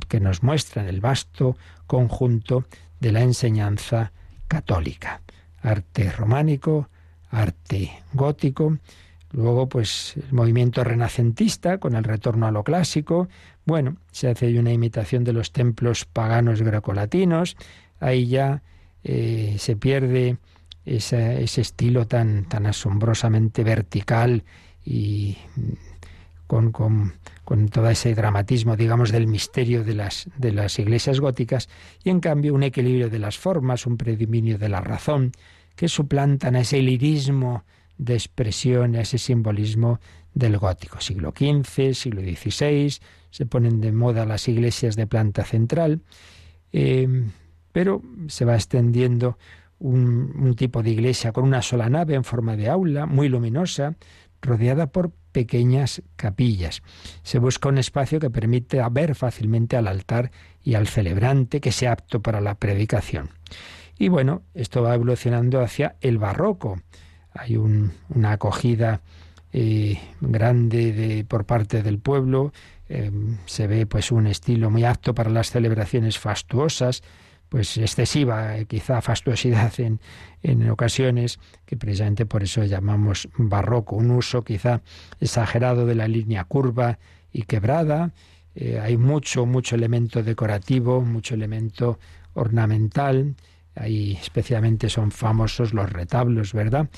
que 0.07 0.19
nos 0.19 0.43
muestran 0.43 0.87
el 0.87 1.01
vasto 1.01 1.57
conjunto 1.87 2.65
de 2.99 3.11
la 3.11 3.21
enseñanza 3.21 4.11
católica. 4.47 5.21
Arte 5.61 6.11
románico, 6.11 6.89
arte 7.29 7.91
gótico, 8.13 8.77
luego 9.31 9.67
pues 9.67 10.15
el 10.17 10.33
movimiento 10.33 10.83
renacentista 10.83 11.79
con 11.79 11.95
el 11.95 12.03
retorno 12.03 12.47
a 12.47 12.51
lo 12.51 12.63
clásico, 12.63 13.27
bueno, 13.65 13.97
se 14.11 14.29
hace 14.29 14.57
una 14.59 14.71
imitación 14.71 15.23
de 15.23 15.33
los 15.33 15.51
templos 15.51 16.05
paganos 16.05 16.61
grecolatinos, 16.61 17.57
ahí 17.99 18.27
ya 18.27 18.61
eh, 19.03 19.55
se 19.57 19.75
pierde 19.75 20.37
ese 20.85 21.61
estilo 21.61 22.07
tan, 22.07 22.43
tan 22.45 22.65
asombrosamente 22.65 23.63
vertical 23.63 24.43
y 24.85 25.37
con, 26.47 26.71
con, 26.71 27.13
con, 27.53 27.69
todo 27.69 27.87
ese 27.87 28.15
dramatismo, 28.15 28.75
digamos, 28.75 29.11
del 29.11 29.27
misterio 29.27 29.83
de 29.83 29.93
las, 29.93 30.27
de 30.39 30.51
las 30.51 30.79
iglesias 30.79 31.19
góticas, 31.19 31.69
y 32.03 32.09
en 32.09 32.19
cambio 32.19 32.55
un 32.55 32.63
equilibrio 32.63 33.11
de 33.11 33.19
las 33.19 33.37
formas, 33.37 33.85
un 33.85 33.95
predominio 33.95 34.57
de 34.57 34.69
la 34.69 34.81
razón, 34.81 35.33
que 35.75 35.87
suplantan 35.87 36.55
a 36.55 36.61
ese 36.61 36.81
lirismo 36.81 37.63
de 37.99 38.15
expresión, 38.15 38.95
a 38.95 39.01
ese 39.01 39.19
simbolismo 39.19 39.99
del 40.33 40.57
gótico. 40.57 40.99
Siglo 40.99 41.31
XV, 41.31 41.93
siglo 41.93 42.21
XVI, 42.21 42.97
se 43.29 43.45
ponen 43.45 43.81
de 43.81 43.91
moda 43.91 44.25
las 44.25 44.47
iglesias 44.47 44.95
de 44.95 45.05
planta 45.05 45.43
central, 45.43 46.01
eh, 46.71 47.07
pero 47.71 48.01
se 48.29 48.45
va 48.45 48.55
extendiendo 48.55 49.37
un, 49.77 50.33
un 50.39 50.55
tipo 50.55 50.81
de 50.81 50.89
iglesia 50.89 51.31
con 51.31 51.43
una 51.43 51.61
sola 51.61 51.87
nave 51.87 52.15
en 52.15 52.23
forma 52.23 52.55
de 52.55 52.67
aula, 52.67 53.05
muy 53.05 53.29
luminosa, 53.29 53.95
rodeada 54.41 54.87
por 54.87 55.11
pequeñas 55.33 56.01
capillas. 56.15 56.81
Se 57.23 57.39
busca 57.39 57.67
un 57.67 57.77
espacio 57.77 58.21
que 58.21 58.29
permite 58.29 58.81
ver 58.91 59.15
fácilmente 59.15 59.75
al 59.75 59.87
altar 59.87 60.31
y 60.63 60.75
al 60.75 60.87
celebrante 60.87 61.59
que 61.59 61.73
sea 61.73 61.91
apto 61.91 62.21
para 62.21 62.39
la 62.39 62.55
predicación. 62.55 63.29
Y 63.99 64.07
bueno, 64.07 64.43
esto 64.53 64.81
va 64.81 64.95
evolucionando 64.95 65.59
hacia 65.61 65.97
el 65.99 66.17
barroco. 66.17 66.81
Hay 67.33 67.57
una 67.57 68.31
acogida 68.31 69.01
eh, 69.51 69.99
grande 70.21 70.93
de, 70.93 71.25
por 71.25 71.45
parte 71.45 71.83
del 71.83 71.99
pueblo. 71.99 72.53
Eh, 72.89 73.11
se 73.45 73.67
ve 73.67 73.85
pues 73.85 74.11
un 74.11 74.27
estilo 74.27 74.69
muy 74.69 74.83
apto 74.83 75.13
para 75.13 75.29
las 75.29 75.51
celebraciones 75.51 76.19
fastuosas, 76.19 77.03
pues 77.53 77.77
excesiva 77.77 78.57
eh, 78.57 78.65
quizá 78.65 78.99
fastuosidad 78.99 79.71
en, 79.79 79.99
en 80.41 80.67
ocasiones, 80.71 81.37
que 81.67 81.77
precisamente 81.77 82.25
por 82.25 82.41
eso 82.41 82.63
llamamos 82.63 83.29
barroco, 83.37 83.95
un 83.95 84.09
uso 84.09 84.41
quizá 84.41 84.81
exagerado 85.19 85.85
de 85.85 85.93
la 85.93 86.07
línea 86.07 86.45
curva 86.45 86.97
y 87.31 87.43
quebrada. 87.43 88.11
hay 88.81 88.97
mucho, 88.97 89.45
mucho 89.45 89.75
elemento 89.75 90.23
decorativo, 90.23 91.01
mucho 91.01 91.35
elemento 91.35 91.99
ornamental, 92.33 93.35
Ahí 93.75 94.17
especialmente 94.21 94.89
son 94.89 95.11
famosos 95.11 95.73
los 95.73 95.91
retablos, 95.91 96.53
¿verdad? 96.53 96.89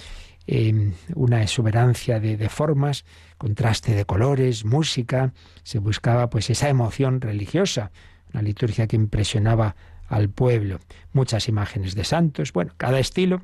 Em, 0.47 0.93
una 1.15 1.41
exuberancia 1.41 2.19
de, 2.19 2.37
de, 2.37 2.49
formas, 2.49 3.03
contraste 3.37 3.95
de 3.95 4.05
colores, 4.05 4.63
música, 4.65 5.33
se 5.63 5.79
buscaba 5.79 6.29
pues 6.29 6.49
esa 6.49 6.69
emoción 6.69 7.21
religiosa, 7.21 7.91
una 8.33 8.41
liturgia 8.41 8.87
que 8.87 8.95
impresionaba 8.95 9.75
al 10.07 10.29
pueblo, 10.29 10.79
muchas 11.13 11.47
imágenes 11.47 11.95
de 11.95 12.03
santos, 12.03 12.53
bueno, 12.53 12.73
cada 12.77 12.99
estilo. 12.99 13.41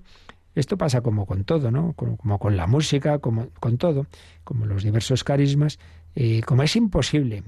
Esto 0.54 0.78
pasa 0.78 1.02
como 1.02 1.26
con 1.26 1.46
todo, 1.46 1.72
¿no? 1.72 1.94
Como, 1.94 2.38
con 2.38 2.58
la 2.58 2.68
música, 2.68 3.20
como 3.20 3.50
con 3.60 3.78
todo, 3.78 4.08
como 4.44 4.66
los 4.66 4.84
diversos 4.84 5.24
carismas, 5.24 5.80
eh, 6.14 6.42
como 6.42 6.64
es 6.64 6.76
imposible, 6.76 7.44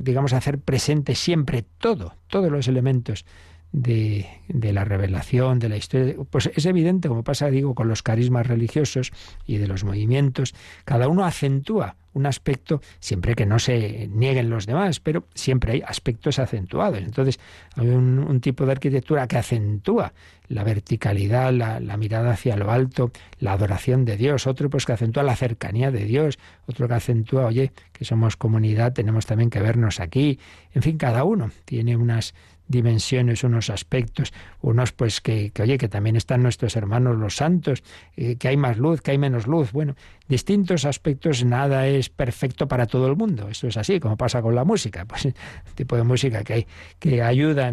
digamos, 0.00 0.32
hacer 0.32 0.58
presente 0.58 1.14
siempre 1.14 1.64
todo, 1.78 2.14
todos 2.26 2.50
los 2.50 2.66
elementos 2.66 3.24
de, 3.70 4.26
de, 4.48 4.72
la 4.72 4.84
revelación, 4.84 5.60
de 5.60 5.68
la 5.68 5.76
historia. 5.76 6.16
Pues 6.28 6.50
es 6.52 6.66
evidente, 6.66 7.08
como 7.08 7.22
pasa, 7.22 7.48
digo, 7.48 7.76
con 7.76 7.86
los 7.86 8.02
carismas 8.02 8.46
religiosos 8.46 9.12
y 9.46 9.58
de 9.58 9.68
los 9.68 9.84
movimientos, 9.84 10.52
cada 10.84 11.06
uno 11.06 11.24
acentúa 11.24 11.96
un 12.16 12.24
aspecto, 12.24 12.80
siempre 12.98 13.34
que 13.34 13.44
no 13.44 13.58
se 13.58 14.08
nieguen 14.10 14.48
los 14.48 14.64
demás, 14.64 15.00
pero 15.00 15.24
siempre 15.34 15.72
hay 15.72 15.82
aspectos 15.86 16.38
acentuados. 16.38 16.98
Entonces, 16.98 17.38
hay 17.74 17.88
un, 17.88 18.40
tipo 18.40 18.64
de 18.64 18.72
arquitectura 18.72 19.28
que 19.28 19.36
acentúa 19.36 20.14
la 20.48 20.64
verticalidad, 20.64 21.52
la, 21.52 21.96
mirada 21.98 22.32
hacia 22.32 22.56
lo 22.56 22.70
alto, 22.70 23.10
la 23.38 23.52
adoración 23.52 24.06
de 24.06 24.16
Dios, 24.16 24.46
otro 24.46 24.70
pues 24.70 24.86
que 24.86 24.92
acentúa 24.92 25.24
la 25.24 25.36
cercanía 25.36 25.90
de 25.90 26.04
Dios, 26.06 26.38
otro 26.66 26.88
que 26.88 26.94
acentúa, 26.94 27.46
oye, 27.46 27.72
que 27.92 28.06
somos 28.06 28.36
comunidad, 28.36 28.94
tenemos 28.94 29.26
también 29.26 29.50
que 29.50 29.60
vernos 29.60 30.00
aquí. 30.00 30.38
En 30.72 30.80
fin, 30.80 30.96
cada 30.96 31.24
uno 31.24 31.50
tiene 31.66 31.96
unas 31.96 32.34
dimensiones, 32.68 33.44
unos 33.44 33.70
aspectos, 33.70 34.32
unos 34.60 34.92
pues 34.92 35.20
que, 35.20 35.50
que 35.50 35.62
oye, 35.62 35.78
que 35.78 35.88
también 35.88 36.16
están 36.16 36.42
nuestros 36.42 36.76
hermanos 36.76 37.16
los 37.16 37.36
santos, 37.36 37.82
eh, 38.16 38.36
que 38.36 38.48
hay 38.48 38.56
más 38.56 38.78
luz, 38.78 39.00
que 39.00 39.12
hay 39.12 39.18
menos 39.18 39.46
luz. 39.46 39.72
Bueno, 39.72 39.94
distintos 40.28 40.84
aspectos, 40.84 41.44
nada 41.44 41.86
es 41.86 42.08
perfecto 42.08 42.68
para 42.68 42.86
todo 42.86 43.06
el 43.06 43.16
mundo. 43.16 43.48
Esto 43.48 43.68
es 43.68 43.76
así, 43.76 44.00
como 44.00 44.16
pasa 44.16 44.42
con 44.42 44.54
la 44.54 44.64
música. 44.64 45.06
Pues 45.16 45.34
tipo 45.74 45.96
de 45.96 46.02
música 46.02 46.44
que, 46.44 46.52
hay, 46.52 46.66
que 46.98 47.22
ayuda 47.22 47.72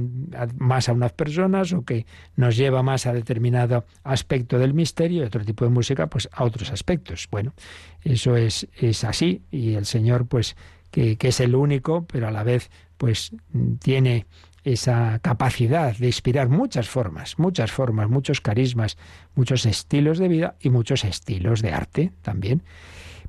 más 0.58 0.88
a 0.88 0.94
unas 0.94 1.12
personas 1.12 1.74
o 1.74 1.84
que 1.84 2.06
nos 2.36 2.56
lleva 2.56 2.84
más 2.84 3.06
a 3.06 3.14
determinado 3.14 3.86
aspecto 4.04 4.60
del 4.60 4.74
misterio, 4.74 5.24
y 5.24 5.26
otro 5.26 5.44
tipo 5.44 5.66
de 5.66 5.72
música, 5.72 6.08
pues 6.08 6.30
a 6.32 6.44
otros 6.44 6.72
aspectos. 6.72 7.28
Bueno, 7.30 7.54
eso 8.04 8.38
es, 8.38 8.68
es 8.78 9.04
así, 9.04 9.42
y 9.52 9.74
el 9.74 9.86
Señor, 9.86 10.26
pues, 10.28 10.56
que, 10.94 11.18
es 11.20 11.40
el 11.40 11.56
único, 11.56 12.06
pero 12.06 12.28
a 12.28 12.32
la 12.32 12.44
vez, 12.44 12.70
pues, 12.98 13.32
tiene 13.80 14.28
esa 14.64 15.20
capacidad 15.20 15.98
de 15.98 16.06
inspirar 16.06 16.50
muchas 16.50 16.88
formas, 16.88 17.40
muchas 17.40 17.72
formas, 17.72 18.10
muchos 18.10 18.42
carismas, 18.42 18.98
muchos 19.34 19.66
estilos 19.66 20.20
de 20.20 20.28
vida 20.28 20.56
y 20.62 20.70
muchos 20.70 21.04
estilos 21.04 21.64
de 21.64 21.72
arte 21.72 22.12
también. 22.22 22.62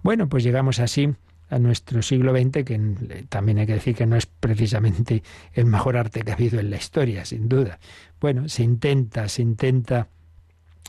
Bueno, 0.03 0.29
pues 0.29 0.45
llegamos 0.45 0.79
así 0.79 1.15
a 1.49 1.59
nuestro 1.59 2.03
siglo 2.03 2.37
XX, 2.37 2.65
que 2.65 3.25
también 3.31 3.59
hay 3.59 3.67
que 3.67 3.75
decir 3.75 3.97
que 3.97 4.07
no 4.07 4.17
es 4.17 4.27
precisamente 4.27 5.23
el 5.55 5.65
mejor 5.65 5.97
arte 5.97 6.21
que 6.21 6.33
ha 6.33 6.35
habido 6.35 6.61
en 6.61 6.69
la 6.69 6.77
historia, 6.77 7.25
sin 7.25 7.49
duda. 7.49 7.79
Bueno, 8.21 8.49
se 8.51 8.63
intenta, 8.63 9.29
se 9.29 9.41
intenta 9.41 10.09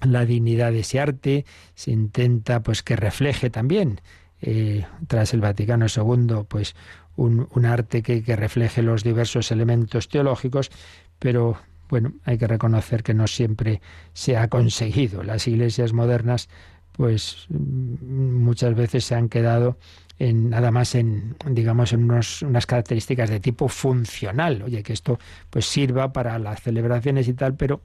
la 0.05 0.25
dignidad 0.25 0.73
de 0.73 0.79
ese 0.81 0.99
arte, 0.99 1.45
se 1.73 1.91
intenta 1.91 2.61
pues 2.61 2.83
que 2.83 2.97
refleje 2.97 3.49
también 3.49 4.01
eh, 4.47 4.85
tras 5.07 5.33
el 5.33 5.41
Vaticano 5.41 5.87
II, 5.87 6.43
pues 6.47 6.75
un, 7.15 7.65
arte 7.65 8.03
que, 8.03 8.35
refleje 8.35 8.83
los 8.83 9.03
diversos 9.03 9.51
elementos 9.51 10.07
teológicos, 10.07 10.69
pero 11.17 11.57
bueno, 11.89 12.13
hay 12.25 12.37
que 12.37 12.45
reconocer 12.45 13.01
que 13.01 13.15
no 13.15 13.25
siempre 13.25 13.81
se 14.13 14.37
ha 14.37 14.47
conseguido. 14.47 15.23
Las 15.23 15.47
iglesias 15.47 15.93
modernas, 15.93 16.47
pues 16.91 17.47
muchas 17.49 18.75
veces 18.75 19.05
se 19.05 19.15
han 19.15 19.29
quedado 19.29 19.79
en, 20.19 20.51
nada 20.51 20.69
más 20.69 20.93
en 20.93 21.35
digamos 21.49 21.91
en 21.91 22.03
unas 22.03 22.65
características 22.67 23.29
de 23.29 23.41
tipo 23.41 23.67
funcional 23.67 24.61
oye 24.61 24.81
que 24.81 24.93
esto 24.93 25.19
pues 25.49 25.65
sirva 25.65 26.13
para 26.13 26.39
las 26.39 26.61
celebraciones 26.61 27.27
y 27.27 27.33
tal 27.33 27.55
pero 27.55 27.81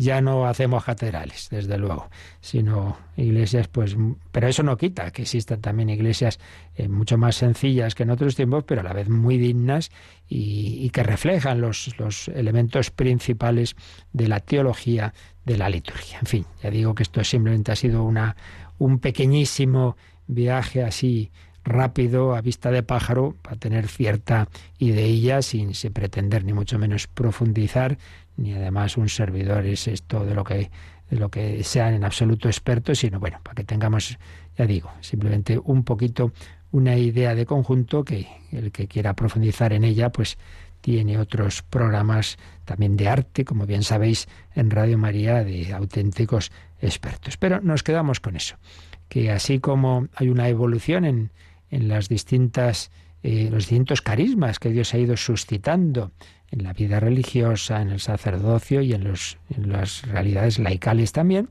ya 0.00 0.22
no 0.22 0.46
hacemos 0.46 0.82
catedrales, 0.82 1.48
desde 1.50 1.76
luego, 1.76 2.08
sino 2.40 2.96
iglesias, 3.18 3.68
pues, 3.68 3.94
pero 4.32 4.48
eso 4.48 4.62
no 4.62 4.78
quita 4.78 5.10
que 5.10 5.22
existan 5.22 5.60
también 5.60 5.90
iglesias 5.90 6.40
eh, 6.74 6.88
mucho 6.88 7.18
más 7.18 7.36
sencillas 7.36 7.94
que 7.94 8.04
en 8.04 8.10
otros 8.10 8.34
tiempos, 8.34 8.64
pero 8.64 8.80
a 8.80 8.84
la 8.84 8.94
vez 8.94 9.10
muy 9.10 9.36
dignas 9.36 9.90
y, 10.26 10.88
que 10.88 11.02
reflejan 11.02 11.60
los, 11.60 11.94
los 11.98 12.28
elementos 12.28 12.90
principales 12.90 13.76
de 14.14 14.26
la 14.26 14.40
teología 14.40 15.12
de 15.44 15.58
la 15.58 15.68
liturgia. 15.68 16.18
En 16.20 16.26
fin, 16.26 16.46
ya 16.62 16.70
digo 16.70 16.94
que 16.94 17.02
esto 17.02 17.22
simplemente 17.22 17.70
ha 17.70 17.76
sido 17.76 18.02
una, 18.02 18.36
un 18.78 19.00
pequeñísimo 19.00 19.98
viaje 20.26 20.82
así 20.82 21.30
rápido, 21.62 22.34
a 22.34 22.40
vista 22.40 22.70
de 22.70 22.82
pájaro, 22.82 23.36
para 23.42 23.56
tener 23.56 23.86
cierta 23.86 24.48
idea 24.78 25.42
sin, 25.42 25.74
sin 25.74 25.92
pretender 25.92 26.44
ni 26.44 26.54
mucho 26.54 26.78
menos 26.78 27.06
profundizar 27.06 27.98
ni 28.36 28.52
además 28.52 28.96
un 28.96 29.08
servidor 29.08 29.66
es 29.66 29.88
esto 29.88 30.24
de 30.24 30.34
lo 30.34 30.44
que 30.44 30.70
de 31.10 31.18
lo 31.18 31.28
que 31.28 31.64
sean 31.64 31.94
en 31.94 32.04
absoluto 32.04 32.48
expertos, 32.48 33.00
sino 33.00 33.18
bueno, 33.18 33.40
para 33.42 33.56
que 33.56 33.64
tengamos, 33.64 34.16
ya 34.56 34.66
digo, 34.66 34.92
simplemente 35.00 35.58
un 35.58 35.82
poquito 35.82 36.32
una 36.70 36.96
idea 36.96 37.34
de 37.34 37.46
conjunto 37.46 38.04
que 38.04 38.28
el 38.52 38.70
que 38.70 38.86
quiera 38.86 39.14
profundizar 39.14 39.72
en 39.72 39.82
ella, 39.82 40.10
pues 40.10 40.38
tiene 40.80 41.18
otros 41.18 41.62
programas 41.62 42.38
también 42.64 42.96
de 42.96 43.08
arte, 43.08 43.44
como 43.44 43.66
bien 43.66 43.82
sabéis, 43.82 44.28
en 44.54 44.70
Radio 44.70 44.96
María 44.96 45.44
de 45.44 45.72
auténticos 45.72 46.52
expertos. 46.80 47.36
Pero 47.36 47.60
nos 47.60 47.82
quedamos 47.82 48.20
con 48.20 48.36
eso, 48.36 48.56
que 49.08 49.30
así 49.30 49.58
como 49.58 50.06
hay 50.14 50.28
una 50.28 50.48
evolución 50.48 51.04
en, 51.04 51.32
en 51.70 51.88
las 51.88 52.08
distintas, 52.08 52.92
eh, 53.22 53.48
los 53.50 53.64
distintos 53.68 54.02
carismas 54.02 54.58
que 54.58 54.70
Dios 54.70 54.94
ha 54.94 54.98
ido 54.98 55.16
suscitando 55.16 56.12
en 56.50 56.64
la 56.64 56.72
vida 56.72 57.00
religiosa, 57.00 57.80
en 57.80 57.90
el 57.90 58.00
sacerdocio 58.00 58.82
y 58.82 58.92
en, 58.92 59.04
las 59.56 60.02
realidades 60.02 60.58
laicales 60.58 61.12
también, 61.12 61.48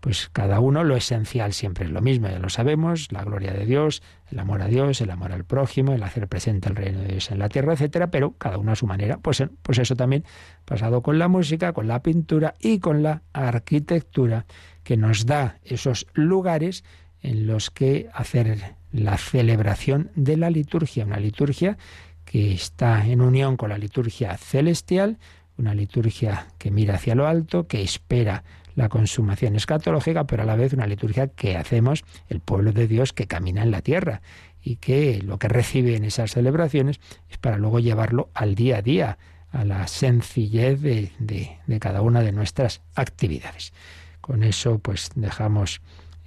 pues 0.00 0.30
cada 0.32 0.60
uno 0.60 0.82
lo 0.82 0.96
esencial 0.96 1.52
siempre 1.52 1.84
es 1.84 1.90
lo 1.90 2.00
mismo, 2.00 2.28
ya 2.28 2.38
lo 2.38 2.48
sabemos, 2.48 3.12
la 3.12 3.22
gloria 3.22 3.52
de 3.52 3.66
Dios, 3.66 4.02
el 4.30 4.38
amor 4.38 4.62
a 4.62 4.66
Dios, 4.66 5.00
el 5.02 5.10
amor 5.10 5.32
al 5.32 5.44
prójimo, 5.44 5.92
el 5.92 6.02
hacer 6.02 6.26
presente 6.26 6.70
el 6.70 6.76
reino 6.76 7.00
de 7.00 7.08
Dios 7.08 7.30
en 7.30 7.38
la 7.38 7.50
tierra, 7.50 7.74
etcétera, 7.74 8.10
pero 8.10 8.32
cada 8.38 8.56
uno 8.56 8.72
a 8.72 8.76
su 8.76 8.86
manera. 8.86 9.18
Pues, 9.18 9.44
pues 9.62 9.78
eso 9.78 9.96
también 9.96 10.24
pasado 10.64 11.02
con 11.02 11.18
la 11.18 11.28
música, 11.28 11.74
con 11.74 11.86
la 11.86 12.02
pintura 12.02 12.54
y 12.58 12.78
con 12.78 13.02
la 13.02 13.22
arquitectura 13.34 14.46
que 14.84 14.96
nos 14.96 15.26
da 15.26 15.58
esos 15.64 16.06
lugares 16.14 16.82
en 17.22 17.46
los 17.46 17.70
que 17.70 18.08
hacer 18.14 18.76
la 18.92 19.16
celebración 19.16 20.10
de 20.14 20.36
la 20.36 20.50
liturgia, 20.50 21.04
una 21.04 21.18
liturgia 21.18 21.78
que 22.24 22.52
está 22.52 23.06
en 23.06 23.20
unión 23.20 23.56
con 23.56 23.70
la 23.70 23.78
liturgia 23.78 24.36
celestial, 24.36 25.18
una 25.58 25.74
liturgia 25.74 26.46
que 26.58 26.70
mira 26.70 26.94
hacia 26.94 27.14
lo 27.14 27.26
alto, 27.26 27.66
que 27.66 27.82
espera 27.82 28.44
la 28.76 28.88
consumación 28.88 29.56
escatológica, 29.56 30.24
pero 30.24 30.42
a 30.42 30.46
la 30.46 30.56
vez 30.56 30.72
una 30.72 30.86
liturgia 30.86 31.28
que 31.28 31.56
hacemos 31.56 32.04
el 32.28 32.40
pueblo 32.40 32.72
de 32.72 32.86
Dios 32.86 33.12
que 33.12 33.26
camina 33.26 33.62
en 33.62 33.70
la 33.70 33.82
tierra 33.82 34.22
y 34.62 34.76
que 34.76 35.20
lo 35.22 35.38
que 35.38 35.48
recibe 35.48 35.96
en 35.96 36.04
esas 36.04 36.32
celebraciones 36.32 37.00
es 37.28 37.38
para 37.38 37.58
luego 37.58 37.78
llevarlo 37.78 38.30
al 38.34 38.54
día 38.54 38.78
a 38.78 38.82
día, 38.82 39.18
a 39.50 39.64
la 39.64 39.86
sencillez 39.88 40.80
de, 40.80 41.10
de 41.18 41.80
cada 41.80 42.02
una 42.02 42.20
de 42.22 42.32
nuestras 42.32 42.82
actividades. 42.94 43.72
Con 44.20 44.44
eso 44.44 44.78
pues 44.78 45.10
dejamos 45.14 45.80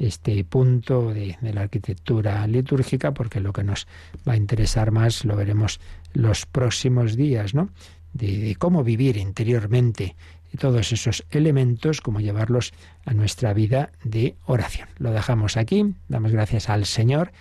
este 0.08 0.44
punto 0.44 1.14
de, 1.14 1.38
la 1.42 1.62
arquitectura 1.62 2.46
litúrgica, 2.48 3.14
porque 3.14 3.40
lo 3.40 3.54
que 3.54 3.64
nos 3.64 3.88
va 4.28 4.34
a 4.34 4.38
interesar 4.38 4.92
más 4.92 5.26
lo 5.26 5.36
veremos 5.36 5.80
los 6.14 6.46
próximos 6.46 7.16
días, 7.16 7.54
¿no? 7.54 7.70
De, 8.14 8.56
cómo 8.60 8.84
vivir 8.84 9.18
interiormente 9.18 10.16
todos 10.60 10.92
esos 10.92 11.26
elementos, 11.32 12.00
cómo 12.02 12.20
llevarlos 12.20 12.74
a 13.06 13.14
nuestra 13.14 13.54
vida 13.54 13.92
de 14.04 14.36
oración. 14.46 14.88
Lo 15.00 15.12
dejamos 15.12 15.58
aquí, 15.58 15.96
damos 16.10 16.32
gracias 16.32 16.70
al 16.70 16.86
Señor 16.86 17.32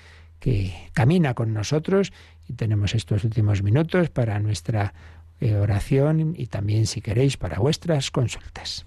que 0.41 0.75
camina 0.95 1.35
con 1.35 1.53
nosotros 1.53 2.13
y 2.49 2.55
tenemos 2.55 2.95
estos 2.95 3.25
últimos 3.25 3.63
minutos 3.63 4.09
para 4.09 4.41
nuestra 4.41 4.95
eh, 5.41 5.57
oración 5.57 6.35
y 6.37 6.47
también, 6.47 6.87
si 6.87 7.01
queréis, 7.01 7.37
para 7.37 7.59
vuestras 7.59 8.11
consultas. 8.11 8.87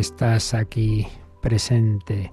Estás 0.00 0.54
aquí 0.54 1.06
presente. 1.42 2.32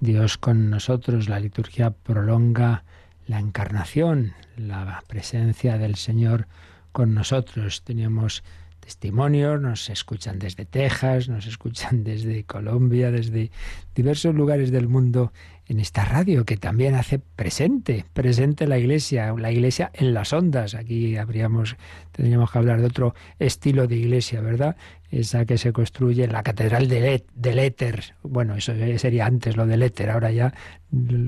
Dios 0.00 0.38
con 0.38 0.70
nosotros, 0.70 1.28
la 1.28 1.38
liturgia 1.38 1.90
prolonga 1.90 2.84
la 3.26 3.38
encarnación, 3.38 4.34
la 4.56 5.02
presencia 5.06 5.78
del 5.78 5.94
Señor 5.94 6.48
con 6.90 7.14
nosotros. 7.14 7.84
Teníamos 7.84 8.42
testimonios, 8.80 9.60
nos 9.60 9.88
escuchan 9.88 10.40
desde 10.40 10.64
Texas, 10.64 11.28
nos 11.28 11.46
escuchan 11.46 12.02
desde 12.02 12.44
Colombia, 12.44 13.12
desde 13.12 13.52
diversos 13.94 14.34
lugares 14.34 14.72
del 14.72 14.88
mundo 14.88 15.32
en 15.68 15.80
esta 15.80 16.04
radio 16.04 16.44
que 16.44 16.56
también 16.56 16.94
hace 16.94 17.18
presente, 17.18 18.04
presente 18.12 18.66
la 18.66 18.78
iglesia, 18.78 19.34
la 19.36 19.50
iglesia 19.50 19.90
en 19.94 20.14
las 20.14 20.32
ondas. 20.32 20.74
Aquí 20.74 21.16
habríamos, 21.16 21.76
tendríamos 22.12 22.50
que 22.50 22.58
hablar 22.58 22.80
de 22.80 22.86
otro 22.86 23.14
estilo 23.38 23.88
de 23.88 23.96
iglesia, 23.96 24.40
¿verdad? 24.40 24.76
Esa 25.10 25.44
que 25.44 25.58
se 25.58 25.72
construye 25.72 26.24
en 26.24 26.32
la 26.32 26.42
catedral 26.42 26.88
del, 26.88 27.24
del 27.34 27.58
éter. 27.58 28.14
Bueno, 28.22 28.54
eso 28.54 28.74
sería 28.98 29.26
antes 29.26 29.56
lo 29.56 29.66
del 29.66 29.82
éter, 29.82 30.10
ahora 30.10 30.30
ya 30.30 30.54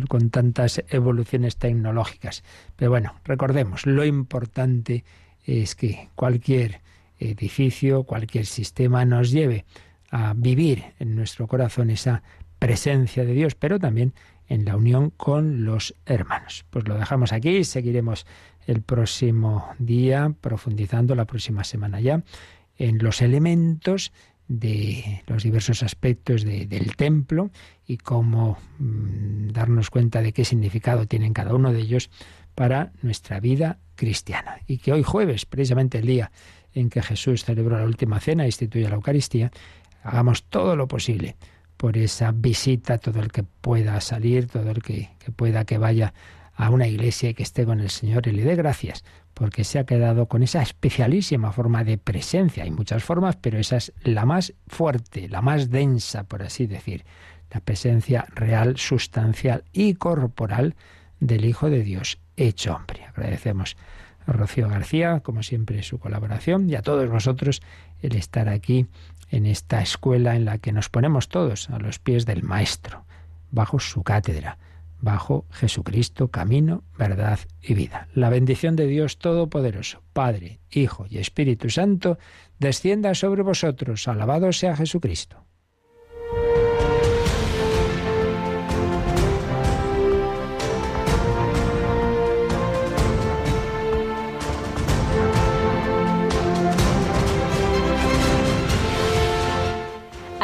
con 0.09 0.31
tantas 0.31 0.85
evoluciones 0.89 1.57
tecnológicas. 1.57 2.45
Pero 2.77 2.93
bueno, 2.93 3.15
recordemos, 3.25 3.87
lo 3.87 4.05
importante 4.05 5.05
es 5.45 5.75
que 5.75 6.11
cualquier 6.15 6.81
edificio, 7.19 8.05
cualquier 8.05 8.47
sistema 8.47 9.05
nos 9.05 9.33
lleve 9.33 9.65
a 10.11 10.33
vivir 10.35 10.85
en 11.01 11.17
nuestro 11.17 11.49
corazón 11.49 11.91
esa 11.91 12.23
presencia 12.59 13.25
de 13.25 13.33
Dios, 13.33 13.55
pero 13.55 13.79
también 13.79 14.15
en 14.49 14.65
la 14.65 14.77
unión 14.77 15.11
con 15.11 15.65
los 15.65 15.95
hermanos. 16.07 16.65
Pues 16.71 16.89
lo 16.89 16.97
dejamos 16.97 17.33
aquí, 17.33 17.65
seguiremos 17.65 18.27
el 18.67 18.83
próximo 18.83 19.69
día, 19.79 20.35
profundizando 20.41 21.15
la 21.15 21.27
próxima 21.27 21.65
semana 21.65 22.01
ya, 22.01 22.23
en 22.77 22.99
los 22.99 23.23
elementos 23.23 24.13
de 24.49 25.23
los 25.27 25.43
diversos 25.43 25.83
aspectos 25.83 26.45
del 26.45 26.97
templo 26.97 27.51
y 27.87 27.99
cómo 27.99 28.59
mm, 28.79 29.49
darnos 29.49 29.91
cuenta 29.91 30.23
de 30.23 30.33
qué 30.33 30.45
significado 30.45 31.07
tienen 31.07 31.35
cada 31.35 31.55
uno 31.55 31.73
de 31.73 31.81
ellos 31.81 32.11
para 32.55 32.93
nuestra 33.03 33.41
vida 33.41 33.79
cristiana. 33.95 34.61
Y 34.67 34.79
que 34.79 34.93
hoy 34.93 35.03
jueves, 35.03 35.45
precisamente 35.45 35.99
el 35.99 36.07
día 36.07 36.33
en 36.73 36.89
que 36.89 37.03
Jesús 37.03 37.45
celebró 37.45 37.79
la 37.79 37.85
última 37.85 38.21
cena 38.21 38.45
e 38.45 38.47
instituye 38.47 38.89
la 38.89 38.97
Eucaristía, 38.97 39.51
hagamos 40.03 40.45
todo 40.45 40.77
lo 40.77 40.89
posible 40.89 41.37
por 41.79 41.97
esa 41.97 42.33
visita, 42.33 42.99
todo 42.99 43.21
el 43.21 43.31
que 43.31 43.45
pueda 43.45 43.99
salir, 44.01 44.49
todo 44.49 44.71
el 44.71 44.83
que, 44.83 45.11
pueda 45.37 45.65
que 45.65 45.79
vaya 45.79 46.13
a 46.57 46.71
una 46.71 46.89
iglesia 46.89 47.31
y 47.31 47.35
que 47.35 47.45
esté 47.45 47.65
con 47.65 47.79
el 47.79 47.89
Señor 47.89 48.27
y 48.27 48.33
le 48.33 48.43
dé 48.43 48.57
gracias, 48.57 49.05
porque 49.33 49.63
se 49.63 49.79
ha 49.79 49.87
quedado 49.87 50.27
con 50.27 50.43
esa 50.43 50.61
especialísima 50.61 51.53
forma 51.53 51.85
de 51.85 51.97
presencia. 51.97 52.65
Hay 52.65 52.73
muchas 52.73 53.05
formas, 53.05 53.37
pero 53.37 53.59
esa 53.59 53.77
es 53.77 53.93
la 54.03 54.27
más 54.27 54.55
fuerte, 54.67 55.29
la 55.29 55.41
más 55.41 55.71
densa, 55.71 56.25
por 56.25 56.43
así 56.43 56.67
decir, 56.67 57.05
la 57.53 57.61
presencia 57.61 58.27
real, 58.35 58.77
sustancial 58.77 59.63
y 59.73 59.95
corporal 59.95 60.75
del 61.21 61.45
Hijo 61.45 61.71
de 61.71 61.85
Dios 61.85 62.19
hecho 62.37 62.75
hombre. 62.75 63.05
Agradecemos 63.05 63.77
a 64.27 64.33
Rocío 64.33 64.69
García, 64.69 65.21
como 65.21 65.45
siempre, 65.45 65.85
su 65.85 66.01
colaboración 66.01 66.69
y 66.69 66.75
a 66.75 66.83
todos 66.83 67.09
vosotros 67.09 67.63
el 68.03 68.17
estar 68.17 68.49
aquí 68.49 68.89
en 69.31 69.47
esta 69.47 69.81
escuela 69.83 70.37
en 70.37 70.45
la 70.45 70.59
que 70.59 70.73
nos 70.73 70.89
ponemos 70.89 71.29
todos 71.29 71.71
a 71.71 71.79
los 71.79 71.99
pies 71.99 72.27
del 72.27 72.43
Maestro, 72.43 73.05
bajo 73.51 73.79
su 73.79 74.03
cátedra, 74.03 74.59
bajo 75.01 75.47
Jesucristo, 75.51 76.29
camino, 76.29 76.83
verdad 76.99 77.39
y 77.63 77.75
vida. 77.75 78.09
La 78.15 78.31
bendición 78.31 78.77
de 78.77 78.87
Dios 78.87 79.19
Todopoderoso, 79.19 80.03
Padre, 80.13 80.61
Hijo 80.71 81.07
y 81.09 81.19
Espíritu 81.19 81.71
Santo, 81.71 82.19
descienda 82.59 83.15
sobre 83.15 83.43
vosotros. 83.43 84.09
Alabado 84.09 84.53
sea 84.53 84.77
Jesucristo. 84.77 85.48